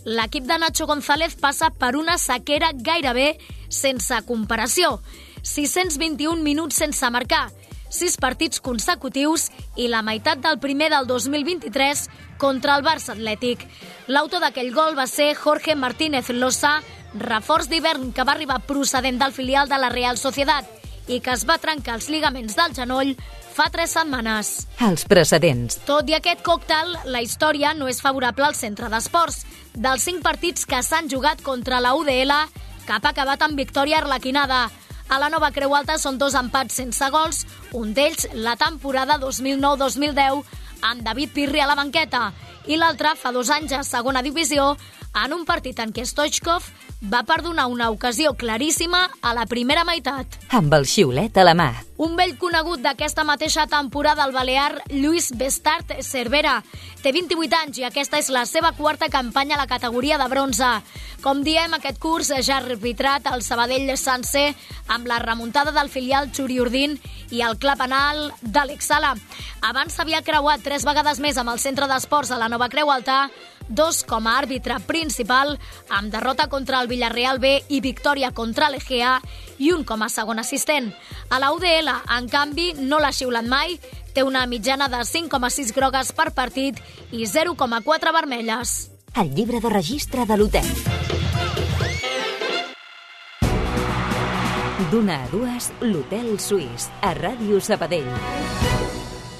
l'equip 0.07 0.47
de 0.47 0.57
Nacho 0.57 0.87
González 0.87 1.35
passa 1.39 1.69
per 1.69 1.95
una 1.95 2.17
sequera 2.17 2.73
gairebé 2.73 3.37
sense 3.69 4.21
comparació. 4.27 4.97
621 5.41 6.43
minuts 6.43 6.75
sense 6.75 7.09
marcar, 7.09 7.47
sis 7.89 8.17
partits 8.17 8.61
consecutius 8.61 9.49
i 9.75 9.87
la 9.87 10.03
meitat 10.03 10.41
del 10.43 10.59
primer 10.59 10.89
del 10.91 11.07
2023 11.07 12.07
contra 12.37 12.75
el 12.77 12.85
Barça 12.85 13.15
Atlètic. 13.15 13.63
L'autor 14.07 14.43
d'aquell 14.43 14.73
gol 14.75 14.97
va 14.97 15.07
ser 15.07 15.33
Jorge 15.35 15.75
Martínez 15.75 16.29
Losa, 16.29 16.77
reforç 17.17 17.69
d'hivern 17.71 18.11
que 18.13 18.25
va 18.27 18.35
arribar 18.35 18.63
procedent 18.67 19.17
del 19.19 19.33
filial 19.33 19.69
de 19.69 19.79
la 19.79 19.89
Real 19.89 20.17
Societat 20.17 20.67
i 21.07 21.21
que 21.23 21.31
es 21.31 21.45
va 21.47 21.57
trencar 21.57 21.95
els 21.95 22.09
ligaments 22.11 22.55
del 22.57 22.75
genoll 22.75 23.13
fa 23.57 23.69
tres 23.73 23.95
setmanes. 23.95 24.67
Els 24.85 25.05
precedents. 25.09 25.79
Tot 25.87 26.09
i 26.11 26.17
aquest 26.17 26.43
còctel, 26.45 26.93
la 27.09 27.23
història 27.25 27.73
no 27.73 27.87
és 27.89 28.03
favorable 28.03 28.45
al 28.45 28.57
centre 28.59 28.89
d'esports. 28.91 29.45
Dels 29.73 30.03
cinc 30.05 30.21
partits 30.25 30.67
que 30.69 30.83
s'han 30.83 31.09
jugat 31.09 31.41
contra 31.41 31.79
la 31.81 31.95
UDL, 31.97 32.35
cap 32.85 33.05
ha 33.05 33.15
acabat 33.15 33.41
amb 33.41 33.57
victòria 33.57 34.03
arlequinada. 34.03 34.67
A 35.09 35.19
la 35.19 35.29
nova 35.31 35.53
Creu 35.55 35.71
Alta 35.71 35.95
són 36.01 36.17
dos 36.19 36.35
empats 36.35 36.75
sense 36.81 37.07
gols, 37.13 37.45
un 37.79 37.93
d'ells 37.95 38.27
la 38.35 38.57
temporada 38.59 39.15
2009-2010 39.21 40.41
amb 40.89 41.03
David 41.05 41.31
Pirri 41.33 41.63
a 41.63 41.67
la 41.69 41.77
banqueta 41.79 42.25
i 42.67 42.75
l'altre 42.75 43.13
fa 43.15 43.31
dos 43.31 43.49
anys 43.49 43.71
a 43.71 43.83
segona 43.87 44.21
divisió 44.25 44.73
en 45.23 45.33
un 45.33 45.45
partit 45.47 45.79
en 45.79 45.93
què 45.95 46.03
Stoichkov 46.05 46.67
va 47.01 47.23
perdonar 47.23 47.67
una 47.67 47.89
ocasió 47.91 48.33
claríssima 48.33 49.09
a 49.21 49.33
la 49.33 49.45
primera 49.45 49.83
meitat. 49.85 50.25
Amb 50.49 50.73
el 50.73 50.87
xiulet 50.89 51.37
a 51.37 51.43
la 51.45 51.53
mà. 51.53 51.69
Un 51.97 52.15
vell 52.17 52.35
conegut 52.37 52.81
d'aquesta 52.81 53.23
mateixa 53.25 53.67
temporada 53.69 54.23
al 54.23 54.33
Balear, 54.33 54.83
Lluís 54.89 55.31
Bestart 55.37 55.93
Cervera. 56.01 56.61
Té 57.01 57.11
28 57.13 57.57
anys 57.57 57.79
i 57.81 57.85
aquesta 57.87 58.17
és 58.21 58.29
la 58.33 58.45
seva 58.45 58.71
quarta 58.77 59.09
campanya 59.13 59.55
a 59.55 59.61
la 59.61 59.69
categoria 59.69 60.17
de 60.17 60.27
bronze. 60.29 60.69
Com 61.21 61.41
diem, 61.45 61.73
aquest 61.73 61.99
curs 62.01 62.29
ja 62.29 62.57
ha 62.57 62.61
arbitrat 62.61 63.29
el 63.33 63.41
Sabadell 63.45 63.93
Sanse 63.97 64.51
amb 64.87 65.07
la 65.09 65.19
remuntada 65.19 65.73
del 65.73 65.89
filial 65.89 66.31
Xuriurdin 66.33 66.97
i 67.33 67.41
el 67.41 67.57
clar 67.57 67.77
penal 67.77 68.31
d'Àlex 68.41 68.89
Sala. 68.89 69.15
Abans 69.61 69.97
s'havia 69.97 70.21
creuat 70.25 70.61
tres 70.65 70.85
vegades 70.85 71.19
més 71.19 71.37
amb 71.37 71.53
el 71.53 71.61
centre 71.61 71.89
d'esports 71.89 72.31
a 72.31 72.37
la 72.37 72.49
Nova 72.49 72.69
Creu 72.69 72.91
Alta, 72.93 73.27
dos 73.67 74.03
com 74.07 74.27
a 74.27 74.37
àrbitre 74.39 74.79
principal, 74.87 75.55
amb 75.89 76.11
derrota 76.11 76.47
contra 76.49 76.81
el 76.81 76.87
Villarreal 76.87 77.39
B 77.39 77.53
i 77.69 77.81
victòria 77.81 78.31
contra 78.31 78.69
l'Egea, 78.69 79.17
i 79.57 79.71
un 79.73 79.83
com 79.83 80.03
a 80.03 80.09
segon 80.09 80.39
assistent. 80.39 80.91
A 81.29 81.39
la 81.39 81.51
UDL, 81.55 81.91
en 82.17 82.29
canvi, 82.29 82.73
no 82.79 82.99
l'ha 82.99 83.11
xiulat 83.11 83.47
mai, 83.47 83.77
té 84.13 84.23
una 84.23 84.45
mitjana 84.47 84.87
de 84.89 85.03
5,6 85.05 85.73
grogues 85.75 86.11
per 86.11 86.31
partit 86.33 86.79
i 87.11 87.25
0,4 87.25 88.13
vermelles. 88.13 88.77
El 89.17 89.33
llibre 89.33 89.61
de 89.61 89.69
registre 89.69 90.25
de 90.25 90.37
l'hotel. 90.37 90.71
D'una 94.91 95.23
a 95.23 95.27
dues, 95.27 95.71
l'Hotel 95.81 96.37
Suís, 96.39 96.87
a 97.01 97.11
Ràdio 97.17 97.59
Sabadell. 97.59 98.96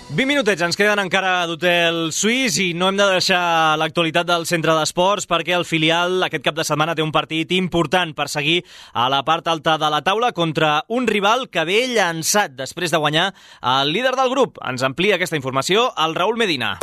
20 0.08 0.24
minutets 0.24 0.64
ens 0.64 0.78
queden 0.80 1.02
encara 1.02 1.42
d'Hotel 1.50 2.14
Suís 2.16 2.56
i 2.64 2.70
no 2.72 2.88
hem 2.88 2.96
de 2.96 3.10
deixar 3.12 3.76
l'actualitat 3.76 4.30
del 4.30 4.46
centre 4.48 4.72
d'esports 4.78 5.28
perquè 5.28 5.52
el 5.58 5.66
filial 5.68 6.24
aquest 6.24 6.46
cap 6.46 6.56
de 6.56 6.64
setmana 6.64 6.96
té 6.96 7.04
un 7.04 7.12
partit 7.12 7.52
important 7.58 8.14
per 8.16 8.30
seguir 8.32 8.62
a 8.96 9.10
la 9.12 9.20
part 9.28 9.50
alta 9.52 9.76
de 9.76 9.90
la 9.92 10.00
taula 10.08 10.32
contra 10.32 10.86
un 10.88 11.12
rival 11.12 11.50
que 11.52 11.68
ve 11.68 11.82
llançat 11.92 12.56
després 12.56 12.96
de 12.96 13.04
guanyar 13.04 13.34
el 13.60 13.92
líder 13.92 14.16
del 14.16 14.32
grup. 14.32 14.64
Ens 14.64 14.88
amplia 14.88 15.20
aquesta 15.20 15.36
informació 15.36 15.90
el 16.00 16.16
Raül 16.16 16.40
Medina. 16.40 16.78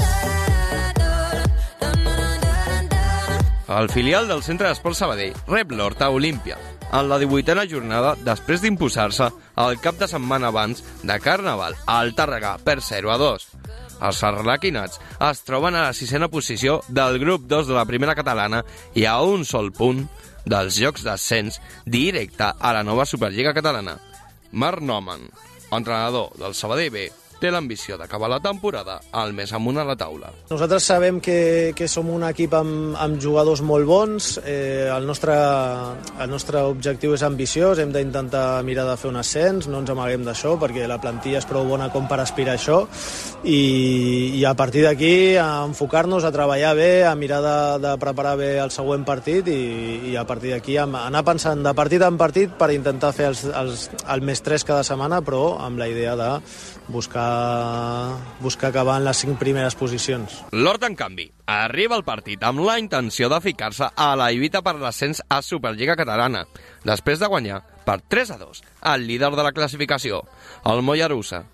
El 3.64 3.88
filial 3.88 4.28
del 4.28 4.44
Centre 4.44 4.68
d'Esports 4.68 5.00
Sabadell 5.00 5.32
rep 5.48 5.72
l'Horta 5.72 6.12
Olímpia 6.12 6.60
en 6.94 7.08
la 7.10 7.18
18a 7.18 7.64
jornada 7.66 8.12
després 8.22 8.62
d'imposar-se 8.62 9.26
el 9.64 9.80
cap 9.82 9.98
de 9.98 10.06
setmana 10.10 10.52
abans 10.52 10.84
de 11.02 11.16
Carnaval 11.22 11.74
al 11.90 12.12
Tàrrega 12.14 12.54
per 12.62 12.78
0 12.86 13.10
a 13.10 13.16
2. 13.18 13.46
Els 14.04 14.20
arlequinats 14.26 15.00
es 15.28 15.42
troben 15.46 15.74
a 15.74 15.88
la 15.88 15.96
sisena 15.96 16.28
posició 16.30 16.80
del 16.88 17.18
grup 17.22 17.48
2 17.50 17.66
de 17.70 17.74
la 17.74 17.86
primera 17.88 18.14
catalana 18.14 18.62
i 18.94 19.08
a 19.10 19.16
un 19.26 19.42
sol 19.48 19.72
punt 19.74 20.04
dels 20.46 20.78
jocs 20.78 21.02
d'ascens 21.02 21.58
directe 21.84 22.52
a 22.54 22.72
la 22.76 22.84
nova 22.86 23.06
Superliga 23.10 23.54
catalana. 23.56 23.98
Marc 24.52 24.80
Noman, 24.80 25.26
entrenador 25.72 26.30
del 26.38 26.54
Sabadell 26.54 26.92
B, 26.94 27.08
té 27.44 27.52
l'ambició 27.52 27.98
d'acabar 28.00 28.30
la 28.32 28.40
temporada 28.40 28.96
al 29.12 29.34
més 29.36 29.52
amunt 29.52 29.76
a 29.80 29.84
la 29.84 29.96
taula. 30.00 30.30
Nosaltres 30.48 30.86
sabem 30.88 31.20
que, 31.20 31.72
que 31.76 31.88
som 31.90 32.08
un 32.08 32.24
equip 32.24 32.54
amb, 32.56 32.94
amb 33.00 33.20
jugadors 33.20 33.60
molt 33.64 33.84
bons, 33.88 34.30
eh, 34.40 34.88
el, 34.88 35.04
nostre, 35.04 35.34
el 36.24 36.30
nostre 36.32 36.62
objectiu 36.64 37.12
és 37.18 37.24
ambiciós, 37.26 37.82
hem 37.82 37.92
d'intentar 37.92 38.62
mirar 38.64 38.86
de 38.88 38.96
fer 39.00 39.10
un 39.10 39.20
ascens, 39.20 39.68
no 39.68 39.82
ens 39.82 39.92
amaguem 39.92 40.24
d'això 40.24 40.54
perquè 40.60 40.88
la 40.88 41.00
plantilla 41.02 41.42
és 41.42 41.48
prou 41.48 41.68
bona 41.68 41.90
com 41.92 42.08
per 42.08 42.22
aspirar 42.22 42.54
a 42.54 42.60
això. 42.60 42.80
I, 43.44 43.60
i 44.40 44.44
a 44.48 44.54
partir 44.56 44.86
d'aquí 44.86 45.36
enfocar-nos 45.36 46.24
a 46.24 46.32
treballar 46.32 46.72
bé, 46.78 46.92
a 47.04 47.12
mirar 47.18 47.42
de, 47.44 47.58
de 47.84 47.94
preparar 48.00 48.38
bé 48.40 48.54
el 48.62 48.72
següent 48.72 49.04
partit 49.04 49.50
i, 49.52 50.14
i 50.14 50.16
a 50.16 50.24
partir 50.24 50.54
d'aquí 50.54 50.78
anar 50.80 51.24
pensant 51.26 51.60
de 51.64 51.74
partit 51.76 52.02
en 52.06 52.16
partit 52.20 52.56
per 52.56 52.70
intentar 52.72 53.12
fer 53.12 53.28
els, 53.34 53.44
els, 53.52 53.90
el 54.08 54.24
més 54.24 54.40
tres 54.40 54.64
cada 54.64 54.86
setmana 54.86 55.20
però 55.24 55.58
amb 55.60 55.82
la 55.82 55.90
idea 55.92 56.16
de 56.16 56.30
buscar, 56.88 57.28
buscar 58.40 58.70
acabar 58.70 58.98
en 59.00 59.06
les 59.06 59.20
cinc 59.22 59.38
primeres 59.40 59.76
posicions. 59.78 60.40
L'Hort, 60.52 60.84
en 60.86 60.96
canvi, 60.98 61.26
arriba 61.46 61.96
al 61.96 62.04
partit 62.04 62.42
amb 62.44 62.62
la 62.64 62.78
intenció 62.80 63.30
de 63.32 63.40
ficar-se 63.44 63.88
a 63.94 64.10
la 64.18 64.30
lluita 64.32 64.62
per 64.62 64.76
l'ascens 64.80 65.22
a 65.28 65.40
Superliga 65.42 65.96
Catalana, 65.96 66.44
després 66.84 67.22
de 67.22 67.30
guanyar 67.30 67.62
per 67.84 68.00
3 68.00 68.34
a 68.34 68.38
2 68.40 68.62
el 68.94 69.06
líder 69.08 69.32
de 69.34 69.46
la 69.46 69.52
classificació, 69.56 70.22
el 70.64 70.82
Mollerussa. 70.82 71.44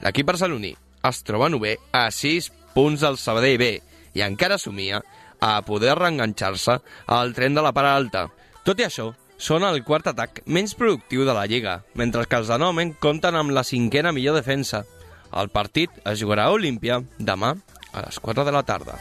L'equip 0.00 0.28
barceloní 0.28 0.74
es 1.08 1.22
troba 1.24 1.48
nové 1.52 1.76
a 1.92 2.08
6 2.10 2.50
punts 2.74 3.02
del 3.04 3.18
Sabadell 3.18 3.58
B 3.60 3.72
i 4.14 4.22
encara 4.26 4.58
somia 4.58 5.00
a 5.40 5.56
poder 5.64 5.96
reenganxar-se 5.98 6.78
al 7.06 7.34
tren 7.34 7.56
de 7.56 7.64
la 7.64 7.72
part 7.72 7.88
alta. 7.88 8.28
Tot 8.64 8.80
i 8.80 8.86
això, 8.86 9.10
són 9.40 9.64
el 9.64 9.80
quart 9.88 10.10
atac 10.10 10.42
menys 10.44 10.74
productiu 10.76 11.24
de 11.24 11.32
la 11.32 11.46
Lliga, 11.48 11.78
mentre 11.96 12.26
que 12.28 12.36
els 12.36 12.50
de 12.52 12.58
Nomen 12.60 12.92
compten 13.00 13.38
amb 13.38 13.54
la 13.56 13.64
cinquena 13.64 14.12
millor 14.12 14.36
defensa. 14.36 14.84
El 15.32 15.48
partit 15.48 15.90
es 16.04 16.20
jugarà 16.22 16.48
a 16.48 16.54
Olímpia 16.56 17.00
demà 17.18 17.54
a 17.92 18.06
les 18.06 18.18
4 18.18 18.44
de 18.44 18.54
la 18.54 18.62
tarda. 18.62 18.98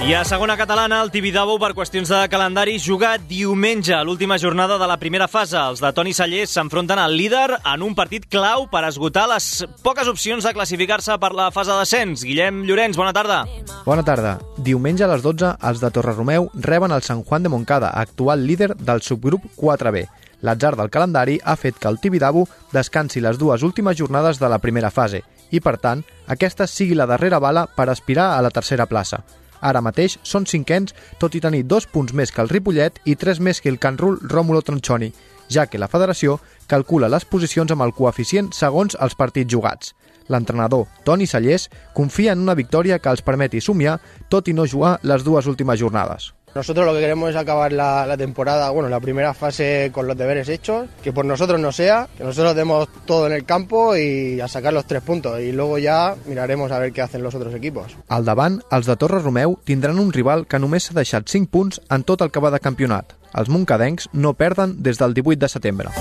I 0.00 0.14
a 0.16 0.22
segona 0.24 0.56
catalana, 0.56 1.02
el 1.04 1.10
Tibidabo, 1.12 1.58
per 1.60 1.74
qüestions 1.76 2.08
de 2.08 2.18
calendari, 2.32 2.78
juga 2.80 3.12
diumenge, 3.20 3.92
l'última 4.00 4.38
jornada 4.40 4.78
de 4.80 4.86
la 4.88 4.96
primera 4.96 5.26
fase. 5.28 5.58
Els 5.60 5.82
de 5.84 5.90
Toni 5.92 6.14
Sallés 6.16 6.54
s'enfronten 6.56 6.98
al 6.98 7.12
líder 7.18 7.58
en 7.58 7.84
un 7.84 7.92
partit 7.94 8.24
clau 8.32 8.64
per 8.72 8.86
esgotar 8.88 9.26
les 9.28 9.50
poques 9.84 10.08
opcions 10.08 10.48
de 10.48 10.54
classificar-se 10.56 11.18
per 11.20 11.34
la 11.36 11.50
fase 11.52 11.76
d'ascens. 11.76 12.24
Guillem 12.24 12.62
Llorenç, 12.64 12.96
bona 12.96 13.12
tarda. 13.12 13.42
Bona 13.84 14.02
tarda. 14.02 14.38
Diumenge 14.56 15.04
a 15.04 15.10
les 15.12 15.20
12, 15.22 15.52
els 15.68 15.84
de 15.84 15.92
Torreromeu 15.92 16.48
reben 16.56 16.96
el 16.96 17.04
Sant 17.04 17.20
Juan 17.20 17.44
de 17.44 17.52
Moncada, 17.52 17.92
actual 17.92 18.46
líder 18.48 18.72
del 18.80 19.04
subgrup 19.04 19.44
4B. 19.60 20.08
L'atzar 20.42 20.74
del 20.76 20.90
calendari 20.90 21.38
ha 21.44 21.56
fet 21.56 21.78
que 21.78 21.88
el 21.88 21.98
Tibidabo 22.00 22.46
descansi 22.72 23.20
les 23.20 23.38
dues 23.38 23.62
últimes 23.62 23.96
jornades 23.96 24.38
de 24.40 24.48
la 24.48 24.58
primera 24.58 24.90
fase 24.90 25.22
i, 25.50 25.60
per 25.60 25.76
tant, 25.78 26.04
aquesta 26.26 26.66
sigui 26.66 26.96
la 26.96 27.08
darrera 27.10 27.38
bala 27.38 27.66
per 27.66 27.88
aspirar 27.90 28.32
a 28.36 28.42
la 28.42 28.50
tercera 28.54 28.86
plaça. 28.86 29.20
Ara 29.60 29.82
mateix 29.84 30.16
són 30.24 30.46
cinquens, 30.48 30.94
tot 31.20 31.34
i 31.36 31.40
tenir 31.44 31.66
dos 31.68 31.86
punts 31.86 32.14
més 32.16 32.32
que 32.32 32.40
el 32.40 32.48
Ripollet 32.48 33.02
i 33.04 33.16
tres 33.16 33.40
més 33.40 33.60
que 33.60 33.68
el 33.68 33.78
Can 33.78 33.98
Rul 33.98 34.18
Rómulo 34.22 34.62
Tronchoni, 34.62 35.12
ja 35.50 35.66
que 35.66 35.78
la 35.78 35.90
federació 35.90 36.38
calcula 36.70 37.10
les 37.10 37.26
posicions 37.26 37.72
amb 37.74 37.84
el 37.84 37.92
coeficient 37.92 38.52
segons 38.56 38.96
els 39.00 39.18
partits 39.18 39.52
jugats. 39.52 39.94
L'entrenador, 40.30 40.86
Toni 41.04 41.26
Sallés, 41.26 41.68
confia 41.92 42.32
en 42.32 42.44
una 42.46 42.54
victòria 42.54 43.00
que 43.02 43.10
els 43.10 43.24
permeti 43.26 43.60
somiar 43.60 43.98
tot 44.30 44.48
i 44.48 44.54
no 44.54 44.68
jugar 44.68 44.98
les 45.02 45.26
dues 45.26 45.50
últimes 45.50 45.80
jornades. 45.80 46.30
Nosotros 46.54 46.84
lo 46.84 46.92
que 46.92 47.00
queremos 47.00 47.30
es 47.30 47.36
acabar 47.36 47.72
la, 47.72 48.06
la, 48.06 48.16
temporada, 48.16 48.70
bueno, 48.70 48.88
la 48.88 49.00
primera 49.00 49.34
fase 49.34 49.90
con 49.92 50.06
los 50.06 50.16
deberes 50.16 50.48
hechos, 50.48 50.88
que 51.02 51.12
por 51.12 51.24
nosotros 51.24 51.60
no 51.60 51.70
sea, 51.70 52.08
que 52.16 52.24
nosotros 52.24 52.56
demos 52.56 52.88
todo 53.06 53.26
en 53.26 53.32
el 53.32 53.44
campo 53.44 53.96
y 53.96 54.40
a 54.40 54.48
sacar 54.48 54.72
los 54.72 54.86
tres 54.86 55.02
puntos 55.02 55.40
y 55.40 55.52
luego 55.52 55.78
ya 55.78 56.16
miraremos 56.26 56.72
a 56.72 56.78
ver 56.78 56.92
qué 56.92 57.02
hacen 57.02 57.22
los 57.22 57.34
otros 57.34 57.54
equipos. 57.54 57.96
Al 58.08 58.24
davant, 58.24 58.60
els 58.70 58.86
de 58.90 58.96
Torre 58.96 59.22
Romeu 59.22 59.58
tindran 59.64 59.98
un 60.02 60.12
rival 60.12 60.46
que 60.50 60.58
només 60.58 60.88
s'ha 60.88 60.96
deixat 60.98 61.30
5 61.30 61.50
punts 61.50 61.80
en 61.88 62.02
tot 62.02 62.22
el 62.26 62.34
que 62.34 62.42
va 62.42 62.50
de 62.50 62.62
campionat. 62.62 63.14
Els 63.30 63.48
moncadencs 63.48 64.10
no 64.12 64.34
perden 64.34 64.80
des 64.82 64.98
del 64.98 65.14
18 65.14 65.38
de 65.46 65.52
setembre. 65.54 65.94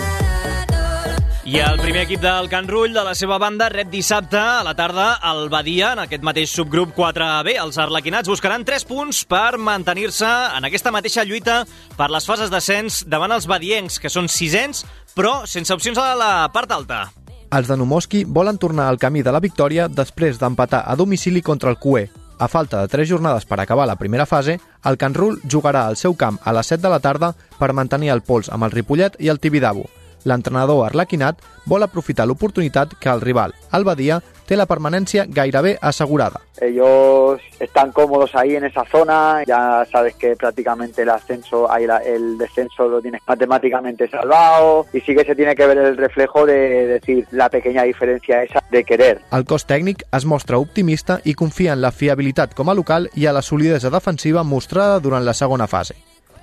I 1.50 1.58
el 1.66 1.80
primer 1.82 2.04
equip 2.04 2.20
del 2.22 2.46
Can 2.46 2.68
Rull, 2.70 2.92
de 2.94 3.02
la 3.02 3.16
seva 3.18 3.40
banda, 3.42 3.72
rep 3.74 3.88
dissabte 3.90 4.38
a 4.38 4.62
la 4.62 4.76
tarda 4.78 5.16
al 5.16 5.48
Badia, 5.50 5.96
en 5.96 6.04
aquest 6.04 6.22
mateix 6.22 6.52
subgrup 6.54 6.92
4B. 6.94 7.56
Els 7.58 7.80
arlequinats 7.82 8.30
buscaran 8.30 8.62
3 8.68 8.86
punts 8.86 9.24
per 9.26 9.58
mantenir-se 9.58 10.30
en 10.30 10.68
aquesta 10.70 10.94
mateixa 10.94 11.26
lluita 11.26 11.64
per 11.98 12.12
les 12.14 12.30
fases 12.30 12.54
d'ascens 12.54 13.00
davant 13.10 13.34
els 13.34 13.50
badiencs, 13.50 13.98
que 13.98 14.14
són 14.14 14.30
sisens, 14.30 14.84
però 15.18 15.48
sense 15.50 15.74
opcions 15.74 15.98
a 15.98 16.14
la 16.14 16.32
part 16.54 16.70
alta. 16.70 17.02
Els 17.50 17.66
de 17.66 17.82
Numoski 17.82 18.28
volen 18.30 18.62
tornar 18.62 18.86
al 18.86 19.02
camí 19.02 19.26
de 19.26 19.34
la 19.34 19.42
victòria 19.42 19.90
després 19.90 20.38
d'empatar 20.38 20.84
a 20.86 20.96
domicili 20.96 21.42
contra 21.42 21.74
el 21.74 21.82
CUE. 21.82 22.12
A 22.38 22.48
falta 22.48 22.84
de 22.84 22.94
3 22.94 23.10
jornades 23.10 23.50
per 23.50 23.58
acabar 23.58 23.90
la 23.90 23.98
primera 23.98 24.30
fase, 24.30 24.60
el 24.86 25.02
Can 25.02 25.18
Rull 25.18 25.42
jugarà 25.50 25.88
al 25.88 25.98
seu 25.98 26.14
camp 26.14 26.38
a 26.46 26.54
les 26.54 26.76
7 26.76 26.86
de 26.86 26.94
la 26.94 27.02
tarda 27.02 27.34
per 27.58 27.74
mantenir 27.74 28.14
el 28.14 28.22
pols 28.22 28.54
amb 28.54 28.70
el 28.70 28.78
Ripollet 28.78 29.18
i 29.18 29.34
el 29.34 29.42
Tibidabo 29.42 29.90
l'entrenador 30.26 30.86
arlequinat 30.86 31.40
vol 31.70 31.84
aprofitar 31.86 32.26
l'oportunitat 32.28 32.96
que 33.00 33.10
el 33.10 33.22
rival, 33.22 33.54
el 33.72 33.86
Badia, 33.86 34.20
té 34.50 34.58
la 34.58 34.66
permanència 34.66 35.28
gairebé 35.30 35.78
asegurada. 35.82 36.42
Ellos 36.60 37.40
están 37.60 37.92
cómodos 37.92 38.34
ahí 38.34 38.56
en 38.56 38.66
esa 38.66 38.84
zona, 38.86 39.44
ya 39.46 39.86
sabes 39.92 40.16
que 40.16 40.36
prácticamente 40.36 41.04
el 41.04 41.10
ascenso, 41.10 41.72
ahí 41.72 41.86
el 42.06 42.38
descenso 42.38 42.88
lo 42.88 43.02
tienes 43.02 43.22
matemáticamente 43.28 44.10
salvado 44.10 44.88
y 44.92 45.02
sí 45.02 45.16
que 45.16 45.24
se 45.24 45.36
tiene 45.36 45.56
que 45.56 45.68
ver 45.68 45.78
el 45.78 45.98
reflejo 45.98 46.46
de 46.48 46.88
decir 46.88 47.28
la 47.32 47.50
pequeña 47.50 47.84
diferencia 47.84 48.44
esa 48.44 48.64
de 48.72 48.84
querer. 48.84 49.22
El 49.32 49.46
cos 49.46 49.68
tècnic 49.70 50.04
es 50.12 50.26
mostra 50.26 50.58
optimista 50.58 51.20
i 51.24 51.36
confia 51.38 51.74
en 51.78 51.84
la 51.86 51.94
fiabilitat 51.94 52.58
com 52.58 52.70
a 52.70 52.78
local 52.78 53.10
i 53.14 53.30
a 53.30 53.34
la 53.36 53.46
solidesa 53.46 53.94
defensiva 53.94 54.44
mostrada 54.44 55.00
durant 55.00 55.26
la 55.26 55.38
segona 55.38 55.70
fase. 55.70 55.96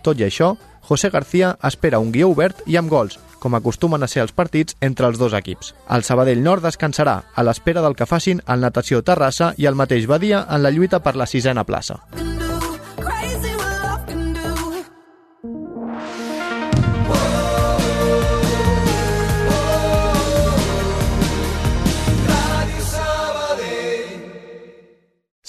Tot 0.07 0.21
i 0.23 0.27
això, 0.29 0.55
José 0.87 1.11
García 1.11 1.57
espera 1.67 1.99
un 1.99 2.13
guió 2.15 2.31
obert 2.31 2.63
i 2.71 2.77
amb 2.79 2.91
gols, 2.91 3.19
com 3.47 3.55
acostumen 3.55 4.03
a 4.03 4.11
ser 4.11 4.25
els 4.25 4.35
partits 4.35 4.75
entre 4.83 5.07
els 5.07 5.21
dos 5.23 5.35
equips. 5.39 5.71
El 5.95 6.03
Sabadell 6.03 6.43
Nord 6.43 6.67
descansarà 6.67 7.21
a 7.31 7.47
l'espera 7.47 7.85
del 7.85 7.95
que 7.95 8.09
facin 8.11 8.43
el 8.51 8.65
Natació 8.65 9.05
Terrassa 9.07 9.53
i 9.57 9.71
el 9.71 9.79
mateix 9.79 10.11
Badia 10.11 10.43
en 10.51 10.67
la 10.67 10.75
lluita 10.75 10.99
per 10.99 11.15
la 11.15 11.31
sisena 11.31 11.63
plaça. 11.63 12.03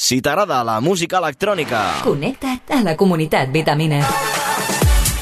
Si 0.08 0.22
t'agrada 0.22 0.62
la 0.64 0.78
música 0.80 1.18
electrònica... 1.18 1.82
Connecta't 2.06 2.78
a 2.78 2.84
la 2.86 2.94
comunitat 2.96 3.50
Vitamina. 3.52 4.06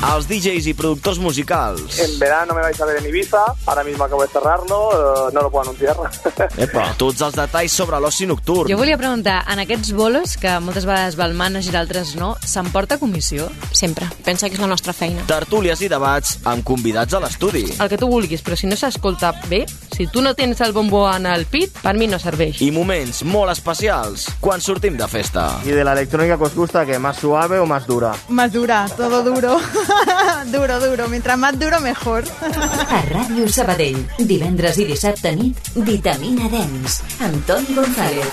Als 0.06 0.28
DJs 0.28 0.68
y 0.68 0.74
productors 0.74 1.18
musicals. 1.18 2.00
En 2.00 2.20
verano 2.20 2.54
me 2.54 2.62
vais 2.62 2.80
a 2.80 2.86
ver 2.86 2.98
en 2.98 3.08
Ibiza, 3.08 3.44
ahora 3.66 3.84
mismo 3.84 4.04
acabo 4.04 4.22
de 4.22 4.28
cerrarlo, 4.28 4.90
uh, 4.90 5.32
no 5.34 5.42
lo 5.42 5.50
puedo 5.50 5.64
anunciar. 5.64 5.96
Epa. 6.58 6.94
Tots 6.98 7.24
els 7.26 7.36
detalls 7.36 7.74
sobre 7.74 8.00
l'oci 8.00 8.28
nocturn. 8.30 8.70
Jo 8.70 8.78
volia 8.78 9.00
preguntar, 9.02 9.40
en 9.52 9.64
aquests 9.64 9.94
bolos, 9.98 10.36
que 10.38 10.54
moltes 10.62 10.86
vegades 10.86 11.18
va 11.18 11.26
el 11.26 11.34
manager 11.34 11.74
i 11.74 11.80
altres 11.80 12.14
no, 12.20 12.36
s'emporta 12.46 13.00
comissió? 13.02 13.50
Sempre. 13.74 14.08
Pensa 14.26 14.50
que 14.50 14.60
és 14.60 14.62
la 14.62 14.70
nostra 14.70 14.94
feina. 14.94 15.26
Tertúlies 15.30 15.82
i 15.82 15.90
debats 15.90 16.38
amb 16.46 16.64
convidats 16.68 17.18
a 17.18 17.24
l'estudi. 17.24 17.66
El 17.80 17.90
que 17.90 17.98
tu 17.98 18.10
vulguis, 18.12 18.46
però 18.46 18.60
si 18.60 18.70
no 18.70 18.78
s'escolta 18.78 19.34
bé, 19.50 19.64
si 19.96 20.06
tu 20.08 20.22
no 20.22 20.36
tens 20.38 20.62
el 20.62 20.74
bombó 20.76 21.08
en 21.10 21.26
el 21.32 21.48
pit, 21.50 21.82
per 21.82 21.96
mi 21.98 22.06
no 22.12 22.22
serveix. 22.22 22.62
I 22.62 22.70
moments 22.76 23.24
molt 23.26 23.54
especials 23.56 24.30
quan 24.40 24.62
sortim 24.62 24.98
de 25.02 25.08
festa. 25.08 25.50
¿Y 25.66 25.72
de 25.72 25.84
la 25.84 25.94
electrónica 25.94 26.38
que 26.38 26.44
os 26.44 26.56
gusta, 26.56 26.86
que 26.86 27.00
más 27.00 27.18
suave 27.18 27.60
o 27.60 27.66
más 27.66 27.88
dura? 27.88 28.14
Más 28.30 28.54
dura, 28.54 28.86
todo 28.96 29.24
duro. 29.24 29.58
duro, 30.52 30.80
duro. 30.80 31.08
Mientras 31.08 31.38
más 31.38 31.58
duro, 31.60 31.80
mejor. 31.80 32.24
A 32.42 33.02
Ràdio 33.10 33.48
Sabadell, 33.48 34.02
divendres 34.20 34.78
i 34.80 34.86
dissabte 34.90 35.36
nit, 35.36 35.72
Vitamina 35.76 36.50
Dens, 36.50 37.02
amb 37.20 37.42
Toni 37.48 37.76
González. 37.76 38.30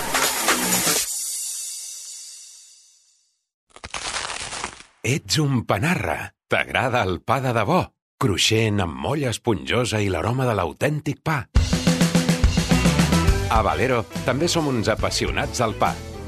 Ets 5.03 5.37
un 5.43 5.65
panarra. 5.67 6.31
T'agrada 6.47 7.01
el 7.03 7.17
pa 7.25 7.39
de 7.41 7.51
debò, 7.55 7.79
cruixent 8.21 8.77
amb 8.83 8.93
molla 9.03 9.31
esponjosa 9.33 9.99
i 10.03 10.09
l'aroma 10.13 10.45
de 10.45 10.53
l'autèntic 10.55 11.23
pa. 11.25 11.39
A 13.53 13.61
Valero 13.65 14.03
també 14.25 14.47
som 14.47 14.69
uns 14.69 14.87
apassionats 14.89 15.59
del 15.61 15.73
pa, 15.81 15.91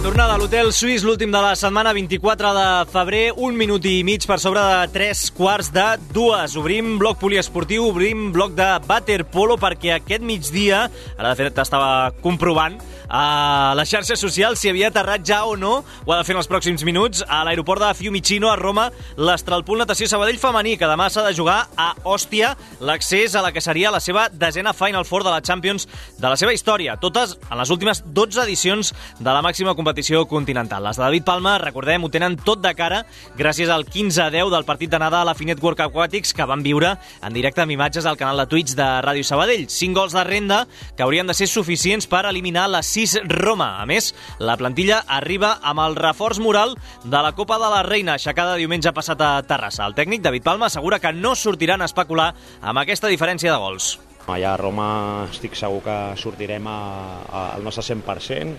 Tornada 0.00 0.32
a 0.32 0.38
l'Hotel 0.40 0.70
Suís, 0.72 1.02
l'últim 1.04 1.28
de 1.28 1.40
la 1.44 1.50
setmana, 1.60 1.90
24 1.92 2.50
de 2.56 2.68
febrer, 2.88 3.34
un 3.36 3.52
minut 3.52 3.84
i 3.84 3.98
mig 4.00 4.24
per 4.24 4.38
sobre 4.40 4.62
de 4.64 4.86
tres 4.94 5.26
quarts 5.36 5.68
de 5.74 5.84
dues. 6.16 6.54
Obrim 6.56 6.94
bloc 6.96 7.18
poliesportiu, 7.20 7.90
obrim 7.90 8.30
bloc 8.32 8.54
de 8.56 8.68
waterpolo, 8.88 9.58
perquè 9.60 9.98
aquest 9.98 10.24
migdia, 10.24 10.86
ara 11.18 11.34
de 11.34 11.36
fet 11.42 11.60
estava 11.60 12.14
comprovant, 12.24 12.78
a 13.10 13.74
les 13.76 13.90
xarxes 13.90 14.22
socials 14.22 14.62
si 14.62 14.70
havia 14.70 14.88
aterrat 14.88 15.20
ja 15.26 15.42
o 15.44 15.52
no, 15.58 15.82
ho 16.06 16.14
ha 16.14 16.20
de 16.22 16.24
fer 16.24 16.32
en 16.32 16.40
els 16.40 16.48
pròxims 16.48 16.86
minuts, 16.86 17.20
a 17.28 17.42
l'aeroport 17.44 17.84
de 17.84 17.92
Fiumicino, 17.98 18.48
a 18.48 18.56
Roma, 18.56 18.88
l'Estralpool 19.20 19.82
Natació 19.82 20.08
Sabadell 20.08 20.40
femení, 20.40 20.78
que 20.80 20.88
demà 20.88 21.10
s'ha 21.12 21.26
de 21.26 21.34
jugar 21.36 21.58
a 21.76 21.90
Òstia 22.08 22.54
l'accés 22.80 23.36
a 23.36 23.44
la 23.44 23.52
que 23.52 23.60
seria 23.60 23.92
la 23.92 24.00
seva 24.00 24.30
desena 24.32 24.72
Final 24.72 25.04
Four 25.04 25.28
de 25.28 25.34
la 25.34 25.44
Champions 25.44 25.88
de 26.16 26.28
la 26.28 26.40
seva 26.40 26.56
història, 26.56 26.96
totes 27.02 27.36
en 27.50 27.58
les 27.60 27.74
últimes 27.74 28.00
12 28.06 28.46
edicions 28.46 28.94
de 29.18 29.28
la 29.28 29.44
màxima 29.44 29.74
competició 29.74 29.89
continental. 30.28 30.82
Les 30.84 30.96
de 30.96 31.02
David 31.02 31.24
Palma, 31.24 31.58
recordem, 31.58 32.04
ho 32.04 32.10
tenen 32.10 32.36
tot 32.36 32.60
de 32.62 32.74
cara 32.74 33.04
gràcies 33.36 33.68
al 33.68 33.84
15-10 33.84 34.50
del 34.50 34.64
partit 34.64 34.90
d'anada 34.90 35.20
a 35.20 35.24
la 35.24 35.34
Finet 35.34 35.62
Work 35.62 35.80
Aquatics 35.80 36.32
que 36.34 36.44
van 36.44 36.62
viure 36.62 36.96
en 37.22 37.32
directe 37.32 37.62
amb 37.62 37.72
imatges 37.72 38.06
al 38.06 38.16
canal 38.16 38.38
de 38.38 38.46
Twitch 38.46 38.74
de 38.74 38.86
Ràdio 39.04 39.24
Sabadell. 39.24 39.68
5 39.68 39.94
gols 39.94 40.12
de 40.12 40.24
renda 40.24 40.66
que 40.96 41.02
haurien 41.02 41.26
de 41.26 41.34
ser 41.34 41.48
suficients 41.48 42.06
per 42.06 42.26
eliminar 42.26 42.68
la 42.68 42.82
6 42.82 43.20
Roma. 43.28 43.80
A 43.80 43.86
més, 43.86 44.14
la 44.38 44.56
plantilla 44.56 45.04
arriba 45.06 45.58
amb 45.62 45.80
el 45.80 45.96
reforç 45.96 46.38
moral 46.38 46.76
de 47.04 47.22
la 47.22 47.32
Copa 47.32 47.58
de 47.58 47.70
la 47.70 47.82
Reina, 47.82 48.14
aixecada 48.14 48.56
diumenge 48.56 48.92
passat 48.92 49.20
a 49.20 49.42
Terrassa. 49.42 49.86
El 49.86 49.94
tècnic 49.94 50.22
David 50.22 50.44
Palma 50.44 50.66
assegura 50.66 51.00
que 51.00 51.12
no 51.12 51.34
sortiran 51.34 51.82
a 51.82 51.90
especular 51.90 52.34
amb 52.60 52.78
aquesta 52.78 53.08
diferència 53.08 53.52
de 53.52 53.58
gols. 53.58 53.98
Allà 54.30 54.52
a 54.54 54.58
Roma 54.60 54.86
estic 55.26 55.56
segur 55.58 55.80
que 55.82 55.96
sortirem 56.20 56.66
al 56.70 57.64
nostre 57.64 57.82
100%, 57.82 58.52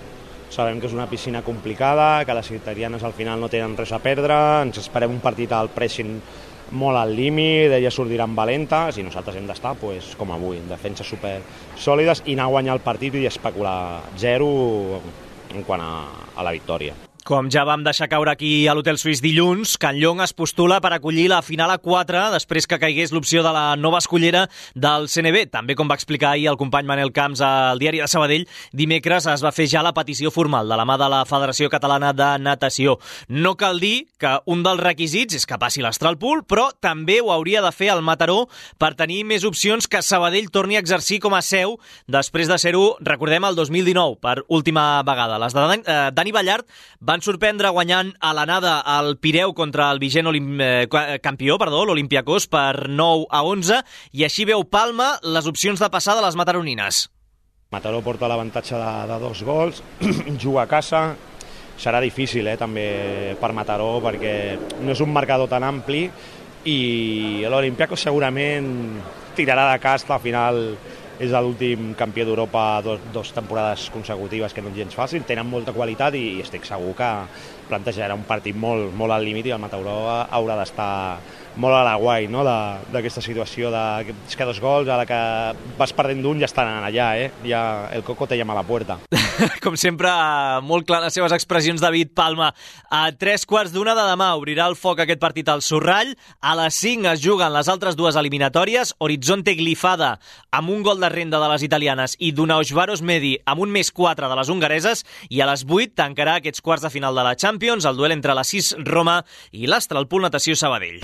Sabem 0.51 0.81
que 0.83 0.89
és 0.89 0.93
una 0.93 1.07
piscina 1.07 1.39
complicada, 1.47 2.25
que 2.27 2.33
les 2.35 2.49
italianes 2.51 3.05
al 3.07 3.13
final 3.15 3.39
no 3.39 3.47
tenen 3.47 3.77
res 3.79 3.93
a 3.95 4.01
perdre, 4.03 4.35
ens 4.65 4.81
esperem 4.81 5.13
un 5.13 5.21
partit 5.23 5.53
al 5.55 5.71
pressing 5.71 6.17
molt 6.75 6.99
al 6.99 7.13
límit, 7.15 7.71
elles 7.71 7.95
sortiran 7.95 8.35
valentes 8.35 8.99
i 8.99 9.05
nosaltres 9.07 9.39
hem 9.39 9.47
d'estar 9.47 9.77
pues, 9.79 10.11
com 10.19 10.31
avui, 10.35 10.59
en 10.59 10.67
defenses 10.67 11.07
super 11.07 11.37
sòlides 11.79 12.25
i 12.25 12.35
anar 12.35 12.49
a 12.49 12.55
guanyar 12.57 12.75
el 12.75 12.83
partit 12.83 13.15
i 13.15 13.29
especular 13.31 14.03
zero 14.19 14.51
en 15.55 15.63
quant 15.63 15.87
a, 15.87 15.93
a 16.35 16.43
la 16.43 16.51
victòria. 16.55 17.10
Com 17.31 17.47
ja 17.47 17.61
vam 17.63 17.79
deixar 17.79 18.09
caure 18.11 18.27
aquí 18.33 18.65
a 18.67 18.73
l'Hotel 18.75 18.97
Suís 18.99 19.21
dilluns, 19.23 19.77
Can 19.79 19.95
Llong 20.01 20.19
es 20.19 20.33
postula 20.35 20.81
per 20.83 20.89
acollir 20.91 21.29
la 21.31 21.37
final 21.39 21.71
a 21.71 21.77
4 21.79 22.25
després 22.33 22.65
que 22.67 22.75
caigués 22.81 23.13
l'opció 23.15 23.39
de 23.39 23.53
la 23.55 23.77
nova 23.79 24.01
escollera 24.01 24.41
del 24.75 25.07
CNB. 25.07 25.45
També, 25.47 25.77
com 25.79 25.87
va 25.87 25.95
explicar 25.95 26.33
ahir 26.33 26.49
el 26.51 26.57
company 26.59 26.89
Manel 26.89 27.13
Camps 27.15 27.39
al 27.39 27.79
diari 27.79 28.01
de 28.03 28.09
Sabadell, 28.11 28.43
dimecres 28.75 29.29
es 29.31 29.45
va 29.45 29.53
fer 29.55 29.69
ja 29.71 29.79
la 29.79 29.93
petició 29.95 30.27
formal 30.27 30.67
de 30.67 30.79
la 30.81 30.83
mà 30.83 30.97
de 30.99 31.07
la 31.07 31.21
Federació 31.29 31.69
Catalana 31.71 32.09
de 32.11 32.27
Natació. 32.43 32.97
No 33.29 33.55
cal 33.55 33.79
dir 33.79 34.09
que 34.19 34.33
un 34.51 34.67
dels 34.67 34.83
requisits 34.83 35.39
és 35.39 35.47
que 35.47 35.61
passi 35.61 35.79
l'Astralpool, 35.79 36.43
però 36.43 36.67
també 36.83 37.21
ho 37.21 37.31
hauria 37.31 37.63
de 37.63 37.71
fer 37.71 37.93
el 37.95 38.03
Mataró 38.03 38.49
per 38.75 38.91
tenir 38.99 39.21
més 39.23 39.47
opcions 39.47 39.87
que 39.87 40.03
Sabadell 40.03 40.51
torni 40.51 40.75
a 40.75 40.83
exercir 40.83 41.21
com 41.23 41.39
a 41.39 41.39
seu 41.39 41.79
després 42.11 42.51
de 42.51 42.59
ser-ho, 42.59 42.97
recordem, 42.99 43.47
el 43.47 43.55
2019, 43.55 44.19
per 44.19 44.41
última 44.49 44.99
vegada. 45.07 45.39
Les 45.39 45.55
de 45.55 45.63
Dani, 45.63 45.83
eh, 45.87 46.11
Dani 46.11 46.35
Ballart 46.35 46.67
van 46.99 47.20
sorprendre 47.23 47.69
guanyant 47.73 48.11
a 48.19 48.33
l'anada 48.35 48.79
al 48.81 49.15
Pireu 49.21 49.53
contra 49.57 49.89
el 49.93 49.99
vigent 50.01 50.27
olim... 50.29 50.59
eh, 50.61 50.87
campió, 51.23 51.57
perdó, 51.61 51.85
l'Olimpiakos, 51.85 52.47
per 52.51 52.89
9 52.89 53.25
a 53.29 53.41
11, 53.47 53.81
i 54.17 54.25
així 54.27 54.45
veu 54.49 54.65
Palma 54.65 55.13
les 55.23 55.47
opcions 55.49 55.79
de 55.81 55.89
passar 55.93 56.17
de 56.17 56.25
les 56.25 56.37
mataronines. 56.39 57.05
Mataró 57.71 58.01
porta 58.03 58.27
l'avantatge 58.27 58.75
de, 58.75 58.93
de 59.07 59.19
dos 59.23 59.43
gols, 59.47 59.83
juga 60.43 60.65
a 60.65 60.69
casa, 60.69 61.03
serà 61.81 62.01
difícil 62.03 62.47
eh, 62.47 62.57
també 62.59 63.35
per 63.41 63.53
Mataró 63.57 63.95
perquè 64.03 64.35
no 64.81 64.93
és 64.93 65.01
un 65.01 65.13
marcador 65.13 65.49
tan 65.49 65.65
ampli. 65.65 66.05
I 66.69 66.79
l'Olimpiakos 67.49 68.03
segurament 68.05 68.67
tirarà 69.33 69.71
de 69.71 69.79
casta 69.81 70.17
al 70.17 70.21
final 70.21 70.59
és 71.21 71.33
l'últim 71.37 71.91
campió 71.93 72.25
d'Europa 72.25 72.81
dos, 72.81 73.01
dos 73.13 73.29
temporades 73.35 73.89
consecutives 73.93 74.55
que 74.55 74.63
no 74.65 74.71
és 74.71 74.79
gens 74.79 74.95
fàcil, 74.97 75.21
tenen 75.27 75.45
molta 75.45 75.73
qualitat 75.75 76.17
i, 76.17 76.39
estic 76.41 76.65
segur 76.65 76.95
que 76.97 77.09
plantejarà 77.69 78.15
un 78.17 78.25
partit 78.27 78.55
molt, 78.55 78.91
molt 78.97 79.13
al 79.15 79.25
límit 79.25 79.47
i 79.47 79.55
el 79.55 79.61
Mataró 79.61 79.99
haurà 80.29 80.57
d'estar 80.59 80.91
molt 81.55 81.75
a 81.75 81.83
la 81.83 81.95
guai 81.99 82.27
no? 82.31 82.43
d'aquesta 82.45 83.21
situació 83.23 83.71
de 83.73 84.13
és 84.29 84.37
que 84.37 84.47
dos 84.47 84.61
gols, 84.63 84.87
a 84.87 84.99
la 85.01 85.05
que 85.07 85.19
vas 85.77 85.93
perdent 85.95 86.21
d'un 86.23 86.39
ja 86.39 86.47
estan 86.47 86.69
allà, 86.85 87.11
eh? 87.19 87.31
ja 87.43 87.89
el 87.91 88.05
Coco 88.07 88.27
te 88.27 88.37
llama 88.37 88.53
a 88.53 88.61
la 88.61 88.67
puerta. 88.67 88.99
Com 89.63 89.75
sempre, 89.79 90.09
molt 90.63 90.87
clar 90.87 91.01
les 91.03 91.15
seves 91.17 91.33
expressions 91.35 91.81
David 91.81 92.13
Palma. 92.15 92.51
A 92.89 93.03
tres 93.11 93.45
quarts 93.49 93.73
d'una 93.73 93.95
de 93.97 94.05
demà 94.07 94.31
obrirà 94.39 94.67
el 94.69 94.77
foc 94.79 95.01
aquest 95.03 95.21
partit 95.21 95.49
al 95.49 95.63
Sorrall. 95.65 96.13
A 96.39 96.55
les 96.59 96.77
5 96.77 97.09
es 97.13 97.23
juguen 97.23 97.53
les 97.53 97.69
altres 97.71 97.97
dues 97.99 98.17
eliminatòries. 98.19 98.95
Horizonte 98.99 99.55
Glifada 99.57 100.13
amb 100.51 100.71
un 100.71 100.83
gol 100.85 101.01
de 101.01 101.09
renda 101.11 101.41
de 101.41 101.49
les 101.51 101.65
italianes 101.67 102.15
i 102.19 102.31
Dunausvaros 102.35 103.01
Medi 103.01 103.35
amb 103.45 103.63
un 103.65 103.73
més 103.73 103.91
4 103.91 104.29
de 104.29 104.39
les 104.39 104.51
hongareses. 104.53 105.05
I 105.29 105.41
a 105.41 105.49
les 105.51 105.65
8 105.67 105.97
tancarà 105.99 106.37
aquests 106.39 106.63
quarts 106.63 106.85
de 106.85 106.93
final 106.93 107.17
de 107.17 107.25
la 107.25 107.35
Champions 107.35 107.50
el 107.85 107.97
duel 107.97 108.11
entre 108.11 108.33
la 108.33 108.43
6 108.43 108.75
Roma 108.85 109.23
i 109.51 109.67
l'Astralpool 109.67 110.23
Natació 110.27 110.55
Sabadell. 110.55 111.01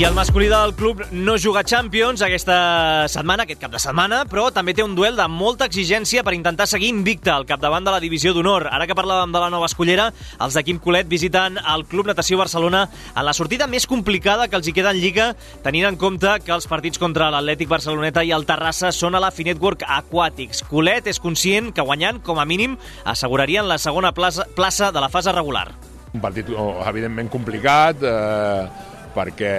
I 0.00 0.04
el 0.08 0.14
masculí 0.16 0.46
del 0.48 0.72
club 0.72 1.02
no 1.12 1.34
juga 1.36 1.60
Champions 1.62 2.22
aquesta 2.24 3.04
setmana, 3.12 3.44
aquest 3.44 3.60
cap 3.60 3.74
de 3.74 3.80
setmana, 3.82 4.22
però 4.24 4.46
també 4.48 4.72
té 4.72 4.80
un 4.80 4.94
duel 4.96 5.18
de 5.18 5.26
molta 5.28 5.66
exigència 5.68 6.22
per 6.24 6.32
intentar 6.32 6.64
seguir 6.70 6.88
invicta 6.88 7.34
al 7.34 7.44
capdavant 7.44 7.84
de 7.84 7.92
la 7.92 8.00
divisió 8.00 8.32
d'honor. 8.32 8.64
Ara 8.72 8.86
que 8.88 8.96
parlàvem 8.96 9.28
de 9.28 9.42
la 9.42 9.50
nova 9.52 9.68
escollera, 9.68 10.06
els 10.40 10.56
de 10.56 10.62
Quim 10.64 10.78
Colet 10.80 11.10
visiten 11.10 11.60
el 11.60 11.84
Club 11.84 12.08
Natació 12.08 12.38
Barcelona 12.40 12.86
en 13.10 13.26
la 13.28 13.34
sortida 13.36 13.68
més 13.68 13.84
complicada 13.84 14.48
que 14.48 14.56
els 14.56 14.70
hi 14.70 14.72
queda 14.78 14.94
en 14.96 15.02
Lliga, 15.02 15.34
tenint 15.60 15.90
en 15.90 16.00
compte 16.00 16.32
que 16.46 16.56
els 16.56 16.64
partits 16.70 16.96
contra 16.96 17.28
l'Atlètic 17.34 17.68
Barceloneta 17.68 18.24
i 18.24 18.32
el 18.32 18.48
Terrassa 18.48 18.94
són 18.96 19.18
a 19.18 19.20
la 19.20 19.28
Finetwork 19.36 19.84
Aquàtics. 19.84 20.64
Colet 20.70 21.12
és 21.12 21.20
conscient 21.20 21.74
que 21.76 21.84
guanyant, 21.84 22.22
com 22.24 22.40
a 22.40 22.48
mínim, 22.48 22.80
assegurarien 23.04 23.68
la 23.68 23.76
segona 23.76 24.16
plaça, 24.16 24.48
plaça 24.56 24.94
de 24.96 25.04
la 25.04 25.12
fase 25.12 25.36
regular. 25.36 25.74
Un 26.14 26.24
partit, 26.24 26.48
oh, 26.56 26.80
evidentment, 26.88 27.28
complicat, 27.30 28.00
eh, 28.02 28.89
perquè 29.20 29.52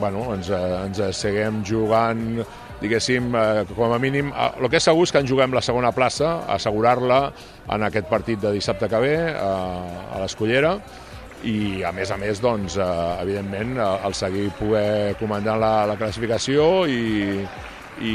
bueno, 0.00 0.30
ens, 0.34 0.48
ens 0.56 1.04
seguim 1.20 1.60
jugant 1.68 2.40
diguéssim, 2.80 3.34
eh, 3.34 3.64
com 3.74 3.92
a 3.92 3.98
mínim, 3.98 4.30
eh, 4.30 4.50
el 4.60 4.70
que 4.70 4.78
és 4.78 4.86
segur 4.86 5.04
és 5.06 5.12
que 5.12 5.22
en 5.22 5.26
juguem 5.26 5.54
la 5.54 5.62
segona 5.64 5.92
plaça, 5.92 6.44
assegurar-la 6.54 7.20
en 7.74 7.82
aquest 7.82 8.08
partit 8.08 8.40
de 8.40 8.52
dissabte 8.54 8.88
que 8.88 9.00
ve 9.02 9.14
eh, 9.18 10.14
a 10.14 10.20
l'Escollera, 10.22 10.76
i 11.46 11.84
a 11.86 11.92
més 11.94 12.10
a 12.10 12.16
més, 12.18 12.40
doncs, 12.42 12.76
eh, 12.76 13.22
evidentment, 13.22 13.78
el 13.78 14.14
seguir 14.14 14.50
poder 14.58 15.16
comandar 15.18 15.58
la, 15.58 15.72
la 15.86 15.96
classificació 15.98 16.86
i, 16.86 17.42
i 18.02 18.14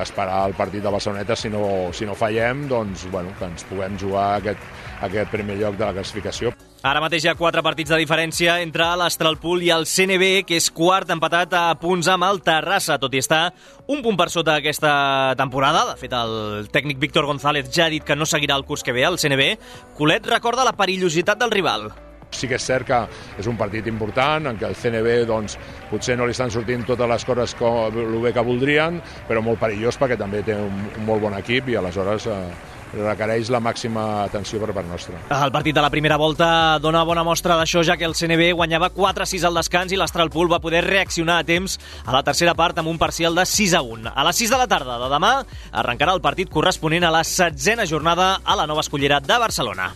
esperar 0.00 0.46
el 0.48 0.56
partit 0.56 0.84
de 0.84 0.92
Barceloneta 0.92 1.36
si 1.36 1.52
no, 1.52 1.64
si 1.92 2.08
no 2.08 2.16
fallem, 2.16 2.66
doncs, 2.68 3.08
bueno, 3.12 3.32
que 3.38 3.48
ens 3.48 3.64
puguem 3.68 3.96
jugar 4.00 4.36
aquest, 4.40 4.68
aquest 5.08 5.32
primer 5.32 5.60
lloc 5.60 5.80
de 5.80 5.88
la 5.88 5.96
classificació. 6.00 6.52
Ara 6.82 6.98
mateix 6.98 7.22
hi 7.22 7.28
ha 7.30 7.36
quatre 7.38 7.62
partits 7.62 7.92
de 7.92 7.98
diferència 8.00 8.56
entre 8.58 8.88
l'Astralpool 8.98 9.60
i 9.62 9.68
el 9.70 9.84
CNB, 9.86 10.30
que 10.48 10.56
és 10.58 10.64
quart 10.74 11.12
empatat 11.14 11.52
a 11.54 11.60
punts 11.78 12.08
amb 12.10 12.26
el 12.26 12.40
Terrassa, 12.42 12.96
tot 12.98 13.14
i 13.14 13.20
estar 13.22 13.52
un 13.86 14.02
punt 14.02 14.18
per 14.18 14.26
sota 14.34 14.56
aquesta 14.58 14.90
temporada. 15.38 15.84
De 15.92 15.94
fet, 16.00 16.16
el 16.18 16.66
tècnic 16.74 16.98
Víctor 16.98 17.30
González 17.30 17.70
ja 17.70 17.86
ha 17.86 17.92
dit 17.92 18.02
que 18.02 18.18
no 18.18 18.26
seguirà 18.26 18.58
el 18.58 18.66
curs 18.66 18.82
que 18.82 18.96
ve 18.96 19.06
al 19.06 19.20
CNB. 19.22 19.46
Colet 19.94 20.26
recorda 20.26 20.66
la 20.66 20.74
perillositat 20.74 21.38
del 21.38 21.54
rival. 21.54 21.86
Sí 22.34 22.50
que 22.50 22.58
és 22.58 22.66
cert 22.66 22.88
que 22.88 22.98
és 23.38 23.46
un 23.46 23.54
partit 23.60 23.86
important, 23.86 24.50
en 24.50 24.58
què 24.58 24.66
el 24.66 24.74
CNB 24.74 25.22
doncs, 25.30 25.54
potser 25.86 26.18
no 26.18 26.26
li 26.26 26.34
estan 26.34 26.50
sortint 26.50 26.82
totes 26.88 27.14
les 27.14 27.30
coses 27.30 27.54
com, 27.62 27.94
el 27.94 28.18
bé 28.26 28.34
que 28.34 28.42
voldrien, 28.42 28.98
però 29.30 29.44
molt 29.44 29.62
perillós 29.62 30.02
perquè 30.02 30.18
també 30.18 30.42
té 30.42 30.58
un, 30.58 30.86
un 30.96 31.06
molt 31.06 31.22
bon 31.28 31.38
equip 31.38 31.70
i 31.70 31.78
aleshores 31.78 32.26
eh, 32.26 32.46
requereix 32.92 33.50
la 33.52 33.60
màxima 33.62 34.24
atenció 34.24 34.60
per 34.62 34.74
part 34.76 34.88
nostra. 34.88 35.20
El 35.32 35.52
partit 35.54 35.74
de 35.76 35.84
la 35.84 35.90
primera 35.90 36.18
volta 36.20 36.78
dona 36.82 37.04
bona 37.08 37.24
mostra 37.24 37.56
d'això, 37.58 37.82
ja 37.86 37.96
que 37.96 38.06
el 38.08 38.16
CNB 38.18 38.52
guanyava 38.58 38.92
4-6 38.94 39.46
al 39.48 39.58
descans 39.60 39.92
i 39.92 40.00
l'Astralpool 40.00 40.50
va 40.52 40.60
poder 40.60 40.84
reaccionar 40.86 41.40
a 41.40 41.46
temps 41.48 41.78
a 42.04 42.12
la 42.12 42.22
tercera 42.26 42.54
part 42.54 42.78
amb 42.78 42.92
un 42.92 43.00
parcial 43.00 43.34
de 43.34 43.46
6 43.48 43.74
a 43.78 43.82
1. 43.82 44.12
A 44.14 44.26
les 44.28 44.42
6 44.44 44.52
de 44.52 44.60
la 44.60 44.68
tarda 44.68 44.98
de 45.02 45.10
demà 45.12 45.34
arrencarà 45.72 46.14
el 46.16 46.24
partit 46.24 46.52
corresponent 46.52 47.04
a 47.04 47.14
la 47.14 47.24
setzena 47.24 47.86
jornada 47.88 48.34
a 48.44 48.56
la 48.58 48.66
nova 48.66 48.84
escollera 48.84 49.20
de 49.20 49.38
Barcelona. 49.38 49.92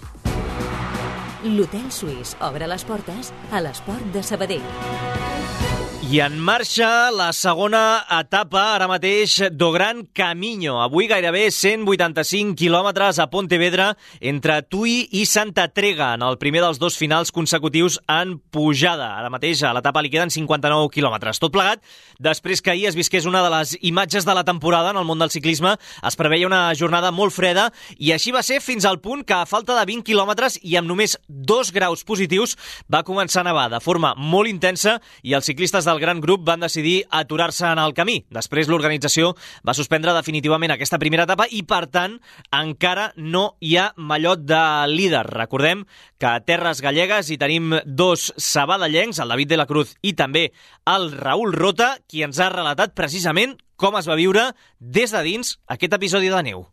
L'Hotel 1.46 1.92
Suís 1.92 2.34
obre 2.42 2.66
les 2.66 2.84
portes 2.88 3.32
a 3.52 3.62
l'esport 3.62 4.12
de 4.14 4.24
Sabadell. 4.24 5.65
I 6.06 6.20
en 6.22 6.36
marxa 6.38 7.10
la 7.10 7.32
segona 7.34 8.04
etapa, 8.20 8.60
ara 8.76 8.86
mateix, 8.86 9.40
do 9.50 9.72
Gran 9.74 10.04
Camino. 10.14 10.76
Avui 10.78 11.08
gairebé 11.10 11.48
185 11.50 12.54
quilòmetres 12.54 13.18
a 13.18 13.26
Pontevedra 13.26 13.88
entre 14.20 14.60
Tui 14.70 15.00
i 15.18 15.24
Santa 15.26 15.64
Trega, 15.74 16.12
en 16.14 16.22
el 16.22 16.38
primer 16.38 16.62
dels 16.62 16.78
dos 16.78 16.94
finals 16.94 17.34
consecutius 17.34 17.96
en 18.06 18.36
pujada. 18.38 19.08
Ara 19.18 19.32
mateix 19.34 19.64
a 19.66 19.72
l'etapa 19.74 20.04
li 20.04 20.12
queden 20.12 20.30
59 20.30 20.92
quilòmetres. 20.94 21.40
Tot 21.42 21.50
plegat, 21.50 21.82
després 22.22 22.62
que 22.62 22.70
ahir 22.70 22.86
es 22.92 22.94
visqués 22.94 23.26
una 23.26 23.42
de 23.42 23.50
les 23.56 23.74
imatges 23.82 24.22
de 24.22 24.38
la 24.38 24.46
temporada 24.46 24.94
en 24.94 25.02
el 25.02 25.08
món 25.10 25.18
del 25.18 25.34
ciclisme, 25.34 25.74
es 26.06 26.20
preveia 26.20 26.46
una 26.46 26.70
jornada 26.78 27.10
molt 27.10 27.34
freda 27.34 27.72
i 27.98 28.14
així 28.14 28.30
va 28.30 28.44
ser 28.46 28.60
fins 28.62 28.86
al 28.86 29.00
punt 29.02 29.26
que 29.26 29.34
a 29.34 29.42
falta 29.42 29.74
de 29.74 29.82
20 29.90 30.06
quilòmetres 30.06 30.60
i 30.62 30.78
amb 30.78 30.86
només 30.86 31.18
dos 31.26 31.74
graus 31.74 32.06
positius 32.06 32.54
va 32.86 33.02
començar 33.02 33.42
a 33.42 33.50
nevar 33.50 33.66
de 33.74 33.82
forma 33.82 34.14
molt 34.14 34.46
intensa 34.46 35.00
i 35.26 35.34
els 35.34 35.50
ciclistes 35.50 35.95
del 35.96 36.02
gran 36.02 36.20
grup 36.20 36.44
van 36.44 36.60
decidir 36.60 37.06
aturar-se 37.10 37.64
en 37.66 37.80
el 37.80 37.94
camí. 37.96 38.18
Després 38.30 38.68
l'organització 38.68 39.32
va 39.66 39.74
suspendre 39.74 40.12
definitivament 40.12 40.74
aquesta 40.74 41.00
primera 41.00 41.24
etapa 41.24 41.46
i, 41.48 41.62
per 41.64 41.86
tant, 41.88 42.18
encara 42.52 43.08
no 43.16 43.56
hi 43.64 43.76
ha 43.80 43.88
mallot 43.96 44.44
de 44.44 44.60
líder. 44.92 45.24
Recordem 45.32 45.86
que 46.20 46.28
a 46.28 46.44
Terres 46.44 46.82
Gallegues 46.84 47.30
hi 47.30 47.40
tenim 47.40 47.78
dos 47.86 48.32
sabadellencs, 48.36 49.22
el 49.24 49.32
David 49.32 49.54
de 49.54 49.60
la 49.62 49.68
Cruz 49.70 49.96
i 50.02 50.12
també 50.12 50.50
el 50.84 51.10
Raül 51.16 51.56
Rota, 51.56 51.94
qui 52.06 52.24
ens 52.26 52.40
ha 52.40 52.52
relatat 52.52 52.92
precisament 52.96 53.56
com 53.76 53.96
es 53.96 54.08
va 54.08 54.16
viure 54.20 54.50
des 54.80 55.12
de 55.12 55.22
dins 55.24 55.56
aquest 55.66 55.96
episodi 55.96 56.32
de 56.32 56.42
neu. 56.44 56.66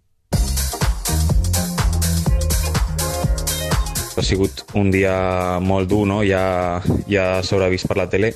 Ha 4.14 4.22
sigut 4.22 4.66
un 4.78 4.92
dia 4.94 5.60
molt 5.64 5.90
dur, 5.90 6.04
no? 6.08 6.22
Ja, 6.28 6.82
ja 7.10 7.40
s'haurà 7.42 7.72
vist 7.72 7.88
per 7.90 7.98
la 7.98 8.12
tele 8.12 8.36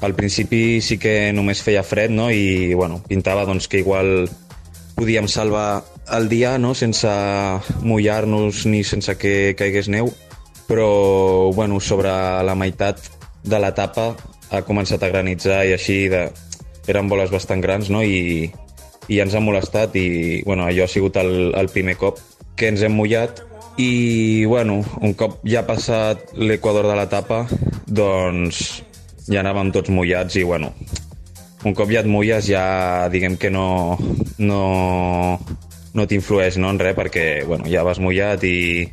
al 0.00 0.14
principi 0.14 0.80
sí 0.82 0.98
que 0.98 1.32
només 1.32 1.62
feia 1.62 1.84
fred 1.86 2.12
no? 2.12 2.30
i 2.30 2.74
bueno, 2.74 3.00
pintava 3.08 3.44
doncs, 3.46 3.68
que 3.68 3.80
igual 3.80 4.28
podíem 4.94 5.28
salvar 5.28 5.84
el 6.12 6.28
dia 6.28 6.58
no? 6.58 6.74
sense 6.74 7.08
mullar-nos 7.82 8.66
ni 8.66 8.84
sense 8.84 9.16
que 9.18 9.54
caigués 9.58 9.88
neu, 9.88 10.12
però 10.68 11.52
bueno, 11.54 11.80
sobre 11.80 12.10
la 12.44 12.54
meitat 12.54 13.00
de 13.44 13.60
l'etapa 13.60 14.12
ha 14.50 14.62
començat 14.64 15.02
a 15.02 15.10
granitzar 15.12 15.64
i 15.68 15.74
així 15.76 16.08
de... 16.12 16.28
eren 16.86 17.08
boles 17.08 17.30
bastant 17.32 17.62
grans 17.64 17.88
no? 17.88 18.02
I, 18.04 18.52
i 19.08 19.20
ens 19.20 19.34
han 19.34 19.44
molestat 19.44 19.96
i 19.96 20.42
bueno, 20.44 20.66
allò 20.68 20.84
ha 20.84 20.90
sigut 20.90 21.16
el, 21.16 21.54
el 21.56 21.68
primer 21.72 21.96
cop 21.96 22.20
que 22.56 22.68
ens 22.68 22.84
hem 22.84 22.92
mullat 22.92 23.40
i 23.80 24.44
bueno, 24.46 24.82
un 25.02 25.14
cop 25.18 25.40
ja 25.48 25.62
ha 25.62 25.66
passat 25.66 26.34
l'equador 26.36 26.86
de 26.86 26.98
l'etapa 26.98 27.46
doncs 27.86 28.84
ja 29.30 29.40
anàvem 29.40 29.72
tots 29.74 29.92
mullats 29.94 30.36
i, 30.36 30.44
bueno, 30.44 30.72
un 31.64 31.74
cop 31.76 31.90
ja 31.92 32.02
et 32.04 32.08
mulles 32.10 32.48
ja 32.48 33.08
diguem 33.12 33.38
que 33.40 33.50
no, 33.50 33.96
no, 34.38 34.60
no 35.94 36.06
t'influeix 36.08 36.58
no, 36.60 36.70
en 36.70 36.80
res 36.80 36.96
perquè 36.96 37.26
bueno, 37.48 37.68
ja 37.70 37.84
vas 37.86 38.00
mullat 38.02 38.44
i, 38.44 38.84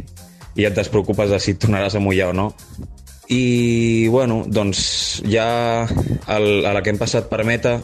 i 0.55 0.67
et 0.67 0.75
despreocupes 0.75 1.31
de 1.31 1.39
si 1.39 1.55
et 1.55 1.61
tornaràs 1.61 1.97
a 1.97 2.03
mullar 2.03 2.31
o 2.31 2.37
no. 2.37 2.47
I, 3.31 4.07
bueno, 4.11 4.41
doncs 4.47 5.21
ja 5.23 5.87
el, 5.87 6.65
a 6.67 6.73
la 6.75 6.81
que 6.83 6.91
hem 6.91 6.99
passat 6.99 7.29
per 7.31 7.45
meta 7.47 7.77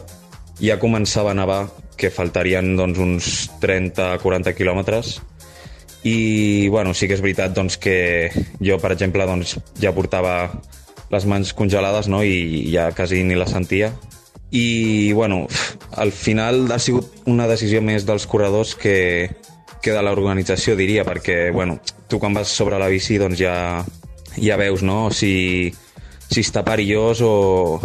ja 0.60 0.76
començava 0.80 1.32
a 1.32 1.38
nevar, 1.38 1.62
que 1.98 2.12
faltarien 2.14 2.74
doncs, 2.78 2.98
uns 3.00 3.28
30-40 3.62 4.52
quilòmetres, 4.54 5.16
i 6.06 6.68
bueno, 6.70 6.92
sí 6.94 7.08
que 7.08 7.16
és 7.16 7.22
veritat 7.24 7.54
doncs, 7.56 7.78
que 7.80 8.30
jo, 8.60 8.76
per 8.82 8.92
exemple, 8.94 9.26
doncs, 9.26 9.56
ja 9.80 9.94
portava 9.96 10.36
les 11.12 11.26
mans 11.26 11.52
congelades 11.56 12.08
no? 12.08 12.22
i 12.24 12.68
ja 12.72 12.90
quasi 12.96 13.22
ni 13.24 13.36
la 13.38 13.46
sentia. 13.48 13.92
I 14.50 15.12
bueno, 15.12 15.46
al 15.92 16.12
final 16.12 16.70
ha 16.72 16.78
sigut 16.80 17.28
una 17.28 17.46
decisió 17.48 17.82
més 17.84 18.06
dels 18.08 18.24
corredors 18.26 18.74
que, 18.74 19.28
que 19.82 19.92
de 19.92 20.02
l'organització, 20.02 20.76
diria, 20.76 21.04
perquè 21.04 21.50
bueno, 21.52 21.78
tu 22.08 22.20
quan 22.20 22.36
vas 22.36 22.48
sobre 22.48 22.80
la 22.80 22.88
bici 22.88 23.18
doncs 23.20 23.38
ja, 23.40 23.84
ja 24.40 24.56
veus 24.56 24.82
no? 24.82 25.10
si, 25.12 25.68
si 26.30 26.40
està 26.40 26.64
perillós 26.64 27.20
o, 27.24 27.78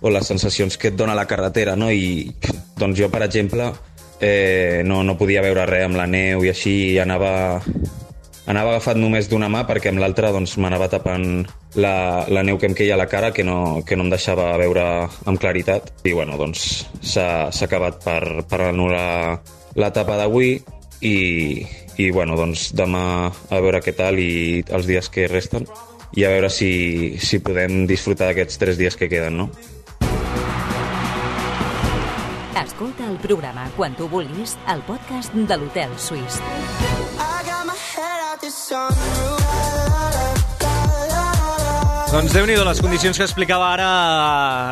o 0.00 0.12
les 0.12 0.28
sensacions 0.28 0.76
que 0.76 0.92
et 0.92 0.98
dona 0.98 1.16
la 1.16 1.26
carretera, 1.26 1.76
no? 1.76 1.90
I 1.90 2.32
doncs 2.76 3.00
jo, 3.00 3.08
per 3.12 3.24
exemple, 3.24 3.70
eh, 4.20 4.82
no, 4.84 5.02
no 5.02 5.16
podia 5.18 5.44
veure 5.44 5.66
res 5.68 5.86
amb 5.88 5.98
la 5.98 6.06
neu 6.10 6.44
i 6.44 6.52
així 6.52 6.76
i 6.92 6.98
anava, 7.00 7.62
anava 8.46 8.76
agafat 8.76 8.98
només 8.98 9.28
d'una 9.30 9.48
mà 9.52 9.64
perquè 9.66 9.90
amb 9.90 10.00
l'altra 10.02 10.30
doncs, 10.34 10.56
m'anava 10.62 10.88
tapant 10.90 11.44
la, 11.74 12.24
la 12.30 12.44
neu 12.46 12.58
que 12.58 12.70
em 12.70 12.76
queia 12.78 12.94
a 12.94 13.00
la 13.00 13.08
cara 13.10 13.32
que 13.34 13.44
no, 13.44 13.82
que 13.86 13.98
no 13.98 14.06
em 14.06 14.12
deixava 14.12 14.52
veure 14.60 14.84
amb 15.26 15.40
claritat 15.42 15.90
i 16.06 16.14
bueno, 16.14 16.38
doncs 16.38 16.86
s'ha 17.02 17.50
acabat 17.66 18.00
per, 18.04 18.22
per 18.48 18.62
anul·lar 18.70 19.42
l'etapa 19.76 20.16
d'avui 20.20 20.54
i, 21.02 21.16
i 21.98 22.10
bueno, 22.14 22.38
doncs 22.38 22.70
demà 22.76 23.04
a 23.28 23.60
veure 23.60 23.82
què 23.84 23.94
tal 23.98 24.20
i 24.22 24.62
els 24.70 24.88
dies 24.88 25.10
que 25.12 25.28
resten 25.30 25.66
i 26.16 26.24
a 26.24 26.30
veure 26.32 26.48
si, 26.52 27.16
si 27.20 27.42
podem 27.42 27.84
disfrutar 27.90 28.30
d'aquests 28.30 28.62
tres 28.62 28.78
dies 28.78 28.96
que 28.96 29.10
queden, 29.10 29.42
no? 29.42 29.50
Escolta 32.56 33.04
el 33.10 33.18
programa 33.20 33.66
quan 33.76 33.96
tu 33.98 34.08
vulguis 34.08 34.56
al 34.70 34.84
podcast 34.88 35.34
de 35.34 35.60
l'Hotel 35.60 35.92
Suís. 36.00 36.40
Doncs 42.06 42.30
déu 42.30 42.46
nhi 42.46 42.54
les 42.54 42.78
condicions 42.80 43.18
que 43.18 43.24
explicava 43.26 43.72
ara 43.74 43.88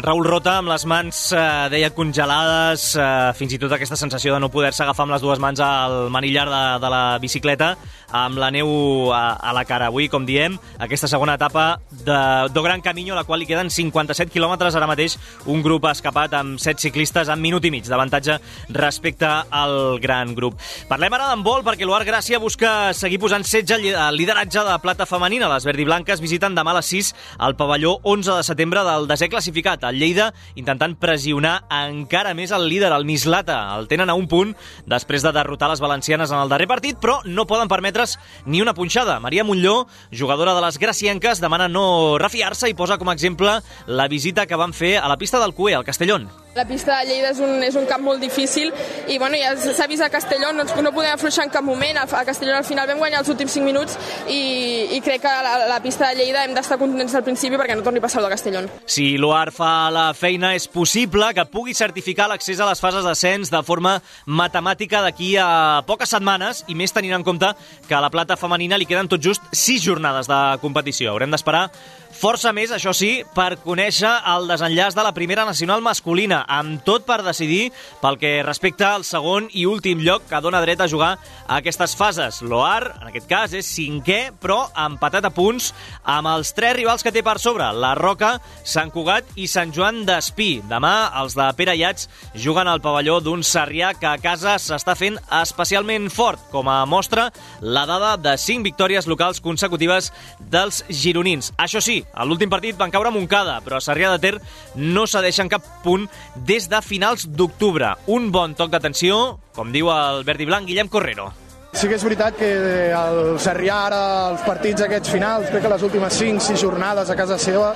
Raül 0.04 0.22
Rota 0.24 0.52
amb 0.60 0.70
les 0.70 0.84
mans, 0.86 1.18
eh, 1.34 1.40
deia, 1.72 1.90
congelades, 1.90 2.94
eh, 2.94 3.32
fins 3.34 3.52
i 3.52 3.58
tot 3.58 3.74
aquesta 3.74 3.98
sensació 3.98 4.36
de 4.36 4.40
no 4.40 4.48
poder-se 4.54 4.84
agafar 4.84 5.08
amb 5.08 5.16
les 5.16 5.24
dues 5.24 5.42
mans 5.42 5.58
al 5.58 6.08
manillar 6.14 6.46
de, 6.46 6.62
de 6.86 6.92
la 6.94 7.18
bicicleta, 7.18 7.74
amb 8.14 8.38
la 8.38 8.50
neu 8.54 9.10
a, 9.12 9.34
a 9.34 9.52
la 9.56 9.64
cara. 9.66 9.88
Avui, 9.90 10.06
com 10.12 10.24
diem, 10.26 10.54
aquesta 10.78 11.10
segona 11.10 11.34
etapa 11.34 11.80
de, 11.90 12.18
do 12.54 12.62
Gran 12.62 12.80
Camino, 12.84 13.14
a 13.14 13.18
la 13.18 13.24
qual 13.26 13.42
li 13.42 13.48
queden 13.48 13.72
57 13.74 14.30
quilòmetres 14.32 14.76
ara 14.78 14.88
mateix, 14.88 15.16
un 15.50 15.64
grup 15.64 15.88
escapat 15.90 16.36
amb 16.38 16.60
7 16.62 16.86
ciclistes 16.86 17.30
en 17.32 17.42
minut 17.42 17.64
i 17.66 17.72
mig 17.74 17.88
d'avantatge 17.90 18.38
respecte 18.74 19.26
al 19.26 19.98
gran 20.02 20.34
grup. 20.38 20.60
Parlem 20.88 21.16
ara 21.16 21.28
d'handbol 21.32 21.64
perquè 21.66 21.88
l'Uar 21.88 22.04
Gràcia 22.06 22.38
busca 22.42 22.92
seguir 22.94 23.18
posant 23.22 23.44
setge 23.48 23.80
al 23.98 24.16
lideratge 24.16 24.62
de 24.64 24.78
plata 24.82 25.08
femenina. 25.10 25.50
Les 25.50 25.66
verdiblanques 25.66 26.22
visiten 26.22 26.54
demà 26.54 26.74
a 26.74 26.78
les 26.78 26.92
6 26.94 27.12
al 27.42 27.56
pavelló 27.58 27.96
11 28.02 28.38
de 28.38 28.46
setembre 28.46 28.84
del 28.86 29.08
desè 29.10 29.28
classificat, 29.32 29.82
el 29.88 29.98
Lleida, 29.98 30.30
intentant 30.54 30.94
pressionar 31.00 31.64
encara 31.74 32.34
més 32.38 32.54
el 32.54 32.68
líder, 32.70 32.92
el 32.94 33.06
Mislata. 33.08 33.58
El 33.78 33.88
tenen 33.90 34.10
a 34.10 34.18
un 34.18 34.28
punt 34.30 34.54
després 34.86 35.24
de 35.24 35.32
derrotar 35.34 35.70
les 35.72 35.82
valencianes 35.82 36.30
en 36.30 36.38
el 36.38 36.52
darrer 36.52 36.68
partit, 36.70 36.98
però 37.00 37.18
no 37.24 37.48
poden 37.50 37.70
permetre's 38.05 38.18
ni 38.46 38.61
una 38.61 38.74
punxada. 38.74 39.20
Maria 39.20 39.44
Montlló, 39.44 39.86
jugadora 40.12 40.55
de 40.55 40.61
les 40.61 40.78
gracienques, 40.78 41.40
demana 41.40 41.68
no 41.68 42.18
refiar-se 42.18 42.68
i 42.68 42.74
posa 42.74 42.98
com 42.98 43.09
a 43.09 43.14
exemple 43.14 43.61
la 43.86 44.09
visita 44.09 44.46
que 44.46 44.57
van 44.57 44.72
fer 44.72 44.98
a 44.98 45.09
la 45.09 45.18
pista 45.18 45.40
del 45.40 45.55
Cué, 45.55 45.74
al 45.74 45.84
Castellón. 45.84 46.43
La 46.55 46.64
pista 46.64 47.00
de 47.00 47.09
Lleida 47.09 47.32
és 47.32 47.40
un, 47.42 47.57
és 47.66 47.74
un 47.74 47.86
camp 47.90 48.05
molt 48.07 48.20
difícil 48.22 48.68
i 49.11 49.16
bueno, 49.18 49.34
ja 49.34 49.57
s'ha 49.59 49.88
vist 49.90 50.05
a 50.07 50.09
Castelló, 50.11 50.52
no, 50.55 50.62
no 50.62 50.92
podem 50.94 51.11
afluixar 51.11 51.48
en 51.48 51.50
cap 51.50 51.64
moment. 51.66 51.98
A 51.98 52.22
Castelló 52.22 52.55
al 52.55 52.66
final 52.66 52.86
vam 52.86 53.00
guanyar 53.02 53.24
els 53.24 53.30
últims 53.32 53.57
5 53.57 53.66
minuts 53.66 53.96
i, 54.30 54.94
i 54.94 55.00
crec 55.02 55.24
que 55.24 55.32
la, 55.46 55.57
la 55.66 55.80
pista 55.82 56.12
de 56.12 56.20
Lleida 56.20 56.44
hem 56.46 56.55
d'estar 56.55 56.78
contents 56.78 57.16
al 57.18 57.24
principi 57.26 57.59
perquè 57.59 57.74
no 57.74 57.82
torni 57.82 57.98
a 57.98 58.05
passar 58.05 58.22
el 58.22 58.28
de 58.28 58.36
Castelló. 58.36 58.62
Si 58.86 59.16
l'UAR 59.18 59.50
fa 59.57 59.90
la 59.90 60.07
feina, 60.14 60.52
és 60.55 60.68
possible 60.70 61.32
que 61.34 61.46
pugui 61.50 61.74
certificar 61.74 62.28
l'accés 62.30 62.62
a 62.62 62.70
les 62.70 62.78
fases 62.78 63.02
d'ascens 63.02 63.50
de 63.50 63.64
forma 63.66 63.96
matemàtica 64.26 65.02
d'aquí 65.02 65.32
a 65.42 65.82
poques 65.90 66.14
setmanes 66.14 66.62
i 66.70 66.78
més 66.78 66.94
tenint 66.94 67.18
en 67.18 67.26
compte 67.26 67.50
que 67.88 67.98
a 67.98 68.05
la 68.05 68.12
plata 68.14 68.38
femenina 68.38 68.78
li 68.78 68.86
queden 68.86 69.11
tot 69.11 69.18
just 69.18 69.42
6 69.50 69.82
jornades 69.82 70.30
de 70.30 70.40
competició. 70.62 71.16
Haurem 71.16 71.34
d'esperar 71.34 71.66
Força 72.14 72.52
més, 72.54 72.70
això 72.70 72.92
sí, 72.94 73.24
per 73.34 73.56
conèixer 73.64 74.10
el 74.30 74.46
desenllaç 74.46 74.94
de 74.94 75.02
la 75.02 75.12
primera 75.16 75.42
nacional 75.44 75.82
masculina, 75.82 76.44
amb 76.46 76.78
tot 76.86 77.02
per 77.08 77.18
decidir 77.26 77.72
pel 78.00 78.16
que 78.20 78.30
respecta 78.46 78.92
al 78.94 79.02
segon 79.04 79.48
i 79.52 79.64
últim 79.66 79.98
lloc 80.04 80.28
que 80.30 80.40
dona 80.40 80.60
dret 80.62 80.80
a 80.80 80.86
jugar 80.88 81.16
a 81.16 81.58
aquestes 81.58 81.96
fases. 81.98 82.38
L'OAR, 82.46 82.94
en 83.00 83.10
aquest 83.10 83.26
cas, 83.28 83.56
és 83.58 83.66
cinquè, 83.66 84.20
però 84.40 84.60
empatat 84.86 85.26
a 85.26 85.32
punts 85.34 85.72
amb 86.14 86.30
els 86.30 86.54
tres 86.54 86.76
rivals 86.78 87.02
que 87.02 87.12
té 87.12 87.24
per 87.26 87.36
sobre, 87.42 87.66
la 87.74 87.92
Roca, 87.98 88.36
Sant 88.62 88.94
Cugat 88.94 89.34
i 89.34 89.48
Sant 89.50 89.74
Joan 89.74 90.04
d'Espí. 90.06 90.62
Demà, 90.70 90.94
els 91.20 91.34
de 91.34 91.50
Pere 91.58 91.74
Iats 91.74 92.08
juguen 92.38 92.70
al 92.70 92.82
pavelló 92.84 93.18
d'un 93.20 93.42
Sarrià 93.42 93.90
que 93.98 94.08
a 94.12 94.22
casa 94.22 94.54
s'està 94.62 94.94
fent 94.96 95.18
especialment 95.42 96.08
fort, 96.14 96.46
com 96.54 96.70
a 96.70 96.78
mostra 96.86 97.28
la 97.60 97.84
dada 97.90 98.14
de 98.16 98.38
5 98.38 98.64
victòries 98.70 99.10
locals 99.10 99.42
consecutives 99.42 100.12
dels 100.38 100.84
gironins. 100.88 101.50
Això 101.58 101.82
sí, 101.82 102.03
a 102.12 102.26
l'últim 102.26 102.50
partit 102.52 102.76
van 102.78 102.92
caure 102.94 103.09
a 103.11 103.14
Moncada, 103.14 103.61
però 103.64 103.80
Sarrià 103.80 104.11
de 104.14 104.20
Ter 104.22 104.34
no 104.76 105.07
cedeixen 105.07 105.50
cap 105.52 105.64
punt 105.84 106.09
des 106.46 106.68
de 106.68 106.82
finals 106.82 107.28
d'octubre. 107.30 107.94
Un 108.07 108.30
bon 108.34 108.59
toc 108.59 108.74
d'atenció, 108.74 109.38
com 109.55 109.72
diu 109.72 109.90
el 109.94 110.26
verd 110.26 110.44
i 110.44 110.50
blanc 110.50 110.68
Guillem 110.68 110.92
Correro. 110.92 111.32
Sí 111.74 111.88
que 111.90 111.96
és 111.98 112.04
veritat 112.06 112.36
que 112.38 112.48
el 112.94 113.16
Sarrià 113.42 113.80
ara, 113.88 114.00
els 114.30 114.42
partits 114.46 114.84
aquests 114.84 115.10
finals, 115.10 115.48
crec 115.50 115.64
que 115.64 115.72
les 115.72 115.82
últimes 115.82 116.14
5-6 116.20 116.62
jornades 116.62 117.10
a 117.10 117.16
casa 117.18 117.34
seva 117.40 117.72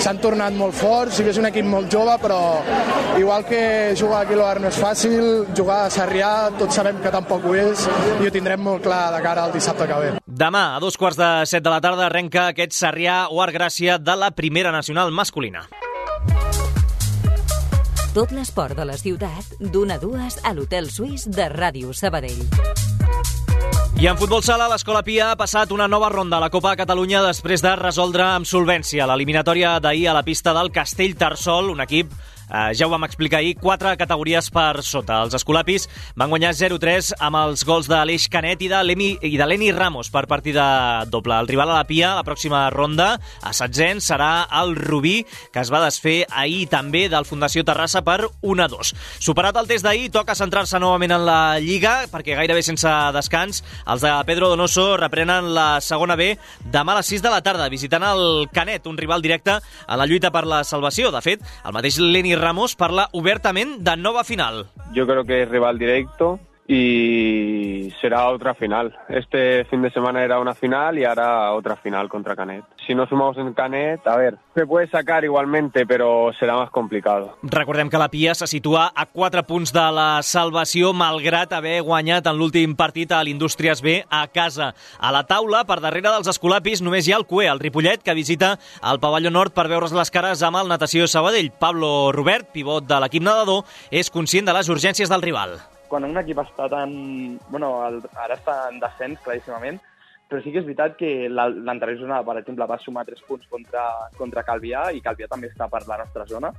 s'han 0.00 0.20
tornat 0.20 0.52
molt 0.56 0.76
forts, 0.76 1.16
sí 1.16 1.24
que 1.24 1.32
és 1.32 1.40
un 1.40 1.48
equip 1.48 1.64
molt 1.64 1.88
jove, 1.92 2.18
però 2.20 2.38
igual 3.18 3.46
que 3.48 3.94
jugar 3.98 4.22
aquí 4.26 4.36
a 4.36 4.40
l'Oar 4.42 4.60
no 4.60 4.68
és 4.68 4.80
fàcil, 4.80 5.24
jugar 5.56 5.86
a 5.86 5.90
Sarrià 5.92 6.50
tots 6.60 6.76
sabem 6.76 7.00
que 7.00 7.12
tampoc 7.14 7.48
ho 7.48 7.56
és 7.56 7.86
i 8.20 8.28
ho 8.28 8.34
tindrem 8.34 8.60
molt 8.60 8.84
clar 8.84 9.06
de 9.16 9.24
cara 9.24 9.48
al 9.48 9.56
dissabte 9.56 9.88
que 9.88 10.02
ve. 10.04 10.12
Demà, 10.26 10.64
a 10.76 10.84
dos 10.84 11.00
quarts 11.00 11.18
de 11.18 11.30
set 11.48 11.64
de 11.64 11.72
la 11.72 11.80
tarda, 11.80 12.10
arrenca 12.10 12.50
aquest 12.52 12.76
Sarrià 12.76 13.22
o 13.32 13.40
Art 13.40 13.56
Gràcia 13.56 13.96
de 13.98 14.20
la 14.20 14.30
primera 14.36 14.70
nacional 14.70 15.16
masculina. 15.16 15.64
Tot 18.12 18.32
l'esport 18.34 18.76
de 18.76 18.84
la 18.84 18.98
ciutat, 18.98 19.56
d'una 19.72 19.96
a 19.96 20.02
dues 20.02 20.40
a 20.44 20.52
l'Hotel 20.52 20.90
Suís 20.90 21.28
de 21.30 21.46
Ràdio 21.48 21.94
Sabadell. 21.94 22.89
I 24.00 24.06
en 24.08 24.16
futbol 24.16 24.40
sala, 24.40 24.64
l'Escola 24.72 25.02
Pia 25.04 25.26
ha 25.28 25.36
passat 25.36 25.74
una 25.76 25.84
nova 25.84 26.08
ronda 26.08 26.38
a 26.38 26.40
la 26.40 26.48
Copa 26.48 26.70
de 26.72 26.78
Catalunya 26.80 27.20
després 27.20 27.60
de 27.60 27.74
resoldre 27.76 28.24
amb 28.24 28.48
solvència 28.48 29.04
l'eliminatòria 29.04 29.74
d'ahir 29.76 30.06
a 30.08 30.14
la 30.16 30.22
pista 30.24 30.54
del 30.56 30.70
Castell 30.72 31.18
Tarsol, 31.20 31.68
un 31.74 31.84
equip 31.84 32.14
Eh, 32.50 32.74
ja 32.74 32.86
ho 32.86 32.90
vam 32.90 33.06
explicar 33.06 33.38
ahir, 33.38 33.54
quatre 33.60 33.94
categories 33.96 34.50
per 34.50 34.82
sota. 34.82 35.20
Els 35.24 35.36
escolapis 35.38 35.86
van 36.18 36.30
guanyar 36.32 36.50
0-3 36.58 37.12
amb 37.22 37.38
els 37.44 37.62
gols 37.66 37.88
de 37.90 38.00
l'Eix 38.04 38.26
Canet 38.32 38.64
i 38.66 38.68
de 38.70 38.82
l'Eni 39.46 39.70
Ramos 39.72 40.10
per 40.10 40.26
partida 40.26 41.06
doble. 41.06 41.38
El 41.38 41.48
rival 41.48 41.70
a 41.70 41.78
la 41.78 41.86
Pia, 41.86 42.14
la 42.18 42.26
pròxima 42.26 42.64
ronda, 42.74 43.12
a 43.42 43.52
Satzens, 43.54 44.10
serà 44.10 44.48
el 44.60 44.74
Rubí, 44.76 45.20
que 45.52 45.62
es 45.62 45.70
va 45.70 45.82
desfer 45.84 46.24
ahir 46.28 46.66
també 46.72 47.06
del 47.12 47.28
Fundació 47.28 47.62
Terrassa 47.64 48.02
per 48.02 48.24
1-2. 48.42 48.92
Superat 49.22 49.56
el 49.60 49.70
test 49.70 49.86
d'ahir, 49.86 50.10
toca 50.10 50.34
centrar-se 50.38 50.80
novament 50.82 51.14
en 51.14 51.26
la 51.28 51.40
Lliga, 51.62 52.00
perquè 52.10 52.34
gairebé 52.38 52.64
sense 52.66 52.90
descans, 53.14 53.62
els 53.86 54.02
de 54.02 54.12
Pedro 54.26 54.50
Donoso 54.50 54.96
reprenen 54.98 55.52
la 55.54 55.68
segona 55.84 56.16
B 56.18 56.32
demà 56.72 56.96
a 56.96 57.00
les 57.00 57.12
6 57.14 57.22
de 57.22 57.30
la 57.30 57.42
tarda, 57.46 57.70
visitant 57.70 58.04
el 58.10 58.48
Canet, 58.52 58.86
un 58.90 58.98
rival 58.98 59.22
directe 59.22 59.54
a 59.60 59.96
la 59.96 60.06
lluita 60.06 60.32
per 60.34 60.46
la 60.48 60.64
salvació. 60.64 61.12
De 61.14 61.22
fet, 61.22 61.44
el 61.64 61.76
mateix 61.76 62.00
Leni 62.00 62.34
Ramos 62.40 62.72
parla 62.74 63.10
obertament 63.12 63.82
de 63.84 63.96
nova 64.00 64.24
final. 64.24 64.62
Yo 64.94 65.06
creo 65.06 65.26
que 65.26 65.42
es 65.42 65.48
rival 65.48 65.78
directo 65.78 66.40
y 66.72 67.90
será 68.00 68.28
otra 68.28 68.54
final. 68.54 68.96
Este 69.08 69.64
fin 69.64 69.82
de 69.82 69.90
semana 69.90 70.22
era 70.22 70.38
una 70.38 70.54
final 70.54 70.96
y 71.00 71.04
ahora 71.04 71.52
otra 71.52 71.74
final 71.74 72.08
contra 72.08 72.36
Canet. 72.36 72.64
Si 72.86 72.94
no 72.94 73.06
sumamos 73.08 73.36
en 73.38 73.52
Canet, 73.54 74.06
a 74.06 74.16
ver, 74.16 74.36
se 74.54 74.66
puede 74.66 74.88
sacar 74.88 75.24
igualmente, 75.24 75.84
pero 75.84 76.30
será 76.38 76.54
más 76.54 76.70
complicado. 76.70 77.36
Recordem 77.42 77.90
que 77.90 77.98
la 77.98 78.08
Pia 78.08 78.36
se 78.36 78.46
situa 78.46 78.92
a 78.94 79.06
4 79.06 79.42
punts 79.48 79.72
de 79.72 79.86
la 79.90 80.22
salvació, 80.22 80.92
malgrat 80.94 81.52
haver 81.52 81.80
guanyat 81.82 82.30
en 82.30 82.38
l'últim 82.38 82.76
partit 82.78 83.10
a 83.10 83.24
l'Indústries 83.24 83.82
B 83.82 84.04
a 84.08 84.28
casa. 84.28 84.70
A 85.00 85.10
la 85.10 85.24
taula, 85.26 85.64
per 85.66 85.80
darrere 85.82 86.06
dels 86.14 86.30
escolapis, 86.30 86.84
només 86.86 87.08
hi 87.08 87.16
ha 87.16 87.18
el 87.18 87.26
Cué, 87.26 87.48
el 87.50 87.58
Ripollet, 87.58 88.04
que 88.06 88.14
visita 88.14 88.52
el 88.86 89.02
pavelló 89.02 89.34
nord 89.34 89.58
per 89.58 89.66
veure's 89.66 89.96
les 89.96 90.14
cares 90.14 90.46
amb 90.46 90.62
el 90.62 90.70
Natació 90.70 91.10
Sabadell. 91.10 91.50
Pablo 91.50 92.12
Robert, 92.14 92.52
pivot 92.54 92.86
de 92.86 93.02
l'equip 93.02 93.26
nedador, 93.26 93.66
és 93.90 94.14
conscient 94.14 94.46
de 94.46 94.54
les 94.54 94.70
urgències 94.70 95.10
del 95.10 95.26
rival 95.26 95.58
quan 95.90 96.06
un 96.06 96.16
equip 96.22 96.38
està 96.40 96.68
tan... 96.72 96.92
Bueno, 97.50 97.72
el, 97.88 98.00
ara 98.14 98.36
està 98.38 98.68
en 98.70 98.78
descens, 98.80 99.18
claríssimament, 99.26 99.80
però 100.30 100.38
sí 100.44 100.52
que 100.54 100.60
és 100.62 100.66
veritat 100.68 100.94
que 100.96 101.28
la- 101.28 101.48
l'anterior 101.50 101.98
jornada, 102.04 102.22
per 102.24 102.36
exemple, 102.38 102.66
va 102.70 102.78
sumar 102.78 103.02
3 103.08 103.20
punts 103.26 103.48
contra, 103.50 103.82
contra 104.16 104.44
Calvià 104.46 104.92
i 104.94 105.02
Calvià 105.02 105.26
també 105.28 105.50
està 105.50 105.66
per 105.68 105.82
la 105.90 105.98
nostra 106.04 106.24
zona. 106.30 106.52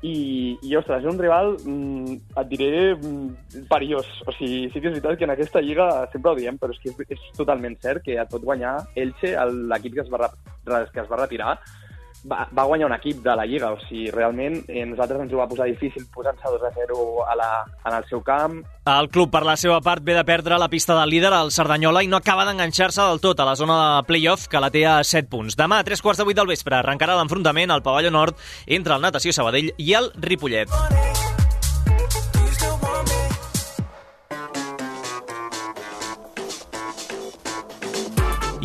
I, 0.00 0.56
i 0.64 0.70
ostres, 0.78 1.02
és 1.04 1.10
un 1.10 1.18
rival, 1.20 1.50
mm, 1.60 2.14
et 2.40 2.48
diré, 2.48 2.94
mm, 2.96 3.66
perillós. 3.68 4.08
O 4.24 4.32
sigui, 4.32 4.70
sí 4.72 4.80
que 4.80 4.88
és 4.88 4.94
veritat 4.96 5.18
que 5.20 5.26
en 5.28 5.34
aquesta 5.34 5.60
lliga 5.60 5.90
sempre 6.10 6.30
ho 6.32 6.38
diem, 6.38 6.56
però 6.56 6.72
és 6.72 6.80
que 6.80 6.88
és, 6.94 7.02
és 7.18 7.26
totalment 7.36 7.76
cert 7.84 8.00
que 8.06 8.16
et 8.16 8.30
pot 8.32 8.40
guanyar 8.40 8.78
Elche, 8.96 9.34
el- 9.36 9.66
l'equip 9.68 9.98
que, 9.98 10.00
es 10.00 10.08
va, 10.08 10.30
que 10.64 11.00
es 11.04 11.10
va 11.12 11.20
retirar, 11.20 11.58
va, 12.24 12.46
va 12.56 12.64
guanyar 12.68 12.88
un 12.88 12.94
equip 12.96 13.22
de 13.24 13.34
la 13.36 13.46
Lliga, 13.46 13.72
o 13.72 13.78
sigui, 13.86 14.10
realment 14.14 14.60
eh, 14.68 14.84
nosaltres 14.88 15.22
ens 15.24 15.32
ho 15.34 15.40
va 15.40 15.48
posar 15.50 15.68
difícil 15.70 16.06
posant-se 16.14 16.52
2 16.56 16.66
a 16.66 16.72
0 16.76 16.98
a 17.26 17.36
la, 17.38 17.50
en 17.86 17.96
el 17.96 18.08
seu 18.10 18.22
camp. 18.26 18.60
El 18.90 19.10
club, 19.12 19.30
per 19.32 19.44
la 19.46 19.56
seva 19.60 19.80
part, 19.84 20.04
ve 20.04 20.16
de 20.16 20.24
perdre 20.26 20.58
la 20.58 20.70
pista 20.72 20.98
del 20.98 21.12
líder, 21.14 21.32
el 21.36 21.52
Cerdanyola, 21.54 22.02
i 22.02 22.10
no 22.10 22.18
acaba 22.20 22.46
d'enganxar-se 22.48 23.02
del 23.02 23.22
tot 23.22 23.40
a 23.40 23.48
la 23.48 23.56
zona 23.56 23.78
de 23.80 24.04
play-off, 24.08 24.48
que 24.50 24.62
la 24.62 24.72
té 24.74 24.84
a 24.88 25.00
7 25.04 25.30
punts. 25.30 25.58
Demà, 25.60 25.80
a 25.80 25.86
3 25.86 26.02
quarts 26.02 26.20
de 26.20 26.28
8 26.28 26.40
del 26.42 26.52
vespre, 26.52 26.80
arrencarà 26.80 27.16
l'enfrontament 27.18 27.70
al 27.70 27.84
pavelló 27.86 28.12
nord 28.14 28.38
entre 28.66 28.96
el 28.96 29.04
Natació 29.04 29.36
Sabadell 29.36 29.74
i 29.78 29.94
el 29.98 30.12
Ripollet. 30.20 31.19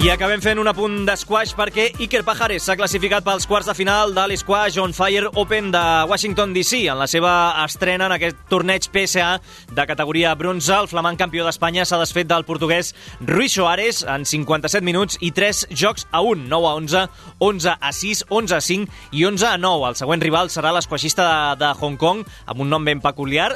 I 0.05 0.11
acabem 0.13 0.37
fent 0.37 0.59
un 0.61 0.67
apunt 0.69 0.99
d'esquash 1.07 1.55
perquè 1.57 1.87
Iker 2.05 2.19
Pajares 2.21 2.67
s'ha 2.67 2.75
classificat 2.77 3.25
pels 3.25 3.47
quarts 3.49 3.65
de 3.65 3.73
final 3.73 4.11
de 4.13 4.21
l'Squash 4.29 4.75
on 4.77 4.91
Fire 4.93 5.31
Open 5.41 5.71
de 5.73 5.81
Washington 6.05 6.51
DC 6.53 6.83
en 6.91 6.99
la 6.99 7.07
seva 7.09 7.31
estrena 7.63 8.05
en 8.05 8.13
aquest 8.13 8.43
torneig 8.51 8.85
PSA 8.85 9.31
de 9.73 9.85
categoria 9.89 10.35
bronze. 10.37 10.69
El 10.77 10.91
flamant 10.91 11.17
campió 11.17 11.41
d'Espanya 11.47 11.87
s'ha 11.89 11.97
desfet 11.97 12.29
del 12.29 12.45
portuguès 12.45 12.91
Rui 13.25 13.49
Soares 13.49 14.03
en 14.05 14.27
57 14.29 14.85
minuts 14.85 15.17
i 15.25 15.31
3 15.33 15.63
jocs 15.73 16.05
a 16.11 16.21
1, 16.21 16.45
9 16.53 16.69
a 16.69 16.75
11, 16.83 17.03
11 17.49 17.73
a 17.73 17.93
6, 18.03 18.23
11 18.29 18.57
a 18.59 18.61
5 18.61 19.01
i 19.09 19.25
11 19.25 19.49
a 19.55 19.57
9. 19.57 19.89
El 19.89 19.97
següent 20.03 20.21
rival 20.21 20.53
serà 20.53 20.75
l'esquaixista 20.75 21.25
de, 21.25 21.65
de 21.65 21.71
Hong 21.81 21.97
Kong 21.97 22.21
amb 22.45 22.61
un 22.61 22.69
nom 22.69 22.85
ben 22.85 23.01
peculiar, 23.01 23.55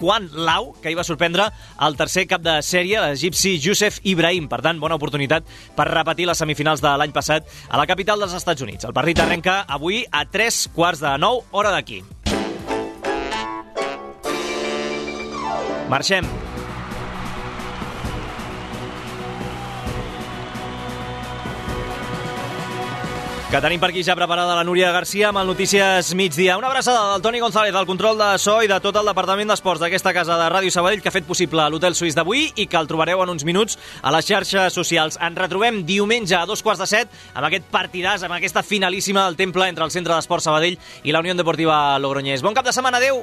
Quan 0.00 0.28
Lau, 0.32 0.72
que 0.82 0.92
hi 0.92 0.96
va 0.98 1.04
sorprendre 1.06 1.48
el 1.86 1.96
tercer 1.96 2.26
cap 2.30 2.42
de 2.44 2.58
sèrie, 2.64 3.00
l'egipci 3.00 3.56
Youssef 3.56 4.00
Ibrahim. 4.04 4.48
Per 4.50 4.60
tant, 4.64 4.80
bona 4.82 4.98
oportunitat 5.00 5.46
per 5.76 5.88
repetir 5.90 6.28
les 6.28 6.38
semifinals 6.38 6.84
de 6.84 6.92
l'any 7.00 7.14
passat 7.16 7.48
a 7.68 7.80
la 7.80 7.86
capital 7.88 8.20
dels 8.20 8.36
Estats 8.36 8.62
Units. 8.66 8.84
El 8.84 8.96
partit 8.96 9.20
arrenca 9.24 9.62
avui 9.66 10.04
a 10.10 10.26
3 10.28 10.66
quarts 10.76 11.00
de 11.04 11.16
9, 11.18 11.48
hora 11.52 11.72
d'aquí. 11.74 12.02
Marxem. 15.88 16.45
Que 23.46 23.60
tenim 23.62 23.78
per 23.78 23.92
aquí 23.92 24.02
ja 24.02 24.16
preparada 24.18 24.56
la 24.58 24.64
Núria 24.66 24.88
Garcia 24.90 25.28
amb 25.28 25.38
el 25.38 25.46
Notícies 25.46 26.08
Migdia. 26.18 26.56
Una 26.58 26.66
abraçada 26.66 27.12
del 27.12 27.22
Toni 27.22 27.38
González, 27.38 27.72
del 27.72 27.86
control 27.86 28.18
de 28.18 28.32
so 28.42 28.56
i 28.58 28.66
de 28.66 28.80
tot 28.82 28.98
el 28.98 29.06
Departament 29.06 29.52
d'Esports 29.52 29.84
d'aquesta 29.84 30.10
casa 30.16 30.34
de 30.40 30.48
Ràdio 30.50 30.74
Sabadell 30.74 30.98
que 30.98 31.12
ha 31.12 31.14
fet 31.14 31.28
possible 31.28 31.68
l'Hotel 31.70 31.94
Suís 31.94 32.18
d'avui 32.18 32.48
i 32.56 32.66
que 32.66 32.80
el 32.80 32.90
trobareu 32.90 33.22
en 33.22 33.30
uns 33.30 33.46
minuts 33.46 33.78
a 34.02 34.10
les 34.16 34.26
xarxes 34.26 34.74
socials. 34.74 35.20
Ens 35.22 35.38
retrobem 35.38 35.84
diumenge 35.86 36.34
a 36.34 36.42
dos 36.42 36.64
quarts 36.66 36.82
de 36.82 36.90
set 36.90 37.14
amb 37.34 37.46
aquest 37.46 37.70
partidàs, 37.70 38.26
amb 38.26 38.34
aquesta 38.34 38.66
finalíssima 38.66 39.28
del 39.28 39.38
temple 39.38 39.70
entre 39.70 39.86
el 39.86 39.94
Centre 39.94 40.18
d'Esport 40.18 40.42
Sabadell 40.42 40.80
i 41.06 41.14
la 41.14 41.22
Unió 41.22 41.38
Deportiva 41.38 42.00
Logroñés. 42.02 42.42
Bon 42.42 42.54
cap 42.54 42.66
de 42.66 42.74
setmana, 42.74 42.98
adeu! 42.98 43.22